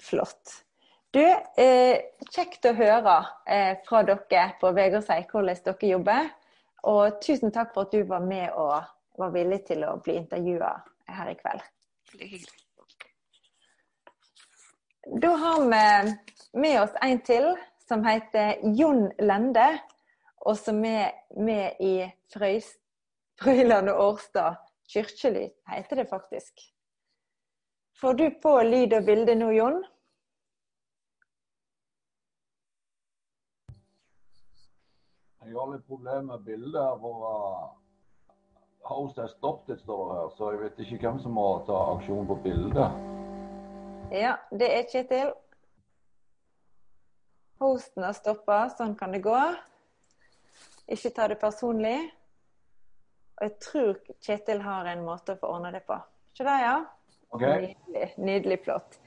Flott. 0.00 0.56
Du, 1.12 1.20
eh, 1.20 2.00
Kjekt 2.32 2.64
å 2.64 2.76
høre 2.80 3.20
eh, 3.44 3.76
fra 3.84 4.00
dere 4.08 4.48
på 4.62 4.72
Vegårshei 4.80 5.26
hvordan 5.28 5.64
dere 5.68 5.92
jobber. 5.92 6.36
Og 6.88 7.20
tusen 7.20 7.52
takk 7.52 7.76
for 7.76 7.84
at 7.84 7.92
du 7.92 8.08
var 8.08 8.24
med 8.24 8.48
og 8.56 8.80
var 9.20 9.36
villig 9.36 9.66
til 9.68 9.84
å 9.84 9.98
bli 10.00 10.16
intervjua 10.24 10.78
her 11.20 11.36
i 11.36 11.42
kveld. 11.44 11.74
Er 12.16 12.30
hyggelig. 12.32 12.65
Da 15.06 15.28
har 15.28 15.60
vi 15.60 16.14
med 16.60 16.82
oss 16.82 16.94
en 17.02 17.20
til 17.22 17.52
som 17.88 18.02
heter 18.04 18.58
Jon 18.74 19.12
Lende, 19.22 19.66
og 20.42 20.56
som 20.58 20.82
er 20.84 21.12
med 21.38 21.78
i 21.78 22.10
Frøyland 23.38 23.90
og 23.92 24.00
Årstad 24.06 24.58
kirkelyd, 24.90 25.54
heter 25.70 26.02
det 26.02 26.08
faktisk. 26.10 26.58
Får 28.00 28.12
du 28.18 28.30
på 28.42 28.58
lyd 28.66 28.92
og 28.98 29.06
bilde 29.06 29.34
nå, 29.38 29.50
Jon? 29.54 29.78
Jeg 35.46 35.54
har 35.54 35.70
litt 35.70 35.86
problemer 35.86 36.32
med 36.32 36.42
bildet. 36.44 36.98
for 37.00 37.22
uh, 37.30 37.68
Host 38.90 39.22
has 39.22 39.30
stopped 39.38 39.78
står 39.80 40.08
det 40.10 40.18
her, 40.18 40.32
så 40.36 40.50
jeg 40.50 40.60
vet 40.60 40.82
ikke 40.82 40.98
hvem 41.06 41.22
som 41.22 41.38
må 41.38 41.46
ta 41.66 41.78
aksjon 41.94 42.26
på 42.26 42.42
bildet. 42.42 43.25
Ja, 44.10 44.36
det 44.50 44.66
er 44.70 44.84
Kjetil. 44.86 45.32
Hosten 47.58 48.04
har 48.06 48.14
stoppa, 48.14 48.66
sånn 48.70 48.94
kan 48.98 49.10
det 49.16 49.22
gå. 49.24 49.38
Ikke 50.94 51.10
ta 51.16 51.26
det 51.32 51.38
personlig. 51.40 51.96
Og 53.36 53.48
jeg 53.48 53.54
tror 53.64 53.98
Kjetil 54.22 54.62
har 54.62 54.86
en 54.92 55.02
måte 55.06 55.34
å 55.34 55.40
få 55.40 55.50
ordna 55.56 55.74
det 55.74 55.82
på. 55.88 55.98
Ikke 56.32 56.46
det, 56.46 56.56
ja? 56.62 56.76
Okay. 57.34 57.66
Nydelig, 57.66 58.08
nydelig 58.22 58.60
flott. 58.68 58.98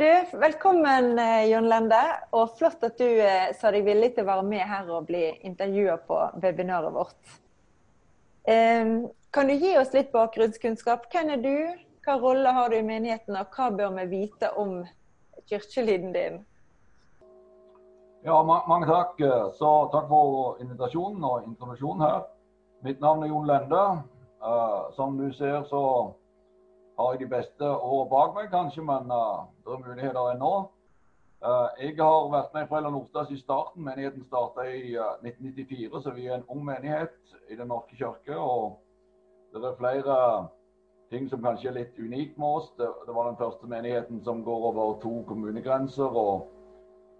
Du, 0.00 0.08
velkommen 0.40 1.12
eh, 1.20 1.46
Jon 1.50 1.68
Lende, 1.68 2.00
og 2.36 2.56
flott 2.56 2.82
at 2.88 2.96
du 3.00 3.06
eh, 3.06 3.52
sa 3.56 3.72
deg 3.72 3.84
villig 3.84 4.14
til 4.16 4.24
å 4.24 4.30
være 4.30 4.48
med 4.48 4.64
her 4.72 4.88
og 4.92 5.10
bli 5.10 5.26
intervjua 5.48 6.00
på 6.08 6.22
webinaret 6.40 6.96
vårt. 6.96 7.36
Kan 8.46 9.48
du 9.50 9.54
gi 9.58 9.72
oss 9.76 9.90
litt 9.90 10.12
bakgrunnskunnskap? 10.12 11.08
Hvem 11.10 11.32
er 11.34 11.40
du, 11.42 11.56
hva 12.06 12.18
rolle 12.22 12.52
har 12.54 12.70
du 12.70 12.76
i 12.78 12.86
menigheten, 12.86 13.36
og 13.36 13.56
hva 13.56 13.70
bør 13.74 13.96
vi 13.98 14.06
vite 14.12 14.52
om 14.56 14.78
kirkelyden 15.50 16.12
din? 16.14 16.44
Ja, 18.26 18.40
mange 18.46 18.86
takk. 18.86 19.18
Så 19.54 19.72
takk 19.92 20.06
for 20.10 20.60
invitasjonen 20.62 21.24
og 21.26 21.44
introduksjonen 21.46 22.06
her. 22.06 22.22
Mitt 22.86 23.02
navn 23.02 23.22
er 23.22 23.30
Jon 23.30 23.46
Lende. 23.46 23.82
Uh, 24.46 24.92
som 24.94 25.18
du 25.18 25.32
ser, 25.32 25.62
så 25.64 25.82
har 26.98 27.12
jeg 27.12 27.20
de 27.20 27.28
beste 27.30 27.66
årene 27.66 28.10
bak 28.10 28.34
meg, 28.36 28.50
kanskje, 28.52 28.84
men 28.84 29.10
uh, 29.10 29.46
det 29.64 29.72
er 29.74 29.84
muligheter 29.84 30.32
ennå. 30.34 30.52
Uh, 31.42 31.68
jeg 31.80 31.96
har 31.98 32.28
vært 32.32 32.54
med 32.54 32.66
i 32.66 32.68
Foreldre 32.70 32.92
Nordstads 32.94 33.32
i 33.34 33.40
starten. 33.40 33.84
Menigheten 33.84 34.24
starta 34.24 34.66
i 34.70 34.94
uh, 34.94 35.16
1994, 35.24 36.02
så 36.04 36.14
vi 36.14 36.28
er 36.28 36.38
en 36.38 36.46
ung 36.52 36.62
menighet 36.64 37.16
i 37.50 37.58
Den 37.58 37.72
norske 37.72 37.96
kirke. 37.96 38.38
Og 38.38 38.78
det 39.54 39.64
er 39.64 39.80
flere 39.80 40.16
ting 41.10 41.28
som 41.30 41.42
kanskje 41.42 41.70
er 41.70 41.78
litt 41.80 41.98
unikt 41.98 42.38
med 42.38 42.60
oss. 42.60 42.70
Det, 42.78 42.88
det, 43.06 43.14
var 43.14 43.28
den 43.28 43.38
første 43.40 43.70
menigheten 43.70 44.22
som 44.24 44.44
går 44.44 44.70
over 44.72 44.96
to 45.02 45.20
kommunegrenser 45.28 46.18
og, 46.22 46.48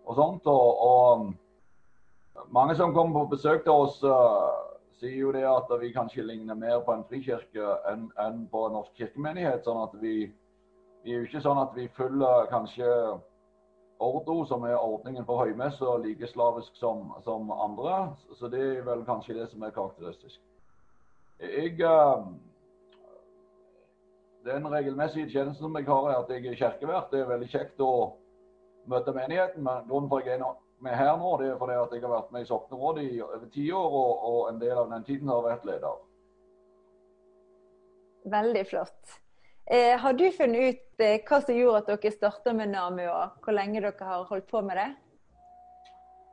og 0.06 0.18
sånt. 0.18 0.48
Og, 0.50 0.80
og 0.86 2.48
mange 2.54 2.76
som 2.78 2.94
kommer 2.94 3.20
på 3.20 3.36
besøk 3.36 3.64
til 3.64 3.84
oss, 3.86 4.00
sier 4.96 5.20
jo 5.20 5.32
det 5.34 5.44
at 5.48 5.70
vi 5.80 5.92
kanskje 5.92 6.24
ligner 6.24 6.56
mer 6.58 6.80
på 6.84 6.94
en 6.94 7.06
frikirke 7.08 7.78
enn, 7.90 8.08
enn 8.22 8.44
på 8.50 8.66
en 8.66 8.78
norsk 8.78 8.92
kirkemenighet. 8.96 9.64
sånn 9.64 9.82
at 9.84 9.96
vi, 10.00 10.18
vi 11.04 11.14
er 11.14 11.22
jo 11.22 11.30
ikke 11.30 11.44
sånn 11.44 11.62
at 11.62 11.74
vi 11.76 11.88
følger 11.96 12.50
kanskje 12.52 12.90
Ordo, 13.98 14.42
som 14.44 14.64
er 14.68 14.76
ordningen 14.76 15.24
for 15.24 15.40
høymesse, 15.40 15.84
like 16.02 16.28
slavisk 16.28 16.74
som, 16.76 17.14
som, 17.24 17.48
andre. 17.50 18.10
Så 18.36 18.50
det 18.52 18.60
er 18.60 18.82
vel 18.84 19.06
kanskje 19.08 19.38
det 19.38 19.46
som 19.48 19.62
er 19.64 19.72
karakteristisk. 19.72 20.40
Jeg, 21.40 21.78
uh, 21.80 22.26
den 24.46 24.68
regelmessige 24.70 25.30
tjenesten 25.30 25.66
som 25.66 25.76
jeg 25.78 25.88
har, 25.88 26.08
er 26.10 26.22
at 26.22 26.30
jeg 26.30 26.46
er 26.46 26.60
kirkevert. 26.60 27.10
Det 27.10 27.20
er 27.20 27.28
veldig 27.30 27.48
kjekt 27.50 27.82
å 27.82 27.92
møte 28.90 29.14
menigheten. 29.16 29.64
Men 29.66 29.86
grunnen 29.88 30.10
for 30.10 30.22
at 30.22 30.30
jeg 30.30 30.40
er 30.40 30.56
med 30.84 30.96
her 30.96 31.14
nå, 31.18 31.36
det 31.40 31.50
er 31.50 31.60
fordi 31.60 31.78
at 31.80 31.94
jeg 31.94 32.04
har 32.04 32.12
vært 32.12 32.34
med 32.34 32.44
i 32.44 32.50
soknerådet 32.50 33.06
i 33.06 33.22
over 33.24 33.46
ti 33.52 33.68
år, 33.72 33.94
og, 34.00 34.26
og, 34.30 34.40
en 34.50 34.60
del 34.60 34.76
av 34.76 34.90
den 34.92 35.06
tiden 35.06 35.32
har 35.32 35.46
vært 35.46 35.64
leder. 35.68 36.02
Veldig 38.36 38.64
flott. 38.66 39.16
Eh, 39.66 39.94
har 39.98 40.14
du 40.14 40.26
funnet 40.34 40.68
ut 40.68 41.02
eh, 41.02 41.18
hva 41.26 41.40
som 41.42 41.56
gjorde 41.56 41.82
at 41.82 41.88
dere 41.90 42.14
starta 42.14 42.54
med 42.54 42.70
NAMU, 42.74 43.02
og 43.08 43.42
hvor 43.42 43.56
lenge 43.56 43.82
dere 43.82 44.10
har 44.10 44.28
holdt 44.30 44.46
på 44.50 44.62
med 44.62 44.78
det? 44.78 44.90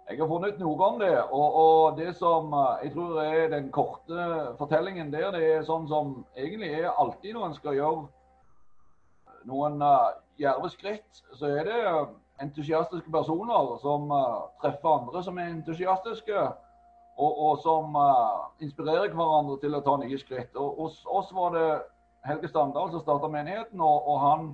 Jeg 0.10 0.20
har 0.20 0.28
funnet 0.28 0.58
noe 0.60 0.88
om 0.88 0.98
det. 1.00 1.14
Og, 1.32 1.56
og, 1.64 1.98
det 1.98 2.12
som 2.20 2.52
eh, 2.54 2.84
jeg 2.84 2.94
tror 2.96 3.22
er 3.24 3.54
den 3.54 3.70
korte 3.72 4.26
fortellingen 4.60 5.14
der, 5.14 5.30
det 5.32 5.44
er 5.48 5.64
sånn 5.68 5.88
som 5.88 6.18
egentlig 6.36 6.74
er 6.82 6.92
alltid 6.92 7.38
når 7.38 7.48
en 7.48 7.56
skal 7.56 7.78
gjøre 7.78 8.04
noen 9.48 9.82
uh, 9.84 10.14
djerve 10.40 10.70
skritt, 10.72 11.24
så 11.36 11.50
er 11.52 11.68
det 11.68 11.80
entusiastiske 12.44 13.12
personer 13.12 13.74
som 13.82 14.12
uh, 14.12 14.46
treffer 14.64 14.94
andre 14.94 15.24
som 15.24 15.40
er 15.40 15.50
entusiastiske, 15.52 16.46
og, 17.18 17.42
og 17.48 17.58
som 17.64 17.98
uh, 18.00 18.48
inspirerer 18.64 19.12
hverandre 19.12 19.58
til 19.60 19.76
å 19.76 19.84
ta 19.84 19.98
nye 20.00 20.20
skritt. 20.22 20.56
Og 20.56 20.80
Hos 20.80 21.02
oss 21.12 21.34
var 21.36 21.52
det 21.58 21.68
Helge 22.24 22.52
Standal 22.52 22.92
som 22.94 23.04
starta 23.04 23.28
menigheten, 23.32 23.84
og, 23.84 24.08
og, 24.08 24.20
han 24.24 24.48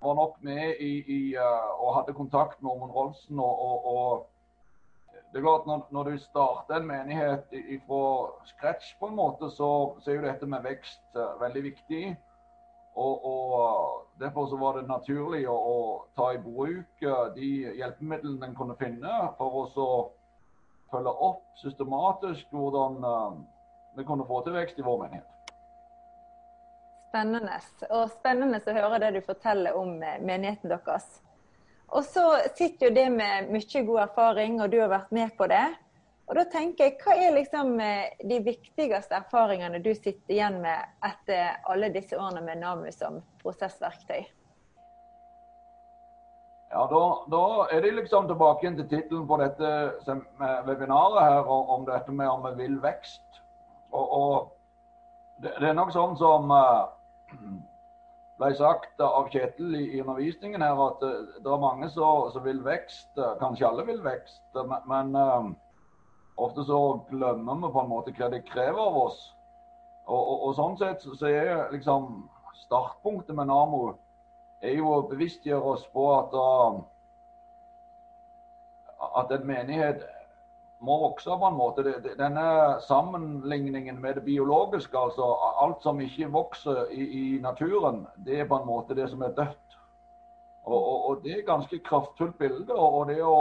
var 0.00 0.16
nok 0.16 0.40
med 0.46 0.80
i, 0.80 0.92
i 1.04 1.20
uh, 1.36 1.68
og 1.76 1.94
hadde 1.98 2.16
kontakt 2.16 2.62
med 2.62 2.72
Ormund 2.72 2.96
Rolfsen. 2.96 3.40
Og, 3.44 3.92
og, 3.92 4.26
det 5.32 5.38
er 5.38 5.44
klart 5.44 5.66
når, 5.68 5.82
når 5.92 6.08
du 6.08 6.18
starter 6.22 6.78
en 6.78 6.86
menighet 6.88 7.52
fra 7.86 8.02
scratch, 8.48 8.94
på 9.00 9.10
en 9.10 9.18
måte, 9.18 9.50
så, 9.52 9.68
så 10.00 10.10
er 10.10 10.18
jo 10.18 10.24
dette 10.24 10.48
med 10.48 10.64
vekst 10.64 11.20
veldig 11.40 11.62
viktig. 11.68 12.02
Og, 12.98 13.24
og, 13.24 14.04
Derfor 14.18 14.48
så 14.50 14.56
var 14.58 14.74
det 14.74 14.88
naturlig 14.88 15.44
å, 15.46 15.54
å, 15.54 15.76
ta 16.18 16.32
i 16.34 16.40
bruk 16.42 17.04
eh, 17.06 17.26
de 17.36 17.50
hjelpemidlene 17.78 18.48
en 18.48 18.56
kunne 18.58 18.74
finne, 18.80 19.12
for 19.38 19.60
å 19.62 19.92
følge 20.90 21.12
opp 21.28 21.44
systematisk 21.60 22.50
hvordan 22.50 22.98
vi 23.94 24.06
kunne 24.08 24.26
få 24.26 24.40
til 24.42 24.56
vekst 24.56 24.80
i 24.80 24.86
vår 24.86 25.04
menighet. 25.04 25.54
Spennende. 27.08 27.60
Og 27.90 28.10
spennende 28.12 28.60
å 28.60 28.76
høre 28.76 29.00
det 29.00 29.14
du 29.16 29.22
forteller 29.24 29.76
om 29.78 29.94
eh, 30.02 30.20
menigheten 30.20 30.70
deres. 30.72 31.06
Og 31.88 32.04
så 32.04 32.24
sitter 32.54 32.88
jo 32.88 32.94
det 32.94 33.06
med 33.10 33.52
mye 33.52 33.84
god 33.86 34.00
erfaring, 34.02 34.58
og 34.60 34.72
du 34.72 34.80
har 34.82 34.90
vært 34.92 35.12
med 35.14 35.32
på 35.38 35.48
det. 35.48 35.66
Og 36.28 36.36
da 36.36 36.44
tenker 36.52 36.84
jeg, 36.84 36.98
Hva 37.00 37.14
er 37.16 37.36
liksom 37.36 37.78
eh, 37.80 38.10
de 38.28 38.40
viktigste 38.44 39.16
erfaringene 39.16 39.80
du 39.80 39.94
sitter 39.94 40.34
igjen 40.34 40.58
med 40.60 41.04
etter 41.08 41.56
alle 41.64 41.88
disse 41.94 42.18
årene 42.18 42.42
med 42.44 42.60
NAMU 42.60 42.90
som 42.92 43.22
prosessverktøy? 43.40 44.26
Ja, 46.68 46.82
da, 46.90 47.00
da 47.32 47.44
er 47.72 47.80
det 47.80 47.94
liksom 47.96 48.28
tilbake 48.28 48.66
igjen 48.66 48.76
til 48.76 48.90
tittelen 48.90 49.24
på 49.28 49.38
dette 49.40 49.70
webinaret 50.68 51.22
her, 51.24 51.48
om 51.48 51.86
dette 51.88 52.12
med 52.12 52.28
om 52.28 52.44
vi 52.44 52.66
vil 52.66 52.76
vekst. 52.82 53.40
Og, 53.88 54.12
og 54.12 54.34
det, 55.40 55.54
det, 55.62 55.70
er 55.70 55.78
nok 55.78 55.94
sånn 55.96 56.18
som 56.20 56.52
uh, 56.52 56.92
ble 58.38 58.50
sagt 58.58 59.00
av 59.02 59.28
Kjetil 59.32 59.74
i, 59.74 60.00
undervisningen 60.00 60.62
her, 60.62 60.78
at 60.88 61.02
uh, 61.02 61.38
det 61.42 61.52
er 61.52 61.62
mange 61.62 61.88
som 61.92 62.44
vil 62.44 62.60
vekst. 62.64 63.10
Kanskje 63.40 63.68
alle 63.68 63.86
vil 63.88 64.02
vekst, 64.04 64.42
men, 64.54 64.84
men 64.90 65.16
uh, 65.18 65.50
ofte 66.38 66.64
så 66.68 66.80
glemmer 67.10 67.58
vi 67.64 67.72
på 67.74 67.82
en 67.82 67.90
måte 67.90 68.14
hva 68.18 68.30
det 68.32 68.46
krever 68.48 68.82
av 68.82 69.00
oss. 69.06 69.22
Og, 70.08 70.20
og, 70.20 70.36
og 70.48 70.54
sånn 70.56 70.78
sett 70.80 71.02
så 71.04 71.28
er 71.28 71.72
liksom 71.74 72.28
startpunktet 72.64 73.36
med 73.36 73.50
NAMO 73.50 73.82
er 74.64 74.78
jo 74.78 74.86
å 74.90 75.02
bevisstgjøre 75.10 75.74
oss 75.74 75.84
på 75.92 76.06
at, 76.16 76.32
uh, 76.34 76.78
at 79.22 79.34
en 79.34 79.46
menighet 79.46 80.06
må 80.80 80.98
vokse 81.02 81.38
på 81.38 81.48
en 81.48 81.56
måte. 81.58 81.84
Denne 82.18 82.44
sammenligningen 82.86 84.00
med 84.00 84.14
det 84.14 84.24
biologiske, 84.24 84.98
altså 84.98 85.32
alt 85.62 85.82
som 85.82 86.00
ikke 86.00 86.30
vokser 86.32 86.84
i, 86.94 87.06
i 87.20 87.40
naturen, 87.42 88.04
det 88.26 88.40
er 88.40 88.48
på 88.48 88.60
en 88.60 88.68
måte 88.68 88.94
det 88.94 89.08
som 89.10 89.22
er 89.26 89.34
dødt. 89.36 89.78
Og, 90.68 90.78
og, 90.78 91.08
og 91.08 91.24
Det 91.24 91.32
er 91.32 91.38
et 91.38 91.46
ganske 91.48 91.78
kraftfullt 91.84 92.38
bilde. 92.38 92.74
og 92.74 93.08
det 93.08 93.22
å, 93.24 93.38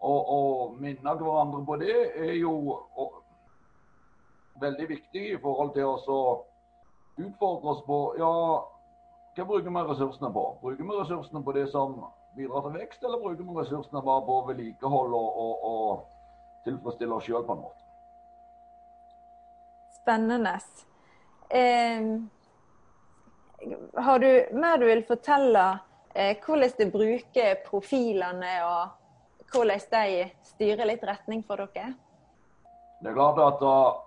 å, 0.00 0.12
å 0.36 0.40
minne 0.78 1.16
hverandre 1.20 1.64
på 1.66 1.76
det 1.82 1.96
er 2.14 2.36
jo 2.40 2.54
veldig 4.60 4.88
viktig 4.88 5.24
i 5.34 5.40
forhold 5.42 5.74
til 5.74 5.90
å 5.92 6.20
utfordre 7.16 7.72
oss 7.74 7.82
på 7.84 7.98
ja, 8.20 8.32
hva 9.36 9.44
bruker 9.44 9.68
vi 9.68 9.82
ressursene 9.90 10.30
på? 10.32 10.44
Bruker 10.62 10.84
vi 10.84 10.96
ressursene 10.96 11.42
på 11.44 11.52
det 11.56 11.66
som 11.72 11.98
bidrar 12.36 12.66
til 12.66 12.76
vekst, 12.76 13.02
eller 13.04 13.22
bruker 13.22 13.44
vi 13.44 13.56
ressursene 13.58 14.02
bare 14.04 14.26
på 14.26 14.36
vedlikehold 14.50 15.16
og, 15.16 15.40
og, 15.44 15.66
og 15.70 16.66
tilfredsstille 16.66 17.16
oss 17.16 17.26
sjøl 17.28 17.44
på 17.46 17.56
en 17.56 17.64
måte? 17.64 17.82
Spennende. 19.96 20.54
Eh, 21.48 22.02
har 24.06 24.18
du 24.22 24.30
mer 24.52 24.78
du 24.78 24.86
vil 24.86 25.04
fortelle 25.08 25.66
eh, 26.14 26.36
hvordan 26.44 26.74
du 26.78 26.90
bruker 26.92 27.60
profilene, 27.66 28.54
og 28.66 29.52
hvordan 29.52 29.86
de 29.92 30.26
styrer 30.46 30.86
litt 30.92 31.04
retning 31.06 31.44
for 31.46 31.64
dere? 31.64 31.94
Det 33.02 33.10
er 33.10 33.16
klart 33.16 33.38
at 33.42 33.60
uh, 33.62 33.98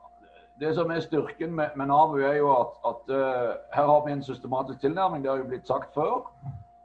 det 0.59 0.73
som 0.75 0.89
er 0.91 1.03
styrken 1.05 1.53
med, 1.55 1.75
med 1.77 1.91
NAVU, 1.91 2.17
er 2.25 2.39
jo 2.39 2.49
at, 2.55 2.79
at 2.89 3.11
uh, 3.13 3.51
her 3.75 3.85
har 3.91 4.05
vi 4.05 4.15
en 4.15 4.23
systematisk 4.23 4.81
tilnærming. 4.81 5.23
Det 5.23 5.31
har 5.31 5.43
jo 5.43 5.51
blitt 5.51 5.67
sagt 5.67 5.93
før. 5.93 6.25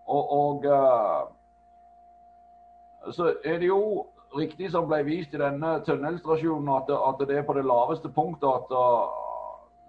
Og, 0.06 0.32
og 0.32 0.64
uh, 0.64 1.28
så 3.12 3.34
er 3.44 3.58
det 3.58 3.66
jo 3.66 4.06
riktig 4.38 4.70
som 4.70 4.88
ble 4.88 5.04
vist 5.06 5.34
i 5.34 5.40
denne 5.40 5.78
tunnelstasjonen, 5.86 6.68
at, 6.76 6.90
at 6.92 7.28
det 7.28 7.38
er 7.38 7.46
på 7.46 7.56
det 7.56 7.64
laveste 7.64 8.08
punktet 8.12 8.48
at, 8.48 8.72
uh, 8.74 9.08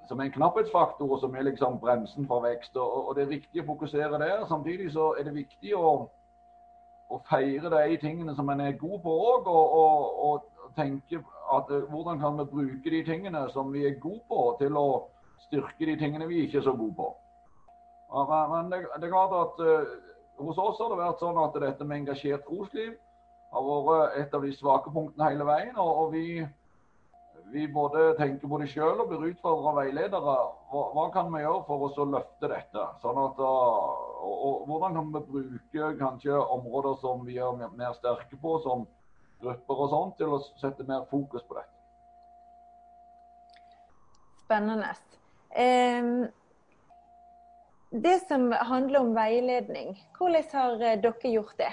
som 0.08 0.20
er 0.20 0.30
en 0.30 0.36
knapphetsfaktor, 0.38 1.12
og 1.12 1.20
som 1.20 1.36
er 1.36 1.48
liksom 1.50 1.80
bremsen 1.80 2.28
for 2.28 2.46
vekst. 2.46 2.78
Og, 2.78 3.08
og, 3.08 3.16
Det 3.16 3.24
er 3.24 3.34
riktig 3.34 3.64
å 3.64 3.70
fokusere 3.72 4.20
der. 4.22 4.46
Samtidig 4.48 4.92
så 4.94 5.14
er 5.20 5.28
det 5.28 5.36
viktig 5.36 5.76
å, 5.76 6.10
å 7.10 7.22
feire 7.30 7.72
de 7.74 7.98
tingene 8.02 8.36
som 8.36 8.50
en 8.50 8.62
er 8.62 8.80
god 8.80 9.00
på 9.04 9.18
òg, 9.32 9.48
og, 9.48 9.80
og, 9.82 10.20
og, 10.30 10.52
tenke 10.76 11.22
at 11.56 11.70
uh, 11.72 11.84
hvordan 11.92 12.20
kan 12.20 12.40
vi 12.40 12.46
bruke 12.52 12.92
de 12.92 13.04
tingene 13.08 13.46
som 13.54 13.70
vi 13.74 13.86
er 13.88 14.00
gode 14.02 14.24
på, 14.30 14.48
til 14.60 14.78
å 14.80 14.88
styrke 15.46 15.86
de 15.88 15.96
tingene 16.00 16.28
vi 16.28 16.46
ikke 16.46 16.60
er 16.60 16.66
så 16.68 16.74
gode 16.76 16.96
på. 16.98 17.12
Men 18.12 18.70
det, 18.72 18.86
det 19.00 19.08
er 19.08 19.14
klart 19.14 19.34
at 19.34 19.64
uh, 19.66 19.96
hos 20.38 20.58
oss 20.58 20.80
har 20.80 20.92
det 20.92 21.00
vært 21.00 21.24
sånn 21.24 21.40
at 21.42 21.58
dette 21.64 21.88
med 21.88 22.04
engasjert 22.04 22.46
trosliv 22.48 22.94
har 23.56 23.66
vært 23.88 24.20
et 24.20 24.36
av 24.36 24.44
de 24.44 24.52
svake 24.56 24.92
punktene 24.92 25.32
hele 25.32 25.48
veien. 25.48 25.76
Og, 25.80 25.92
og 26.04 26.14
vi, 26.16 26.26
vi, 27.54 27.66
både 27.72 28.10
tenker 28.20 28.52
på 28.52 28.60
det 28.62 28.70
sjøl 28.74 29.00
og 29.00 29.12
blir 29.12 29.30
utfordra 29.32 29.76
veiledere. 29.80 30.36
Hva, 30.72 30.84
hva, 30.96 31.06
kan 31.14 31.32
vi 31.34 31.44
gjøre 31.44 31.64
for 31.70 31.88
oss 31.88 32.02
å 32.02 32.08
løfte 32.10 32.52
dette? 32.52 32.88
Sånn 33.04 33.22
at, 33.22 33.40
og, 33.40 34.36
og, 34.36 34.66
hvordan 34.70 35.00
kan 35.00 35.14
vi 35.16 35.24
bruke 35.32 35.94
kanskje 36.02 36.40
områder 36.58 37.00
som 37.04 37.24
vi 37.28 37.40
er 37.40 37.64
mer 37.64 37.96
sterke 38.00 38.40
på, 38.42 38.60
som 38.66 38.88
grupper 39.44 39.86
og 39.86 39.92
sånt, 39.94 40.18
til 40.20 40.36
å 40.36 40.44
sette 40.62 40.88
mer 40.88 41.08
fokus 41.12 41.46
på 41.48 41.60
dette? 41.60 41.72
Spennende. 44.46 44.92
Um 45.56 46.28
det 48.02 48.28
som 48.28 48.52
handler 48.52 49.00
om 49.00 49.16
veiledning, 49.16 49.96
hvordan 50.18 50.44
har 50.52 50.82
eh, 50.82 51.00
dere 51.02 51.32
gjort 51.32 51.58
det? 51.58 51.72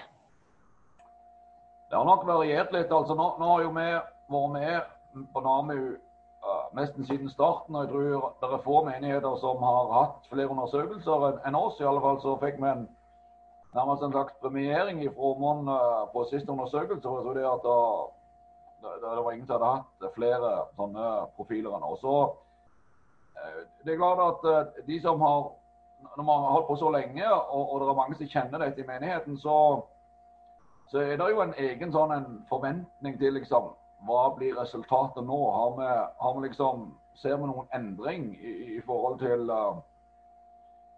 Det 1.91 1.97
har 1.97 2.05
nok 2.05 2.27
variert 2.27 2.73
litt. 2.73 2.93
altså 2.93 3.15
Nå, 3.15 3.27
nå 3.39 3.49
har 3.51 3.63
jo 3.63 3.73
vi 3.75 3.87
vært 4.33 4.53
med 4.55 5.27
på 5.35 5.41
NAMU 5.45 5.79
uh, 5.93 6.63
nesten 6.79 7.05
siden 7.05 7.29
starten. 7.31 7.77
og 7.77 7.83
Jeg 7.83 7.91
tror 7.91 8.29
det 8.41 8.49
er 8.49 8.65
få 8.65 8.85
menigheter 8.87 9.37
som 9.43 9.63
har 9.67 9.93
hatt 9.93 10.31
flere 10.31 10.49
undersøkelser 10.55 11.43
enn 11.45 11.59
oss. 11.59 11.81
I 11.81 11.89
alle 11.91 12.01
fall 12.01 12.21
så 12.23 12.39
fikk 12.41 12.63
vi 12.63 12.71
en, 12.71 12.87
nærmest 13.75 14.07
en 14.07 14.15
slags 14.15 14.39
premiering 14.41 15.03
i 15.05 15.11
Åmond 15.13 15.69
uh, 15.69 16.07
på 16.15 16.25
siste 16.31 16.53
undersøkelse. 16.55 17.03
Jeg 17.05 17.27
så 17.27 17.35
det 17.37 17.45
at 17.51 17.67
da, 17.67 17.79
det, 18.81 18.95
det, 19.03 19.25
var 19.27 19.33
ingen 19.33 19.51
som 19.51 19.59
hadde 19.59 19.75
hatt 19.75 20.15
flere 20.17 20.55
sånne 20.79 21.11
profiler 21.37 21.77
enn 21.77 21.91
oss. 21.91 22.01
Så, 22.01 22.17
uh, 23.37 23.61
det 23.85 23.93
er 23.93 24.01
klart 24.01 24.47
at 24.47 24.81
de 24.89 25.03
som 25.05 25.21
har 25.21 25.51
når 26.17 26.25
man 26.25 26.41
har 26.45 26.51
holdt 26.51 26.67
på 26.67 26.77
så 26.77 26.91
lenge, 26.91 27.27
og, 27.33 27.73
og, 27.73 27.81
det 27.81 27.89
er 27.89 28.01
mange 28.01 28.17
som 28.19 28.31
kjenner 28.35 28.65
dette 28.65 28.83
i 28.83 28.89
menigheten, 28.89 29.39
så, 29.39 29.57
så 30.91 31.01
er 31.01 31.17
det 31.21 31.31
jo 31.31 31.45
en 31.45 31.55
egen 31.59 31.95
sånn 31.95 32.15
en 32.17 32.29
forventning 32.51 33.19
til 33.21 33.39
liksom, 33.39 33.71
hva 34.07 34.25
blir 34.37 34.59
resultatet 34.59 35.25
nå? 35.25 35.39
Har 35.57 35.77
vi, 35.79 35.89
har 36.25 36.37
vi 36.37 36.49
liksom, 36.49 36.89
ser 37.23 37.39
vi 37.39 37.49
noen 37.51 37.69
endring 37.77 38.33
i, 38.37 38.55
i 38.79 38.81
forhold 38.87 39.21
til 39.23 39.53
uh, 39.53 39.79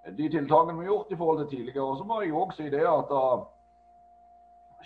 de 0.09 0.31
tiltakene 0.33 0.79
vi 0.79 0.87
har 0.87 0.95
gjort 0.95 1.13
i 1.13 1.19
forhold 1.21 1.43
til 1.43 1.51
tidligere? 1.59 1.85
Og 1.85 2.01
så 2.01 2.09
må 2.09 2.23
jeg 2.23 2.33
jo 2.33 2.41
også 2.47 2.63
si 2.63 2.73
det 2.73 2.87
at 2.89 3.13
uh, 3.13 3.45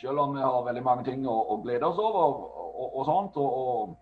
selv 0.03 0.25
om 0.25 0.35
vi 0.35 0.43
har 0.43 0.67
veldig 0.67 0.85
mange 0.87 1.07
ting 1.07 1.25
å, 1.27 1.39
å 1.55 1.61
glede 1.63 1.87
oss 1.87 2.03
over, 2.03 2.43
og, 2.69 2.85
og 2.91 3.07
sånt, 3.07 3.39
og, 3.39 3.97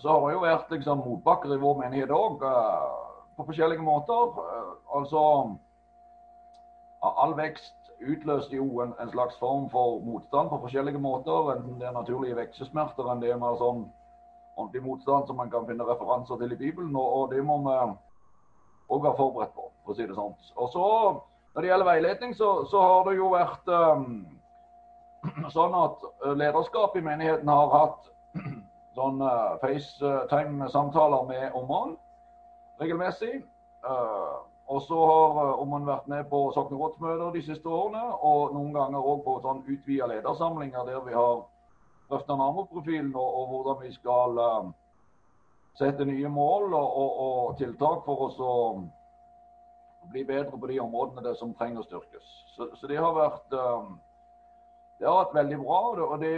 så 0.00 0.12
har 0.12 0.22
det 0.28 0.36
jo 0.36 0.44
vært 0.44 0.70
liksom, 0.72 1.02
motbakker 1.04 1.52
i 1.52 1.60
vår 1.60 1.82
menighet 1.82 2.14
òg. 2.14 2.44
Uh, 2.44 3.02
på 3.36 3.44
forskjellige 3.44 3.84
måter. 3.84 4.36
Eh, 4.96 5.00
altså 5.00 5.56
All 7.06 7.36
vekst 7.36 7.74
utløser 8.00 8.56
jo 8.56 8.80
en, 8.80 8.94
en, 9.00 9.10
slags 9.10 9.36
form 9.38 9.70
for 9.70 10.00
motstand 10.04 10.48
på 10.48 10.58
forskjellige 10.60 10.98
måter. 10.98 11.52
Enten 11.52 11.80
det 11.80 11.86
er 11.86 11.92
naturlige 11.92 12.36
veksesmerter, 12.36 13.08
enn 13.12 13.20
det 13.22 13.30
er 13.30 13.38
mer 13.40 13.56
sånn 13.60 13.84
ordentlig 14.56 14.82
motstand 14.82 15.28
som 15.28 15.36
man 15.36 15.50
kan 15.52 15.66
finne 15.68 15.84
referanser 15.84 16.40
til 16.40 16.52
i 16.52 16.58
Bibelen. 16.60 16.96
Og, 16.96 17.12
og 17.18 17.30
det 17.32 17.44
må 17.44 17.58
vi 17.62 17.76
òg 17.76 19.04
være 19.04 19.16
forberedt 19.20 19.54
på, 19.54 19.68
for 19.84 19.92
å 19.92 19.96
si 19.96 20.06
det 20.08 20.16
sånn. 20.16 20.34
Og 20.56 20.72
så, 20.72 20.88
Når 21.54 21.62
det 21.62 21.68
gjelder 21.70 21.88
veiledning, 21.88 22.34
så, 22.36 22.48
så 22.68 22.80
har 22.82 23.06
det 23.06 23.14
jo 23.16 23.30
vært 23.32 23.70
um, 23.72 24.10
sånn 25.56 25.76
at 25.78 26.02
lederskapet 26.36 27.00
i 27.00 27.06
menigheten 27.06 27.48
har 27.48 27.72
hatt 27.72 28.10
sånn 28.98 29.22
uh, 29.24 29.56
FaceTime-samtaler 29.62 31.24
med 31.30 31.56
Oman 31.56 31.96
regelmessig. 32.80 33.40
Uh, 33.86 34.44
og 34.66 34.82
så 34.82 34.98
har 35.06 35.64
man 35.70 35.86
vært 35.86 36.08
med 36.10 36.24
på 36.30 36.40
soknerådsmøter 36.54 37.30
de 37.36 37.42
siste 37.46 37.68
årene, 37.70 38.02
og 38.26 38.54
noen 38.54 38.72
ganger 38.74 39.04
òg 39.12 39.22
på 39.22 39.36
sånn 39.44 39.62
utvida 39.62 40.08
ledersamlinger 40.10 40.88
der 40.88 41.04
vi 41.06 41.14
har 41.14 41.44
drøfta 42.10 42.34
NAMO-profilen 42.38 43.12
og, 43.14 43.28
og, 43.40 43.46
hvordan 43.52 43.78
vi 43.84 43.92
skal 43.94 44.40
uh, 44.42 44.72
sette 45.78 46.06
nye 46.08 46.28
mål 46.28 46.74
og, 46.74 46.88
og, 47.02 47.20
og, 47.26 47.54
tiltak 47.60 48.02
for 48.06 48.26
oss 48.26 48.40
å 48.42 48.56
bli 50.10 50.24
bedre 50.26 50.58
på 50.58 50.70
de 50.70 50.80
områdene 50.82 51.22
det 51.22 51.36
som 51.38 51.54
trenger 51.54 51.82
å 51.82 51.86
styrkes. 51.86 52.34
Så, 52.56 52.70
så 52.78 52.90
det 52.90 52.98
har 52.98 53.14
vært 53.14 53.54
det 54.98 55.06
har 55.06 55.18
vært 55.20 55.34
veldig 55.34 55.58
bra. 55.62 55.80
og 56.08 56.18
det, 56.22 56.34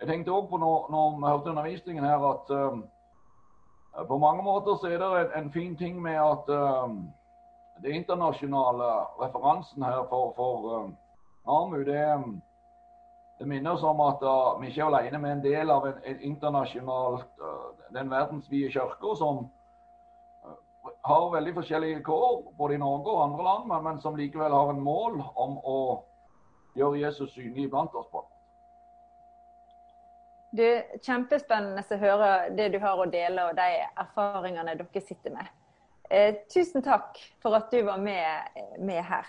Jeg 0.00 0.08
tenkte 0.08 0.34
òg 0.34 0.50
på 0.50 0.58
når, 0.58 0.90
når 0.90 1.16
vi 1.18 1.30
hørte 1.30 1.50
undervisningen 1.54 2.06
her, 2.06 2.26
at 2.30 2.54
på 4.08 4.18
mange 4.18 4.42
måter 4.42 4.76
så 4.76 4.86
er 4.90 4.98
det 4.98 5.10
en, 5.20 5.44
en 5.44 5.52
fin 5.52 5.76
ting 5.76 6.02
med 6.02 6.18
at 6.18 6.48
um, 6.48 7.12
det 7.82 7.90
internasjonale 7.94 8.88
referansen 9.20 9.82
her 9.82 10.06
for, 10.08 10.32
for 10.36 10.78
um, 10.78 10.96
AMU, 11.46 11.84
det, 11.84 12.24
det, 13.38 13.46
minner 13.48 13.72
oss 13.72 13.82
om 13.82 14.00
at 14.00 14.22
uh, 14.22 14.60
vi 14.60 14.66
ikke 14.68 14.82
er 14.82 14.90
alene 14.90 15.18
med 15.18 15.32
en 15.32 15.44
del 15.44 15.70
av 15.70 15.86
en, 15.86 16.00
en 16.04 16.20
internasjonalt 16.20 17.42
uh, 17.42 17.70
den 17.94 18.10
verdensvide 18.10 18.72
kirka 18.72 19.14
som 19.18 19.46
uh, 20.44 20.90
har 21.04 21.30
veldig 21.36 21.54
forskjellige 21.54 22.02
kår, 22.02 22.42
både 22.58 22.74
i 22.74 22.82
Norge 22.82 23.14
og 23.14 23.24
andre 23.28 23.44
land, 23.44 23.68
men, 23.70 23.84
men 23.84 24.02
som 24.02 24.18
likevel 24.18 24.52
har 24.52 24.74
en 24.74 24.82
mål 24.82 25.22
om 25.34 25.58
å 25.62 25.80
gjøre 26.74 26.98
Jesus 27.06 27.30
synlig 27.34 27.70
blant 27.70 27.94
oss. 27.94 28.10
på. 28.10 28.26
Du, 30.54 30.66
Kjempespennende 31.02 31.82
å 31.82 31.96
høre 31.98 32.30
det 32.54 32.68
du 32.70 32.76
har 32.78 33.00
å 33.00 33.08
dele 33.10 33.48
og 33.48 33.56
de 33.58 33.64
erfaringene 33.98 34.76
dere 34.78 35.00
sitter 35.02 35.32
med. 35.34 35.48
Eh, 36.14 36.36
tusen 36.52 36.84
takk 36.84 37.18
for 37.42 37.56
at 37.58 37.72
du 37.72 37.80
var 37.88 37.98
med, 37.98 38.60
med, 38.78 39.00
her. 39.02 39.26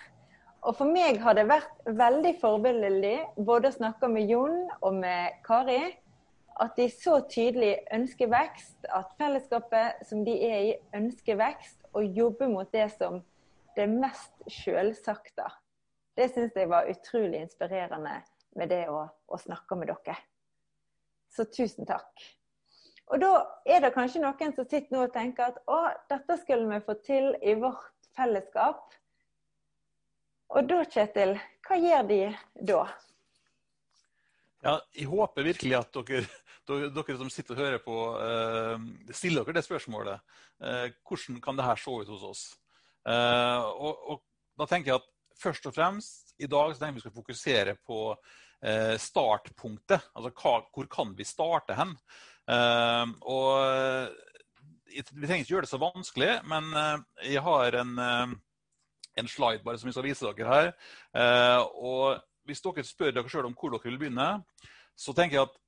Og 0.61 0.76
For 0.78 0.89
meg 0.89 1.17
har 1.23 1.34
det 1.38 1.47
vært 1.49 1.88
veldig 1.88 2.34
forbilledlig 2.41 3.15
både 3.47 3.71
å 3.71 3.78
snakke 3.78 4.09
med 4.11 4.30
Jon 4.30 4.67
og 4.82 4.99
med 4.99 5.39
Kari. 5.47 5.95
At 6.61 6.78
de 6.78 6.86
så 6.93 7.17
tydelig 7.32 7.73
ønsker 7.95 8.30
vekst, 8.32 8.86
at 8.86 9.17
fellesskapet 9.17 10.05
som 10.05 10.21
de 10.28 10.38
er 10.45 10.59
i, 10.67 10.78
ønsker 10.95 11.41
vekst 11.41 11.89
og 11.97 12.05
jobber 12.05 12.53
mot 12.53 12.69
det 12.71 12.86
som 12.99 13.17
det 13.76 13.89
mest 13.89 14.45
selvsagte. 14.61 15.49
Det 16.15 16.30
syns 16.38 16.53
jeg 16.55 16.69
var 16.69 16.88
utrolig 16.93 17.41
inspirerende 17.47 18.21
med 18.55 18.71
det 18.71 18.86
å, 18.93 19.03
å 19.09 19.41
snakke 19.41 19.82
med 19.82 19.89
dere. 19.89 20.21
Så 21.36 21.46
tusen 21.52 21.88
takk. 21.88 22.26
Og 23.12 23.22
da 23.22 23.32
er 23.70 23.84
det 23.84 23.94
kanskje 23.94 24.22
noen 24.24 24.54
som 24.56 24.66
sitter 24.66 24.96
nå 24.96 25.04
og 25.06 25.14
tenker 25.14 25.52
at 25.52 25.58
å, 25.70 25.80
dette 26.10 26.38
skulle 26.42 26.70
vi 26.72 26.86
få 26.86 26.96
til 27.06 27.34
i 27.44 27.54
vårt 27.60 28.10
fellesskap. 28.18 28.96
Og 30.56 30.70
da, 30.70 30.80
Kjetil, 30.90 31.36
hva 31.68 31.78
gjør 31.82 32.08
de 32.10 32.20
da? 32.66 32.86
Ja, 34.66 34.80
jeg 34.98 35.10
håper 35.12 35.46
virkelig 35.46 35.76
at 35.78 35.98
dere, 36.10 36.24
dere 36.66 37.18
som 37.20 37.30
sitter 37.30 37.54
og 37.54 37.62
hører 37.62 37.82
på, 37.84 37.98
stiller 39.14 39.46
dere 39.46 39.60
det 39.60 39.66
spørsmålet. 39.68 40.38
Hvordan 41.06 41.42
kan 41.44 41.60
det 41.60 41.68
her 41.68 41.82
se 41.82 42.00
ut 42.00 42.10
hos 42.16 42.24
oss? 42.26 42.46
Og, 43.06 44.08
og 44.16 44.24
da 44.58 44.66
tenker 44.72 44.94
jeg 44.94 45.04
at 45.04 45.12
først 45.38 45.68
og 45.70 45.76
fremst 45.76 46.34
i 46.42 46.50
dag 46.50 46.72
så 46.72 46.80
tenker 46.80 46.96
jeg 46.96 46.98
vi 46.98 47.06
skal 47.06 47.18
fokusere 47.20 47.78
på 47.86 48.00
startpunktet. 49.01 50.07
Altså 50.16 50.32
hva, 50.32 50.53
hvor 50.74 50.88
kan 50.89 51.11
vi 51.18 51.28
starte 51.28 51.76
hen? 51.78 51.91
Og 53.26 53.51
vi 54.95 55.03
trenger 55.28 55.43
ikke 55.43 55.51
gjøre 55.51 55.66
det 55.68 55.72
så 55.72 55.82
vanskelig, 55.82 56.32
men 56.49 56.72
jeg 57.26 57.43
har 57.45 57.78
en, 57.82 57.93
en 59.20 59.30
slide 59.30 59.63
bare 59.66 59.78
som 59.82 59.89
jeg 59.89 59.97
skal 59.97 60.07
vise 60.07 60.32
dere 60.39 60.49
her. 60.49 60.72
Og 61.78 62.22
hvis 62.47 62.63
dere 62.66 62.86
spør 62.86 63.13
dere 63.18 63.34
selv 63.34 63.49
om 63.49 63.57
hvor 63.57 63.76
dere 63.76 63.89
vil 63.89 63.99
begynne, 64.01 64.30
så 64.97 65.13
tenker 65.13 65.39
jeg 65.39 65.49
at 65.49 65.59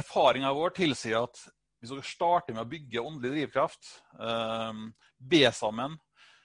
erfaringen 0.00 0.56
vår 0.56 0.74
tilsier 0.78 1.26
at 1.26 1.44
hvis 1.78 1.92
dere 1.92 2.08
starter 2.08 2.56
med 2.56 2.64
å 2.64 2.70
bygge 2.70 3.02
åndelig 3.04 3.34
drivkraft, 3.34 3.90
be 5.20 5.44
sammen, 5.52 5.98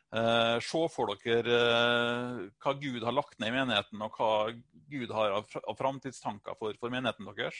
se 0.09 0.79
for 0.89 1.11
dere 1.21 1.57
hva 2.57 2.71
Gud 2.81 3.03
har 3.05 3.13
lagt 3.13 3.37
ned 3.37 3.51
i 3.51 3.57
menigheten, 3.59 4.01
og 4.01 4.15
hva 4.17 4.29
Gud 4.89 5.11
har 5.13 5.35
av 5.37 5.77
framtidstanker 5.77 6.57
for, 6.57 6.73
for 6.81 6.89
menigheten 6.89 7.29
deres, 7.29 7.59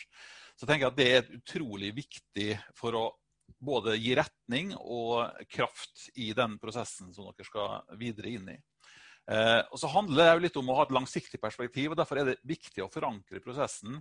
så 0.58 0.66
tenker 0.66 0.88
jeg 0.88 0.94
at 0.94 0.98
det 0.98 1.10
er 1.14 1.36
utrolig 1.38 1.92
viktig 2.00 2.50
for 2.78 2.98
å 2.98 3.04
både 3.58 3.96
gi 3.98 4.16
retning 4.18 4.74
og 4.78 5.46
kraft 5.52 6.10
i 6.20 6.32
den 6.38 6.58
prosessen 6.62 7.14
som 7.14 7.30
dere 7.30 7.48
skal 7.48 7.98
videre 8.00 8.34
inn 8.34 8.52
i. 8.54 8.58
Eh, 9.30 9.62
og 9.70 9.78
så 9.78 9.92
handler 9.94 10.24
det 10.24 10.32
jo 10.32 10.44
litt 10.48 10.60
om 10.62 10.70
å 10.72 10.76
ha 10.80 10.88
et 10.88 10.96
langsiktig 10.96 11.40
perspektiv, 11.42 11.92
og 11.92 12.00
derfor 12.00 12.22
er 12.22 12.32
det 12.32 12.40
viktig 12.50 12.82
å 12.82 12.90
forankre 12.90 13.42
prosessen 13.44 14.00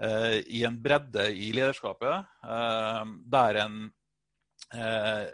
eh, 0.00 0.40
i 0.48 0.62
en 0.68 0.78
bredde 0.80 1.26
i 1.36 1.50
lederskapet, 1.56 2.30
eh, 2.48 3.02
der 3.34 3.60
en 3.66 3.80
eh, 4.72 5.26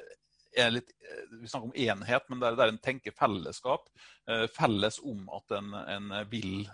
litt, 0.72 0.92
eh, 1.04 1.24
Vi 1.40 1.48
snakker 1.48 1.68
om 1.68 1.76
enhet, 1.76 2.28
men 2.28 2.40
det 2.40 2.52
er, 2.54 2.68
en 2.68 2.78
tenker 2.82 3.14
fellesskap. 3.16 3.88
Eh, 4.28 4.46
felles 4.56 4.98
om 5.02 5.28
at 5.36 5.56
en, 5.58 5.74
en 5.74 6.14
vil 6.30 6.66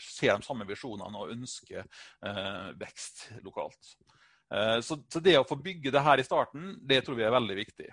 se 0.00 0.30
de 0.30 0.42
samme 0.42 0.66
visjonene 0.68 1.20
og 1.22 1.32
ønske 1.34 1.84
vekst 2.80 3.28
lokalt. 3.44 3.94
Eh, 4.54 4.80
så, 4.80 4.98
det 5.20 5.38
å 5.38 5.46
få 5.48 5.58
bygge 5.60 5.92
det 5.94 6.02
her 6.04 6.20
i 6.20 6.26
starten, 6.26 6.74
det 6.86 7.02
tror 7.04 7.18
vi 7.18 7.26
er 7.26 7.34
veldig 7.34 7.56
viktig. 7.58 7.88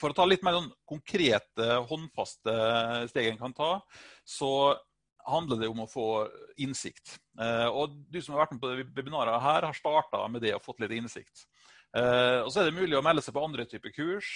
For 0.00 0.10
å 0.10 0.16
ta 0.16 0.26
litt 0.26 0.42
mer 0.42 0.56
sånn 0.58 0.72
konkrete, 0.88 1.68
håndfaste 1.88 2.54
steg 3.12 3.30
en 3.30 3.40
kan 3.40 3.54
ta, 3.54 3.70
så 4.26 4.74
handler 5.24 5.62
det 5.62 5.70
om 5.70 5.84
å 5.84 5.88
få 5.88 6.08
innsikt. 6.60 7.16
Eh, 7.40 7.68
og 7.70 7.94
du 8.12 8.20
som 8.20 8.34
har 8.34 8.44
vært 8.44 8.56
med 8.56 8.64
på 8.64 8.72
webinaret 8.98 9.40
her, 9.40 9.68
har 9.70 9.78
starta 9.78 10.26
med 10.28 10.44
det 10.44 10.52
og 10.56 10.64
fått 10.66 10.82
litt 10.84 10.96
innsikt. 10.98 11.46
Eh, 11.94 12.40
og 12.42 12.50
så 12.50 12.60
er 12.60 12.68
det 12.68 12.76
mulig 12.76 12.96
å 12.98 13.02
melde 13.06 13.22
seg 13.22 13.36
på 13.36 13.44
andre 13.46 13.66
typer 13.70 13.94
kurs, 13.94 14.30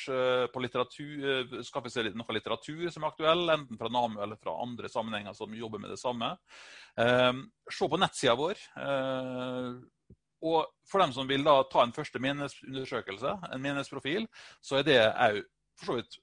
på 0.52 0.62
litteratur, 0.62 1.58
skaffe 1.66 1.90
seg 1.90 2.12
noe 2.14 2.36
litteratur 2.36 2.86
som 2.94 3.04
er 3.04 3.10
aktuell, 3.10 3.44
enten 3.56 3.80
fra 3.80 3.90
NAMU 3.92 4.22
eller 4.22 4.38
fra 4.40 4.54
andre 4.62 4.90
sammenhenger 4.92 5.34
som 5.34 5.56
jobber 5.58 5.82
med 5.82 5.90
det 5.94 6.00
samme. 6.00 6.34
Se 6.94 7.88
på 7.90 8.00
nettsida 8.00 8.36
vår. 8.38 8.62
Og 10.46 10.70
for 10.86 11.02
dem 11.02 11.12
som 11.14 11.26
vil 11.26 11.42
da 11.46 11.56
ta 11.70 11.82
en 11.82 11.94
første 11.94 12.20
minnesundersøkelse, 12.22 13.34
en 13.50 13.62
minnesprofil, 13.62 14.28
så 14.62 14.78
er 14.78 14.86
det 14.86 15.00
òg 15.02 15.42
for 15.78 15.90
så 15.90 15.98
vidt 15.98 16.18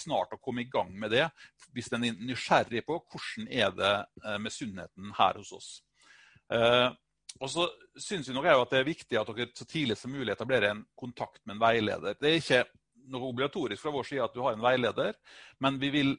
snart 0.00 0.32
å 0.32 0.40
komme 0.40 0.62
i 0.62 0.70
gang 0.70 0.92
med 0.98 1.12
det, 1.12 1.26
hvis 1.74 1.90
en 1.92 2.06
er 2.06 2.18
nysgjerrig 2.20 2.84
på 2.86 2.98
hvordan 3.00 3.48
er 3.50 3.72
det 3.76 3.94
eh, 4.24 4.38
med 4.38 4.54
sunnheten 4.54 5.14
her 5.18 5.40
hos 5.40 5.52
oss. 5.56 5.70
Eh, 7.34 7.42
og 7.44 7.50
så 7.50 7.68
syns 7.96 8.28
vi 8.28 8.36
nok 8.36 8.50
at 8.52 8.74
det 8.74 8.82
er 8.82 8.88
viktig 8.88 9.20
at 9.20 9.32
dere 9.32 9.50
så 9.56 9.68
tidlig 9.68 9.98
som 10.00 10.12
mulig 10.12 10.34
etablerer 10.34 10.72
en 10.72 10.84
kontakt 10.98 11.42
med 11.44 11.56
en 11.56 11.64
veileder. 11.64 12.18
Det 12.20 12.30
er 12.30 12.40
ikke 12.40 12.64
noe 13.12 13.32
obligatorisk 13.32 13.82
fra 13.82 13.94
vår 13.94 14.08
side 14.08 14.26
at 14.26 14.34
du 14.34 14.42
har 14.44 14.56
en 14.56 14.62
veileder, 14.62 15.16
men 15.60 15.80
vi 15.82 15.90
vil 15.94 16.14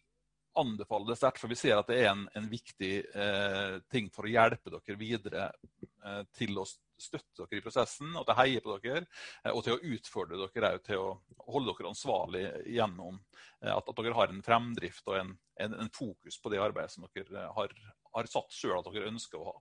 anbefale 0.60 1.10
det 1.10 1.18
sterkt, 1.18 1.42
for 1.42 1.50
vi 1.50 1.58
ser 1.58 1.80
at 1.80 1.90
det 1.90 2.00
er 2.04 2.12
en, 2.12 2.28
en 2.38 2.48
viktig 2.50 2.92
eh, 3.10 3.78
ting 3.92 4.10
for 4.14 4.28
å 4.28 4.34
hjelpe 4.34 4.74
dere 4.74 4.98
videre 5.00 5.48
eh, 5.50 6.22
til 6.38 6.60
å 6.62 6.66
støtte 6.68 7.48
dere 7.48 7.60
i 7.60 7.64
prosessen, 7.64 8.12
og 8.14 8.26
til 8.26 8.36
å 8.36 8.38
heie 8.38 8.62
på 8.64 8.78
dere, 8.84 9.06
eh, 9.44 9.52
og 9.52 9.64
til 9.66 9.78
å 9.78 9.96
utfordre 9.96 10.40
dere 10.54 10.76
til 10.86 11.02
å 11.02 11.10
holde 11.56 11.74
dere 11.74 11.92
ansvarlig 11.94 12.46
gjennom 12.76 13.18
eh, 13.18 13.74
at, 13.74 13.90
at 13.90 14.00
dere 14.00 14.18
har 14.20 14.34
en 14.34 14.46
fremdrift 14.46 15.10
og 15.10 15.20
en, 15.20 15.36
en, 15.66 15.78
en, 15.86 15.94
fokus 15.94 16.40
på 16.42 16.54
det 16.54 16.62
arbeidet 16.62 16.94
som 16.96 17.08
dere 17.10 17.48
har, 17.58 17.78
har 18.14 18.30
satt 18.30 18.54
sjøl 18.54 18.78
at 18.80 18.92
dere 18.92 19.10
ønsker 19.10 19.42
å 19.42 19.50
ha. 19.50 19.58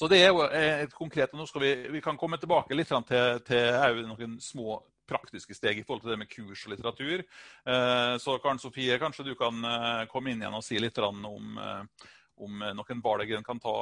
Så 0.00 0.08
det 0.08 0.22
er 0.24 0.30
jo 0.32 0.40
et 0.48 0.94
konkret, 0.96 1.28
og 1.34 1.42
nå 1.42 1.44
skal 1.44 1.60
Vi, 1.60 1.72
vi 1.92 2.00
kan 2.00 2.16
komme 2.16 2.38
tilbake 2.40 2.72
litt 2.72 2.88
til, 2.88 3.40
til 3.44 3.98
noen 4.08 4.38
små 4.40 4.78
praktiske 5.04 5.52
steg 5.52 5.76
i 5.76 5.82
forhold 5.84 6.06
til 6.06 6.14
det 6.14 6.20
med 6.22 6.30
kurs 6.30 6.62
og 6.64 6.72
litteratur. 6.72 7.20
Eh, 7.68 8.12
så 8.22 8.36
Karen 8.40 8.60
Sofie, 8.62 8.96
kanskje 9.02 9.26
du 9.26 9.34
kan 9.36 9.58
komme 10.08 10.32
inn 10.32 10.40
igjen 10.40 10.56
og 10.56 10.64
si 10.64 10.78
litt 10.80 10.96
om, 11.04 11.26
om 12.40 12.62
noen 12.78 13.02
valg 13.04 13.34
en 13.36 13.44
kan 13.44 13.60
ta 13.60 13.74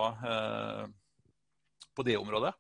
på 1.94 2.06
det 2.08 2.16
området? 2.18 2.50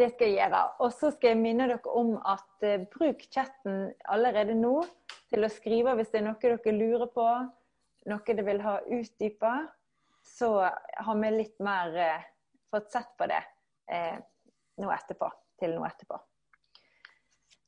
Det 0.00 0.06
skal 0.14 0.30
jeg 0.30 0.38
gjøre. 0.38 0.62
Og 0.80 0.94
så 0.96 1.10
skal 1.12 1.34
jeg 1.34 1.40
minne 1.42 1.66
dere 1.68 1.92
om 1.92 2.14
at 2.24 2.64
bruk 2.94 3.26
chatten 3.32 3.90
allerede 4.08 4.56
nå 4.56 4.78
til 5.28 5.44
å 5.44 5.52
skrive 5.52 5.92
hvis 5.98 6.08
det 6.14 6.22
er 6.22 6.26
noe 6.30 6.40
dere 6.40 6.72
lurer 6.72 7.12
på, 7.12 7.26
noe 8.08 8.24
dere 8.30 8.46
vil 8.48 8.64
ha 8.64 8.78
utdypa. 8.80 9.52
Så 10.24 10.54
har 10.64 11.20
vi 11.20 11.34
litt 11.36 11.60
mer 11.60 12.00
fått 12.70 12.90
sett 12.92 13.12
på 13.18 13.28
det 13.30 13.42
eh, 13.92 14.16
nå 14.82 14.90
etterpå, 14.92 15.30
til 15.60 15.76
nå 15.76 15.84
etterpå. 15.86 16.18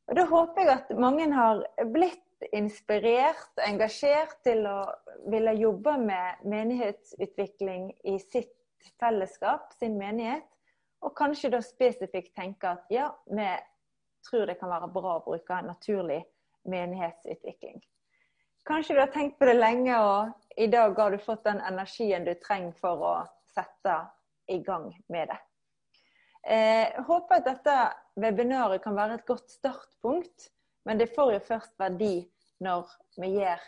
Og 0.09 0.17
Da 0.17 0.25
håper 0.25 0.65
jeg 0.65 0.75
at 0.75 0.93
mange 0.97 1.27
har 1.35 1.65
blitt 1.93 2.25
inspirert, 2.55 3.51
engasjert 3.67 4.39
til 4.47 4.65
å 4.69 4.79
ville 5.29 5.53
jobbe 5.59 5.97
med 6.01 6.45
menighetsutvikling 6.49 7.91
i 8.09 8.17
sitt 8.23 8.55
fellesskap, 9.01 9.75
sin 9.77 9.99
menighet. 9.99 10.47
Og 11.05 11.15
kanskje 11.19 11.53
da 11.53 11.61
spesifikt 11.63 12.35
tenke 12.39 12.73
at 12.73 12.89
ja, 12.91 13.11
vi 13.27 13.51
tror 14.27 14.49
det 14.49 14.59
kan 14.61 14.73
være 14.73 14.91
bra 14.95 15.19
å 15.19 15.25
bruke 15.27 15.61
naturlig 15.67 16.23
menighetsutvikling. 16.69 17.83
Kanskje 18.69 18.97
du 18.97 19.01
har 19.01 19.13
tenkt 19.13 19.39
på 19.39 19.47
det 19.49 19.57
lenge, 19.57 19.97
og 19.97 20.59
i 20.61 20.67
dag 20.73 20.97
har 20.99 21.15
du 21.15 21.23
fått 21.23 21.47
den 21.47 21.61
energien 21.65 22.27
du 22.27 22.35
trenger 22.43 22.75
for 22.81 23.05
å 23.05 23.13
sette 23.55 23.95
i 24.49 24.63
gang 24.65 24.91
med 25.09 25.29
det. 25.31 25.39
Jeg 26.49 26.93
eh, 26.95 27.05
håper 27.05 27.41
at 27.41 27.49
dette 27.49 27.75
webinaret 28.21 28.81
kan 28.83 28.97
være 28.97 29.19
et 29.19 29.27
godt 29.29 29.51
startpunkt, 29.53 30.49
men 30.89 31.01
det 31.01 31.11
får 31.17 31.35
jo 31.35 31.45
først 31.45 31.75
verdi 31.81 32.23
når 32.65 32.89
vi 33.21 33.35
gjør 33.35 33.65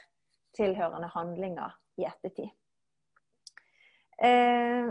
tilhørende 0.56 1.10
handlinger 1.12 1.74
i 2.00 2.06
ettertid. 2.08 2.48
Eh, 4.22 4.88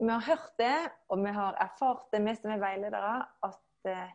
vi 0.00 0.08
har 0.08 0.26
hørt 0.26 0.52
det, 0.58 0.76
og 1.08 1.24
vi 1.24 1.32
har 1.36 1.56
erfart 1.60 2.08
det, 2.12 2.22
vi 2.24 2.34
som 2.36 2.52
er 2.54 2.62
veiledere, 2.62 3.16
at 3.44 3.88
eh, 3.88 4.12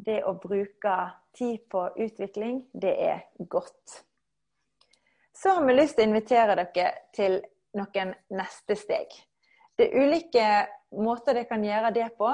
det 0.00 0.20
å 0.24 0.34
bruke 0.40 0.96
tid 1.36 1.66
på 1.72 1.86
utvikling, 1.96 2.62
det 2.72 2.92
er 3.04 3.26
godt. 3.48 4.04
Så 5.32 5.56
har 5.56 5.64
vi 5.64 5.76
lyst 5.76 5.96
til 5.96 6.04
å 6.04 6.10
invitere 6.10 6.56
dere 6.56 6.92
til 7.16 7.40
noen 7.76 8.14
neste 8.36 8.76
steg. 8.76 9.12
Det 9.80 9.86
er 9.88 10.02
ulike 10.04 10.46
måter 11.00 11.38
det 11.38 11.46
kan 11.48 11.62
gjøre 11.64 11.88
det 11.96 12.10
på. 12.18 12.28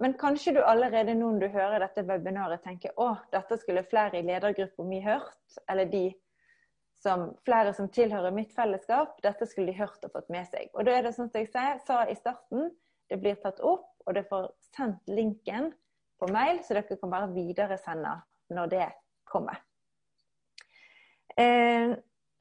Men 0.00 0.14
kanskje 0.16 0.54
du 0.56 0.60
allerede 0.64 1.12
nå 1.18 1.34
når 1.34 1.42
du 1.42 1.48
hører 1.52 1.82
dette 1.82 2.04
webinaret 2.08 2.62
tenker 2.64 2.94
å, 2.96 3.10
dette 3.28 3.58
skulle 3.60 3.82
flere 3.84 4.16
i 4.16 4.24
ledergruppa 4.24 4.86
mi 4.88 5.02
hørt. 5.04 5.58
Eller 5.68 5.90
de 5.90 6.06
som 6.96 7.26
flere 7.44 7.74
som 7.76 7.90
tilhører 7.92 8.32
mitt 8.32 8.54
fellesskap, 8.56 9.18
dette 9.20 9.44
skulle 9.50 9.68
de 9.68 9.76
hørt 9.82 10.06
og 10.06 10.14
fått 10.14 10.30
med 10.32 10.48
seg. 10.48 10.70
Og 10.72 10.86
da 10.88 10.94
er 10.96 11.04
det 11.04 11.12
sånn 11.18 11.28
som 11.28 11.42
jeg 11.42 11.82
sa 11.84 11.98
i 12.08 12.16
starten, 12.16 12.70
det 13.12 13.18
blir 13.20 13.36
tatt 13.42 13.60
opp, 13.60 13.90
og 14.06 14.16
det 14.16 14.24
får 14.30 14.46
sendt 14.72 15.12
linken 15.12 15.68
på 16.16 16.28
mail, 16.32 16.62
så 16.64 16.78
dere 16.78 16.96
kan 17.02 17.12
bare 17.12 17.28
videresende 17.34 18.14
når 18.56 18.70
det 18.72 18.86
kommer. 19.28 19.60
Eh, 21.36 21.92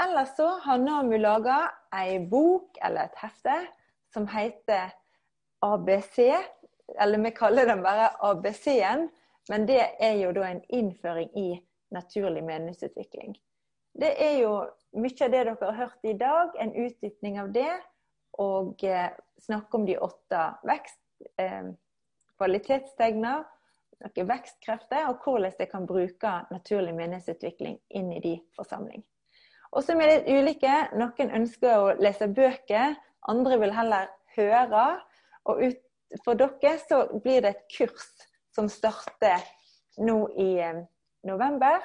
ellers 0.08 0.32
så 0.40 0.54
har 0.64 0.80
NAMU 0.80 1.18
laga 1.20 1.60
ei 2.00 2.16
bok 2.32 2.80
eller 2.80 3.12
et 3.12 3.20
hefte 3.26 3.58
som 4.14 4.28
heter 4.28 4.92
ABC. 5.66 6.20
Eller 7.00 7.18
vi 7.20 7.32
kaller 7.32 7.66
den 7.66 7.84
bare 7.84 8.10
ABC-en, 8.20 9.10
men 9.50 9.66
det 9.68 9.84
er 10.00 10.16
jo 10.22 10.32
da 10.36 10.48
en 10.48 10.64
innføring 10.70 11.32
i 11.38 11.50
naturlig 11.92 12.44
meningsutvikling. 12.44 13.36
Det 13.98 14.14
er 14.24 14.40
jo 14.44 14.54
mye 14.98 15.26
av 15.26 15.32
det 15.32 15.44
dere 15.44 15.56
har 15.62 15.78
hørt 15.78 16.08
i 16.08 16.14
dag, 16.14 16.56
en 16.60 16.74
utdypning 16.76 17.40
av 17.42 17.52
det. 17.52 17.74
Og 18.38 18.84
eh, 18.86 19.10
snakke 19.42 19.80
om 19.80 19.86
de 19.88 19.98
åtte 19.98 20.42
vekst, 20.68 21.00
eh, 21.42 21.72
kvalitetstegner, 22.38 23.46
noen 24.04 24.30
vekstkrefter, 24.30 25.08
og 25.10 25.24
hvordan 25.26 25.56
de 25.58 25.66
kan 25.72 25.88
bruke 25.90 26.34
naturlig 26.54 26.94
meningsutvikling 26.96 27.80
inn 27.90 28.12
i 28.14 28.22
de 28.22 28.36
forsamling. 28.56 29.02
Og 29.74 29.84
så 29.84 29.98
er 29.98 30.12
litt 30.12 30.30
ulike. 30.30 30.76
Noen 30.96 31.34
ønsker 31.42 31.82
å 31.82 31.96
lese 31.98 32.30
bøker, 32.30 32.96
andre 33.28 33.60
vil 33.60 33.74
heller 33.76 34.10
høre. 34.38 34.86
Og 35.48 35.64
ut, 35.64 35.84
for 36.24 36.40
dere 36.40 36.78
så 36.84 37.04
blir 37.24 37.44
det 37.44 37.54
et 37.56 37.66
kurs 37.78 38.08
som 38.56 38.70
starter 38.72 39.44
nå 40.02 40.18
i 40.38 40.50
eh, 40.62 40.84
november. 41.28 41.84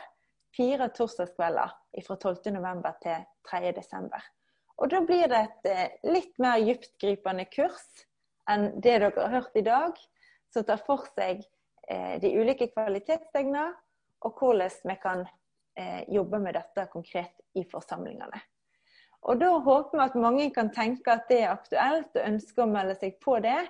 Fire 0.57 0.91
torsdagskvelder 0.93 1.73
fra 2.07 2.17
12.11. 2.21 2.93
til 3.03 3.27
3.12. 3.49 4.09
Og 4.83 4.91
da 4.93 5.01
blir 5.07 5.29
det 5.33 5.43
et 5.47 5.71
eh, 5.73 5.99
litt 6.13 6.39
mer 6.43 6.63
dyptgripende 6.65 7.47
kurs 7.53 7.87
enn 8.51 8.73
det 8.83 8.99
dere 8.99 9.13
har 9.15 9.37
hørt 9.37 9.57
i 9.57 9.65
dag, 9.65 9.97
som 10.53 10.65
tar 10.67 10.81
for 10.83 11.07
seg 11.15 11.45
eh, 11.89 12.17
de 12.21 12.33
ulike 12.35 12.73
kvalitetstegnene, 12.73 13.71
og 14.23 14.39
hvordan 14.39 14.71
vi 14.87 14.99
kan 15.03 15.25
jobbe 16.13 16.39
med 16.39 16.55
dette 16.55 16.85
konkret 16.93 17.41
i 17.59 17.63
forsamlingene. 17.67 18.39
Og 19.23 19.39
Da 19.39 19.49
håper 19.59 19.99
vi 19.99 20.05
at 20.05 20.19
mange 20.19 20.49
kan 20.51 20.73
tenke 20.75 21.13
at 21.15 21.29
det 21.31 21.43
er 21.45 21.53
aktuelt 21.53 22.17
og 22.17 22.27
ønsker 22.27 22.65
å 22.65 22.71
melde 22.71 22.97
seg 22.99 23.21
på 23.23 23.37
det. 23.45 23.61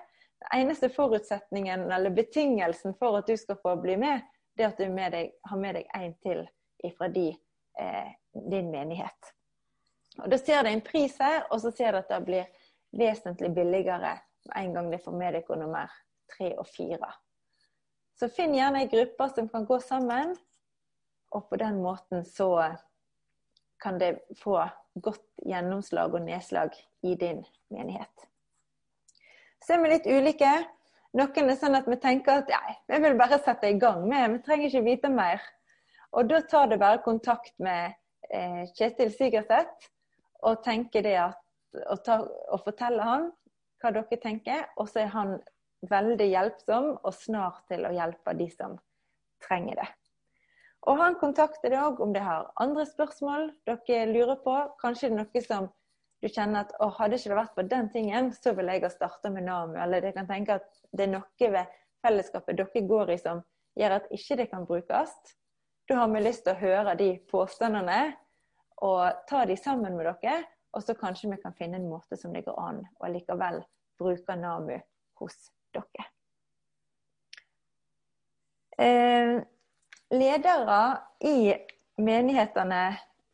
Den 0.43 0.63
eneste 0.63 0.89
forutsetningen 0.91 1.91
eller 1.93 2.15
betingelsen 2.15 2.97
for 2.99 3.19
at 3.21 3.29
du 3.29 3.37
skal 3.37 3.61
få 3.61 3.77
bli 3.83 3.99
med, 4.01 4.25
det 4.57 4.65
er 4.65 4.73
at 4.73 4.81
du 4.81 4.89
med 4.91 5.13
deg, 5.13 5.31
har 5.49 5.61
med 5.61 5.77
deg 5.79 5.93
en 5.97 6.15
til 6.25 6.43
fra 6.97 7.09
eh, 7.13 8.09
din 8.33 8.71
menighet. 8.73 9.33
Og 10.19 10.31
Da 10.31 10.39
ser 10.39 10.63
du 10.65 10.71
en 10.71 10.85
pris 10.85 11.15
her, 11.21 11.47
og 11.51 11.61
så 11.61 11.71
ser 11.71 11.93
du 11.93 12.01
at 12.01 12.09
det 12.09 12.25
blir 12.25 12.49
vesentlig 12.93 13.53
billigere 13.55 14.19
en 14.57 14.75
gang 14.75 14.91
du 14.91 14.99
får 14.99 15.13
med 15.13 15.37
deg 15.37 15.53
nummer 15.57 15.93
tre 16.33 16.53
og 16.59 16.67
fire. 16.67 17.13
Så 18.19 18.29
finn 18.29 18.55
gjerne 18.55 18.83
ei 18.83 18.91
gruppe 18.91 19.29
som 19.35 19.49
kan 19.49 19.67
gå 19.69 19.79
sammen, 19.81 20.35
og 21.33 21.49
på 21.49 21.57
den 21.61 21.81
måten 21.83 22.27
så 22.29 22.75
kan 23.83 23.99
det 23.99 24.15
få 24.41 24.61
godt 25.03 25.25
gjennomslag 25.47 26.15
og 26.15 26.23
nedslag 26.27 26.77
i 27.03 27.17
din 27.19 27.43
menighet. 27.73 28.29
Så 29.63 29.75
er 29.75 29.83
vi 29.83 29.91
litt 29.93 30.07
ulike. 30.07 30.53
Noen 31.19 31.51
er 31.51 31.59
sånn 31.61 31.77
at 31.77 31.89
vi 31.91 31.99
tenker 32.01 32.41
at 32.41 32.51
nei, 32.51 32.77
vi 32.89 33.01
vil 33.05 33.19
bare 33.19 33.41
sette 33.43 33.69
i 33.69 33.79
gang 33.81 34.05
med, 34.09 34.37
vi 34.37 34.45
trenger 34.47 34.71
ikke 34.71 34.87
vite 34.87 35.11
mer. 35.13 35.43
Og 36.13 36.29
da 36.29 36.41
tar 36.49 36.71
det 36.71 36.81
bare 36.81 37.03
kontakt 37.05 37.55
med 37.63 37.95
eh, 38.31 38.65
Kjetil 38.77 39.13
Sigerseth 39.13 39.91
og 40.43 40.65
og, 41.89 42.09
og 42.53 42.61
forteller 42.67 43.07
han 43.07 43.31
hva 43.81 43.93
dere 43.95 44.19
tenker, 44.21 44.67
og 44.77 44.89
så 44.91 45.05
er 45.05 45.13
han 45.15 45.37
veldig 45.91 46.29
hjelpsom 46.29 46.89
og 47.03 47.15
snar 47.17 47.63
til 47.71 47.87
å 47.87 47.95
hjelpe 47.95 48.35
de 48.39 48.49
som 48.53 48.77
trenger 49.43 49.81
det. 49.81 49.89
Og 50.91 50.99
han 50.99 51.15
kontakter 51.21 51.71
deg 51.71 51.79
òg 51.79 52.01
om 52.03 52.15
det 52.15 52.25
har 52.25 52.49
andre 52.61 52.85
spørsmål 52.89 53.53
dere 53.69 54.07
lurer 54.11 54.39
på. 54.43 54.55
Kanskje 54.83 55.11
det 55.11 55.15
er 55.15 55.21
noe 55.21 55.43
som 55.45 55.69
du 56.23 56.29
kjenner 56.31 56.65
at 56.65 56.73
å, 56.83 56.89
hadde 56.99 57.19
ikke 57.19 57.33
det 57.33 57.39
vært 57.39 57.55
for 57.57 57.71
den 57.71 57.89
tingen, 57.91 58.31
så 58.35 58.55
ville 58.55 58.75
jeg 58.77 58.85
ha 58.87 58.91
starta 58.91 59.31
med 59.31 59.47
NAMU. 59.47 59.77
Eller 59.83 60.03
dere 60.03 60.17
kan 60.17 60.31
tenke 60.31 60.59
at 60.59 60.83
det 60.91 61.07
er 61.07 61.13
noe 61.15 61.51
ved 61.55 61.79
fellesskapet 62.03 62.59
dere 62.59 62.83
går 62.91 63.15
i 63.15 63.19
som 63.23 63.43
gjør 63.79 63.97
at 63.99 64.11
ikke 64.15 64.39
det 64.39 64.49
kan 64.51 64.67
brukes. 64.67 65.15
Da 65.89 65.99
har 65.99 66.11
vi 66.11 66.23
lyst 66.23 66.47
til 66.47 66.55
å 66.55 66.61
høre 66.63 66.97
de 66.99 67.11
påstandene 67.31 68.01
og 68.83 69.23
ta 69.31 69.45
de 69.47 69.57
sammen 69.59 69.97
med 69.99 70.11
dere. 70.11 70.43
Og 70.73 70.83
så 70.83 70.97
kanskje 70.97 71.31
vi 71.31 71.41
kan 71.43 71.55
finne 71.55 71.79
en 71.79 71.91
måte 71.91 72.17
som 72.17 72.33
det 72.33 72.47
går 72.47 72.59
an 72.59 72.81
å 73.03 73.11
likevel 73.13 73.61
bruke 74.01 74.37
NAMU 74.39 74.79
hos 75.21 75.37
dere. 75.75 76.07
Eh, 78.81 79.43
ledere 80.13 80.99
i 81.21 81.55
menighetene 82.03 82.83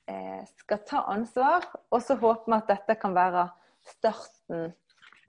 eh, 0.06 0.42
skal 0.62 0.82
ta 0.86 1.02
ansvar, 1.12 1.66
og 1.90 2.02
så 2.02 2.16
håper 2.18 2.50
vi 2.52 2.58
at 2.58 2.72
dette 2.72 2.98
kan 3.00 3.16
være 3.16 3.48
starten, 3.88 4.72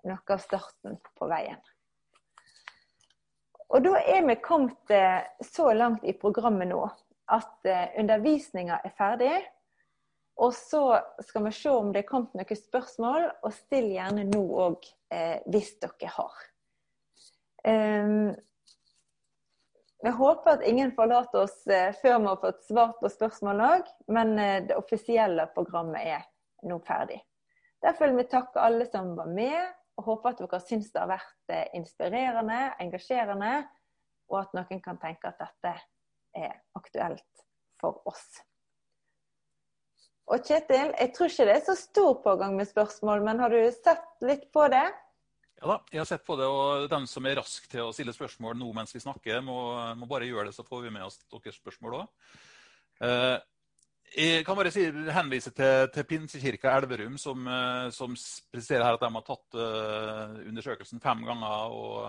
noe 0.08 0.36
av 0.36 0.42
starten 0.44 1.00
på 1.18 1.30
veien. 1.30 1.60
Og 3.70 3.86
da 3.86 4.00
er 4.02 4.26
vi 4.26 4.40
kommet 4.42 4.94
eh, 4.94 5.22
så 5.46 5.72
langt 5.78 6.06
i 6.06 6.16
programmet 6.18 6.70
nå 6.72 6.84
at 7.30 7.70
eh, 7.70 7.90
undervisninga 8.02 8.82
er 8.86 8.94
ferdig. 8.98 9.38
Og 10.40 10.54
så 10.56 10.84
skal 11.28 11.50
vi 11.50 11.52
se 11.52 11.72
om 11.76 11.90
det 11.92 12.06
er 12.06 12.08
kommet 12.10 12.38
noen 12.38 12.58
spørsmål, 12.58 13.26
og 13.44 13.52
still 13.54 13.90
gjerne 13.92 14.24
nå 14.30 14.46
òg 14.70 14.88
hvis 15.52 15.74
dere 15.82 16.12
har. 16.14 16.38
Jeg 20.00 20.16
håper 20.16 20.54
at 20.56 20.62
ingen 20.64 20.94
forlater 20.96 21.44
oss 21.44 21.58
eh, 21.68 21.92
før 22.00 22.22
vi 22.22 22.30
har 22.30 22.38
fått 22.40 22.62
svart 22.64 23.00
på 23.02 23.10
spørsmål 23.12 23.64
òg, 23.66 23.90
men 24.08 24.38
eh, 24.40 24.62
det 24.70 24.78
offisielle 24.80 25.50
programmet 25.56 26.08
er 26.08 26.24
nå 26.70 26.78
ferdig. 26.88 27.20
Derfor 27.84 28.08
vil 28.08 28.22
vi 28.22 28.30
takke 28.32 28.64
alle 28.64 28.88
som 28.88 29.12
var 29.18 29.28
med, 29.32 29.60
og 30.00 30.08
håper 30.08 30.32
at 30.32 30.44
dere 30.44 30.62
syns 30.64 30.92
det 30.94 31.04
har 31.04 31.12
vært 31.12 31.52
eh, 31.52 31.66
inspirerende, 31.76 32.62
engasjerende, 32.80 33.54
og 34.32 34.40
at 34.46 34.56
noen 34.56 34.80
kan 34.86 35.02
tenke 35.02 35.34
at 35.34 35.42
dette 35.42 35.76
er 36.38 36.56
aktuelt 36.80 37.44
for 37.82 38.00
oss. 38.08 38.28
Og 40.30 40.46
Kjetil, 40.46 40.94
jeg 40.94 41.12
tror 41.16 41.32
ikke 41.32 41.50
det 41.50 41.56
er 41.58 41.64
så 41.66 41.76
stor 41.76 42.20
pågang 42.24 42.56
med 42.56 42.70
spørsmål, 42.70 43.26
men 43.26 43.44
har 43.44 43.52
du 43.52 43.60
sett 43.74 44.24
litt 44.24 44.48
på 44.56 44.68
det? 44.72 44.86
Ja 45.60 45.68
da, 45.68 45.76
jeg 45.92 46.00
har 46.00 46.08
sett 46.08 46.24
på 46.24 46.38
det, 46.40 46.48
og 46.48 46.86
dem 46.88 47.06
som 47.10 47.26
er 47.28 47.36
rask 47.42 47.66
til 47.68 47.84
å 47.84 47.94
stille 47.96 48.14
spørsmål 48.16 48.56
nå 48.56 48.70
mens 48.78 48.94
vi 48.96 49.02
snakker, 49.04 49.42
må, 49.44 49.58
må 50.00 50.08
bare 50.08 50.28
gjøre 50.30 50.48
det, 50.48 50.56
så 50.56 50.64
får 50.64 50.86
vi 50.86 50.92
med 50.96 51.04
oss 51.04 51.20
deres 51.34 51.58
spørsmål 51.60 51.98
òg. 51.98 52.30
Eh, 53.04 53.36
jeg 54.10 54.46
kan 54.48 54.56
bare 54.58 54.72
si, 54.74 54.86
henvise 55.14 55.52
til, 55.54 55.90
til 55.94 56.06
Pinsekirka 56.08 56.72
Elverum, 56.80 57.18
som, 57.20 57.44
eh, 57.52 57.90
som, 57.94 58.16
presiserer 58.54 58.86
her 58.88 58.96
at 58.96 59.04
de 59.04 59.10
har 59.18 59.26
tatt 59.28 59.60
uh, 59.60 60.40
undersøkelsen 60.50 61.04
fem 61.04 61.26
ganger. 61.28 61.76
og 61.76 62.08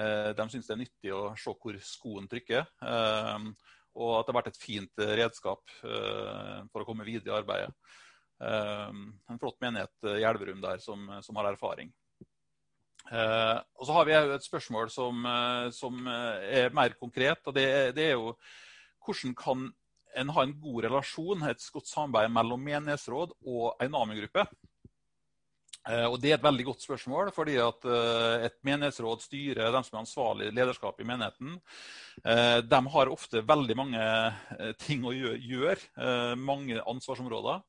uh, 0.00 0.32
De 0.32 0.48
syns 0.50 0.66
det 0.66 0.74
er 0.74 0.80
nyttig 0.80 1.12
å 1.14 1.20
se 1.38 1.52
hvor 1.52 1.78
skoen 1.84 2.26
trykker. 2.32 2.64
Uh, 2.80 3.52
og 3.96 4.16
at 4.16 4.26
det 4.26 4.32
har 4.32 4.40
vært 4.40 4.50
et 4.54 4.60
fint 4.60 5.04
redskap 5.16 5.70
for 5.80 6.82
å 6.82 6.84
komme 6.84 7.06
videre 7.06 7.32
i 7.32 7.38
arbeidet. 7.38 7.70
En 8.44 9.38
flott 9.40 9.56
menighet 9.64 10.08
i 10.18 10.26
Elverum 10.28 10.60
der 10.60 10.82
som, 10.84 11.06
som 11.24 11.38
har 11.40 11.48
erfaring. 11.48 11.88
Og 13.06 13.82
så 13.86 13.94
har 13.94 14.06
vi 14.08 14.14
et 14.18 14.46
spørsmål 14.46 14.88
som, 14.90 15.26
som 15.70 16.08
er 16.10 16.72
mer 16.74 16.96
konkret. 16.98 17.38
og 17.46 17.54
det, 17.54 17.66
det, 17.94 18.08
er 18.10 18.16
jo 18.16 18.32
hvordan 19.06 19.34
kan 19.38 19.68
en 20.16 20.32
ha 20.34 20.42
en 20.42 20.54
god 20.60 20.86
relasjon, 20.88 21.44
et 21.46 21.68
godt 21.72 21.90
samarbeid 21.90 22.32
mellom 22.34 22.64
menighetsråd 22.66 23.36
og 23.46 23.84
en 23.84 23.94
NAMI-gruppe? 23.94 24.46
Eh, 25.86 26.06
og 26.10 26.18
Det 26.20 26.32
er 26.32 26.38
et 26.38 26.46
veldig 26.46 26.64
godt 26.66 26.82
spørsmål, 26.82 27.30
fordi 27.34 27.56
at 27.62 27.84
eh, 27.86 28.46
et 28.48 28.56
menighetsråd, 28.66 29.22
styre, 29.22 29.68
de 29.70 29.82
som 29.86 29.98
er 29.98 30.02
ansvarlig 30.02 30.48
lederskap 30.54 30.98
i 31.00 31.06
menigheten, 31.06 31.60
eh, 32.24 32.58
de 32.66 32.80
har 32.94 33.12
ofte 33.12 33.44
veldig 33.46 33.76
mange 33.78 34.08
ting 34.82 35.06
å 35.06 35.14
gjøre, 35.14 35.78
mange 36.36 36.80
ansvarsområder. 36.82 37.62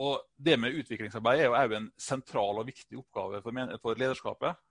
Og 0.00 0.24
det 0.40 0.56
med 0.60 0.76
utviklingsarbeid 0.80 1.42
er 1.42 1.48
jo 1.50 1.56
òg 1.58 1.76
en 1.76 1.90
sentral 2.00 2.62
og 2.62 2.68
viktig 2.70 2.98
oppgave 3.02 3.42
for, 3.44 3.98
lederskapet. 4.00 4.62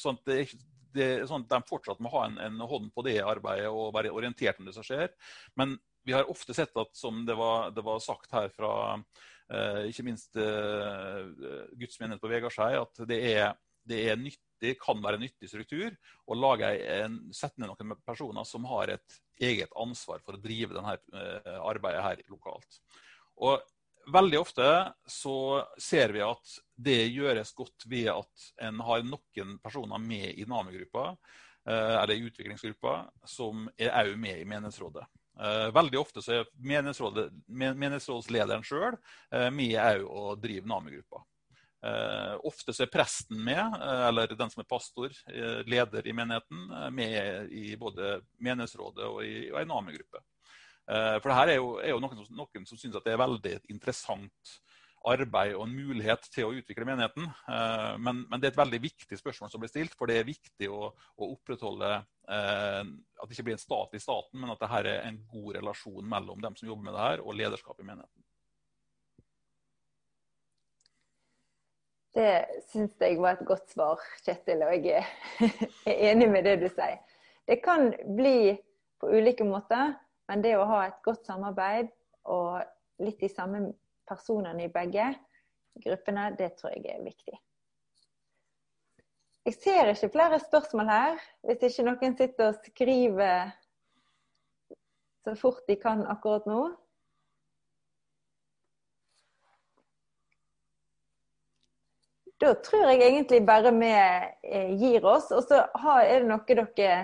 Sånn 0.00 0.18
at, 0.20 0.28
det, 0.28 0.64
det, 0.92 1.08
sånn 1.30 1.46
de 1.48 1.60
fortsatt 1.64 2.02
må 2.04 2.12
ha 2.12 2.26
en, 2.28 2.36
en, 2.44 2.60
hånd 2.68 2.90
på 2.92 3.06
det 3.06 3.16
arbeidet 3.24 3.70
og 3.72 3.94
være 3.96 4.12
orientert 4.12 4.60
om 4.60 4.68
det 4.68 4.76
som 4.76 4.84
skjer. 4.84 5.14
Men 5.56 5.78
vi 6.04 6.12
har 6.12 6.28
ofte 6.28 6.52
sett 6.52 6.76
at, 6.76 6.92
som 6.92 7.24
det 7.24 7.36
var, 7.38 7.70
det 7.72 7.86
var 7.86 8.02
sagt 8.04 8.36
her 8.36 8.52
fra 8.52 8.74
Eh, 9.52 9.90
ikke 9.90 10.06
minst 10.06 10.38
eh, 10.40 11.20
Guds 11.76 11.98
menighet 12.00 12.22
på 12.22 12.30
Vegardskei, 12.32 12.72
at 12.80 13.02
det 13.08 13.20
er, 13.34 13.52
det 13.84 14.00
er 14.08 14.16
nyttig, 14.16 14.74
kan 14.80 15.02
være 15.04 15.18
en 15.18 15.26
nyttig 15.26 15.50
struktur 15.50 15.92
å 16.24 16.38
lage 16.38 16.70
en, 16.94 17.18
sette 17.36 17.60
ned 17.60 17.68
noen 17.68 17.98
personer 18.06 18.46
som 18.48 18.64
har 18.70 18.94
et 18.94 19.18
eget 19.44 19.74
ansvar 19.76 20.22
for 20.24 20.38
å 20.38 20.40
drive 20.40 20.76
denne 20.76 20.96
eh, 20.96 21.58
arbeidet 21.60 22.06
her 22.06 22.24
lokalt. 22.32 22.80
Og 23.44 23.60
Veldig 24.12 24.38
ofte 24.40 24.68
så 25.08 25.36
ser 25.80 26.12
vi 26.12 26.20
at 26.24 26.54
det 26.76 27.00
gjøres 27.14 27.54
godt 27.56 27.86
ved 27.88 28.10
at 28.12 28.46
en 28.66 28.82
har 28.84 29.04
noen 29.06 29.56
personer 29.64 30.02
med 30.02 30.34
i 30.34 30.44
NAMI-gruppa, 30.48 31.14
eller 31.64 32.12
i 32.12 32.26
utviklingsgruppa, 32.26 32.98
som 33.24 33.64
er 33.80 33.94
òg 34.02 34.18
med 34.20 34.42
i 34.42 34.48
menighetsrådet. 34.48 35.06
Eh, 35.40 35.68
veldig 35.74 35.98
ofte 35.98 36.22
så 36.22 36.32
er 36.36 36.50
menighetsrådslederen 37.74 38.62
sjøl 38.66 38.94
eh, 38.94 39.48
med 39.50 39.78
òg 39.80 40.04
å 40.06 40.34
drive 40.38 40.68
NAMI-gruppa. 40.70 41.22
Eh, 41.84 42.34
ofte 42.46 42.72
så 42.72 42.84
er 42.84 42.92
presten 42.92 43.40
med, 43.44 43.74
eller 43.82 44.36
den 44.38 44.52
som 44.52 44.62
er 44.62 44.70
pastor, 44.70 45.16
leder 45.66 46.06
i 46.06 46.14
menigheten, 46.16 46.68
med 46.94 47.50
i 47.52 47.74
både 47.80 48.20
menighetsrådet 48.38 49.10
og 49.10 49.24
i, 49.26 49.50
og 49.50 49.66
NAMI-gruppe. 49.68 50.22
For 50.84 51.30
det 51.30 51.36
her 51.38 51.50
er 51.54 51.56
jo, 51.56 51.68
er 51.80 51.94
jo 51.94 52.00
noen, 52.02 52.18
noen, 52.36 52.64
som 52.68 52.76
syns 52.76 52.98
det 53.00 53.12
er 53.12 53.20
veldig 53.20 53.54
interessant 53.72 54.56
arbeid 55.04 55.54
og 55.54 55.66
en 55.66 55.76
mulighet 55.76 56.26
til 56.32 56.48
å 56.48 56.54
utvikle 56.56 56.86
menigheten. 56.88 57.28
Eh, 57.28 57.94
men, 58.00 58.24
men, 58.30 58.40
det 58.40 58.48
er 58.48 58.54
et 58.54 58.60
veldig 58.62 58.80
viktig 58.86 59.18
spørsmål 59.20 59.52
som 59.52 59.62
blir 59.62 59.72
stilt, 59.72 59.96
for 59.98 60.10
det 60.10 60.18
er 60.20 60.28
viktig 60.28 60.70
å, 60.72 60.90
å 60.90 61.30
opprettholde 61.34 61.90
eh, 61.94 62.82
at 62.82 63.24
det 63.24 63.36
ikke 63.36 63.48
blir 63.50 63.58
en 63.58 63.64
stat 63.64 63.96
i 63.96 64.02
staten, 64.02 64.40
men 64.40 64.54
at 64.54 64.62
det 64.62 64.70
her 64.72 64.90
er 64.90 65.08
en 65.08 65.18
god 65.30 65.58
relasjon 65.58 66.12
mellom 66.14 66.44
dem 66.44 66.56
som 66.58 66.70
jobber 66.70 66.88
med 66.88 66.96
det 66.96 67.08
her, 67.08 67.24
og 67.24 67.40
lederskap 67.40 67.80
i 67.80 67.88
menigheten. 67.88 68.20
Det 72.14 72.30
syns 72.70 72.94
jeg 73.02 73.18
var 73.18 73.34
et 73.34 73.46
godt 73.46 73.72
svar, 73.74 74.02
Kjetil, 74.22 74.62
og 74.62 74.86
jeg 74.86 75.02
er 75.90 76.04
enig 76.12 76.30
med 76.30 76.46
det 76.46 76.60
du 76.62 76.68
sier. 76.70 77.02
Det 77.44 77.58
kan 77.60 77.90
bli 78.16 78.54
på 79.02 79.10
ulike 79.10 79.44
måter, 79.44 79.98
men 80.28 80.44
det 80.44 80.54
å 80.56 80.68
ha 80.68 80.84
et 80.86 81.00
godt 81.04 81.26
samarbeid 81.26 81.90
og 82.32 82.62
litt 83.04 83.20
de 83.20 83.28
samme 83.28 83.66
personene 84.08 84.66
i 84.66 84.72
begge 84.72 85.10
gruppene, 85.82 86.30
det 86.38 86.54
tror 86.58 86.74
jeg 86.76 86.86
er 86.94 87.02
viktig. 87.04 87.36
Jeg 89.44 89.58
ser 89.60 89.90
ikke 89.92 90.12
flere 90.14 90.38
spørsmål 90.40 90.88
her, 90.88 91.18
hvis 91.44 91.66
ikke 91.68 91.84
noen 91.84 92.16
sitter 92.16 92.52
og 92.52 92.62
skriver 92.70 93.52
så 95.24 95.34
fort 95.40 95.66
de 95.68 95.76
kan 95.80 96.04
akkurat 96.08 96.46
nå. 96.48 96.62
Da 102.40 102.54
tror 102.64 102.88
jeg 102.90 103.02
egentlig 103.02 103.46
bare 103.46 103.72
vi 103.72 103.92
eh, 103.94 104.72
gir 104.80 105.04
oss. 105.08 105.30
Og 105.32 105.44
så 105.48 105.62
er 106.02 106.24
det 106.24 106.28
noe 106.28 106.44
dere 106.48 106.96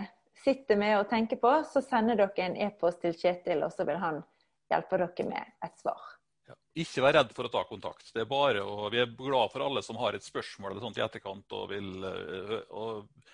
sitter 0.44 0.78
med 0.80 0.98
og 0.98 1.08
tenker 1.10 1.40
på, 1.40 1.52
så 1.68 1.82
sender 1.84 2.18
dere 2.20 2.46
en 2.46 2.56
e-post 2.68 3.02
til 3.04 3.16
Kjetil, 3.16 3.64
og 3.66 3.74
så 3.74 3.86
vil 3.88 4.00
han 4.00 4.22
hjelpe 4.70 5.00
dere 5.00 5.28
med 5.28 5.66
et 5.66 5.82
svar. 5.82 6.00
Ja, 6.48 6.56
ikke 6.82 7.04
vær 7.04 7.16
redd 7.18 7.34
for 7.36 7.46
å 7.46 7.52
ta 7.52 7.64
kontakt. 7.68 8.08
Det 8.14 8.24
er 8.24 8.30
bare 8.30 8.64
og 8.64 8.88
vi 8.94 9.02
er 9.02 9.12
glad 9.18 9.52
for 9.52 9.66
alle 9.66 9.82
som 9.86 9.98
har 10.00 10.16
et 10.16 10.26
spørsmål 10.26 10.72
eller 10.72 10.86
sånt 10.86 10.98
i 10.98 11.04
etterkant 11.04 11.56
og 11.58 11.68
vil 11.70 11.92
og, 12.06 12.56
eh, 12.56 12.64
og 12.70 13.28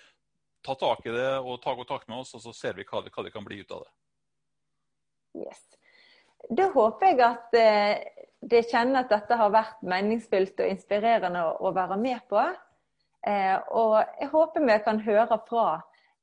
ta 0.65 0.75
tak 0.75 1.05
i 1.07 1.15
det 1.15 1.31
og 1.39 1.61
ta 1.63 1.73
kontakt 1.77 2.09
med 2.09 2.21
oss, 2.21 2.35
og 2.35 2.43
så 2.43 2.53
ser 2.53 2.77
vi 2.77 2.85
hva 2.87 3.01
det, 3.05 3.13
hva 3.15 3.23
det 3.25 3.33
kan 3.33 3.45
bli 3.45 3.61
ut 3.61 3.73
av 3.73 3.85
det. 3.85 3.91
Yes. 5.47 5.63
Da 6.49 6.69
håper 6.73 7.11
jeg 7.11 7.21
at 7.25 7.57
eh, 7.57 8.23
dere 8.41 8.69
kjenner 8.69 9.03
at 9.03 9.11
dette 9.11 9.37
har 9.39 9.53
vært 9.53 9.83
meningsfylt 9.85 10.59
og 10.63 10.71
inspirerende 10.71 11.43
å, 11.47 11.53
å 11.69 11.73
være 11.75 11.97
med 12.01 12.23
på. 12.29 12.43
Eh, 13.27 13.55
og 13.75 13.97
jeg 14.19 14.29
håper 14.33 14.65
vi 14.67 14.77
kan 14.85 15.01
høre 15.03 15.39
fra 15.49 15.65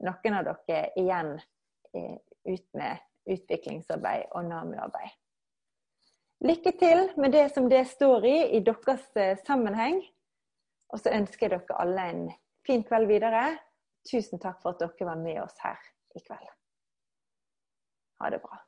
noen 0.03 0.38
av 0.38 0.49
dere 0.49 0.88
igjen 0.99 1.36
eh, 1.95 2.16
ut 2.49 2.66
med 2.74 2.99
utviklingsarbeid 3.30 4.32
og 4.32 4.49
NAMU-arbeid. 4.49 5.14
Lykke 6.45 6.72
til 6.76 7.07
med 7.16 7.32
det 7.32 7.47
som 7.55 7.70
det 7.70 7.86
står 7.88 8.26
i 8.28 8.36
i 8.59 8.61
deres 8.64 9.07
eh, 9.16 9.38
sammenheng. 9.47 10.03
Og 10.92 11.01
så 11.01 11.14
ønsker 11.16 11.47
jeg 11.47 11.55
dere 11.55 11.80
alle 11.80 12.09
en 12.11 12.26
fin 12.66 12.84
kveld 12.84 13.09
videre. 13.09 13.47
Tusen 14.05 14.42
takk 14.42 14.61
for 14.62 14.74
at 14.74 14.82
dere 14.82 15.09
var 15.09 15.20
med 15.20 15.40
oss 15.42 15.57
her 15.64 15.80
i 16.14 16.20
kveld. 16.20 16.51
Ha 18.20 18.30
det 18.30 18.42
bra. 18.45 18.61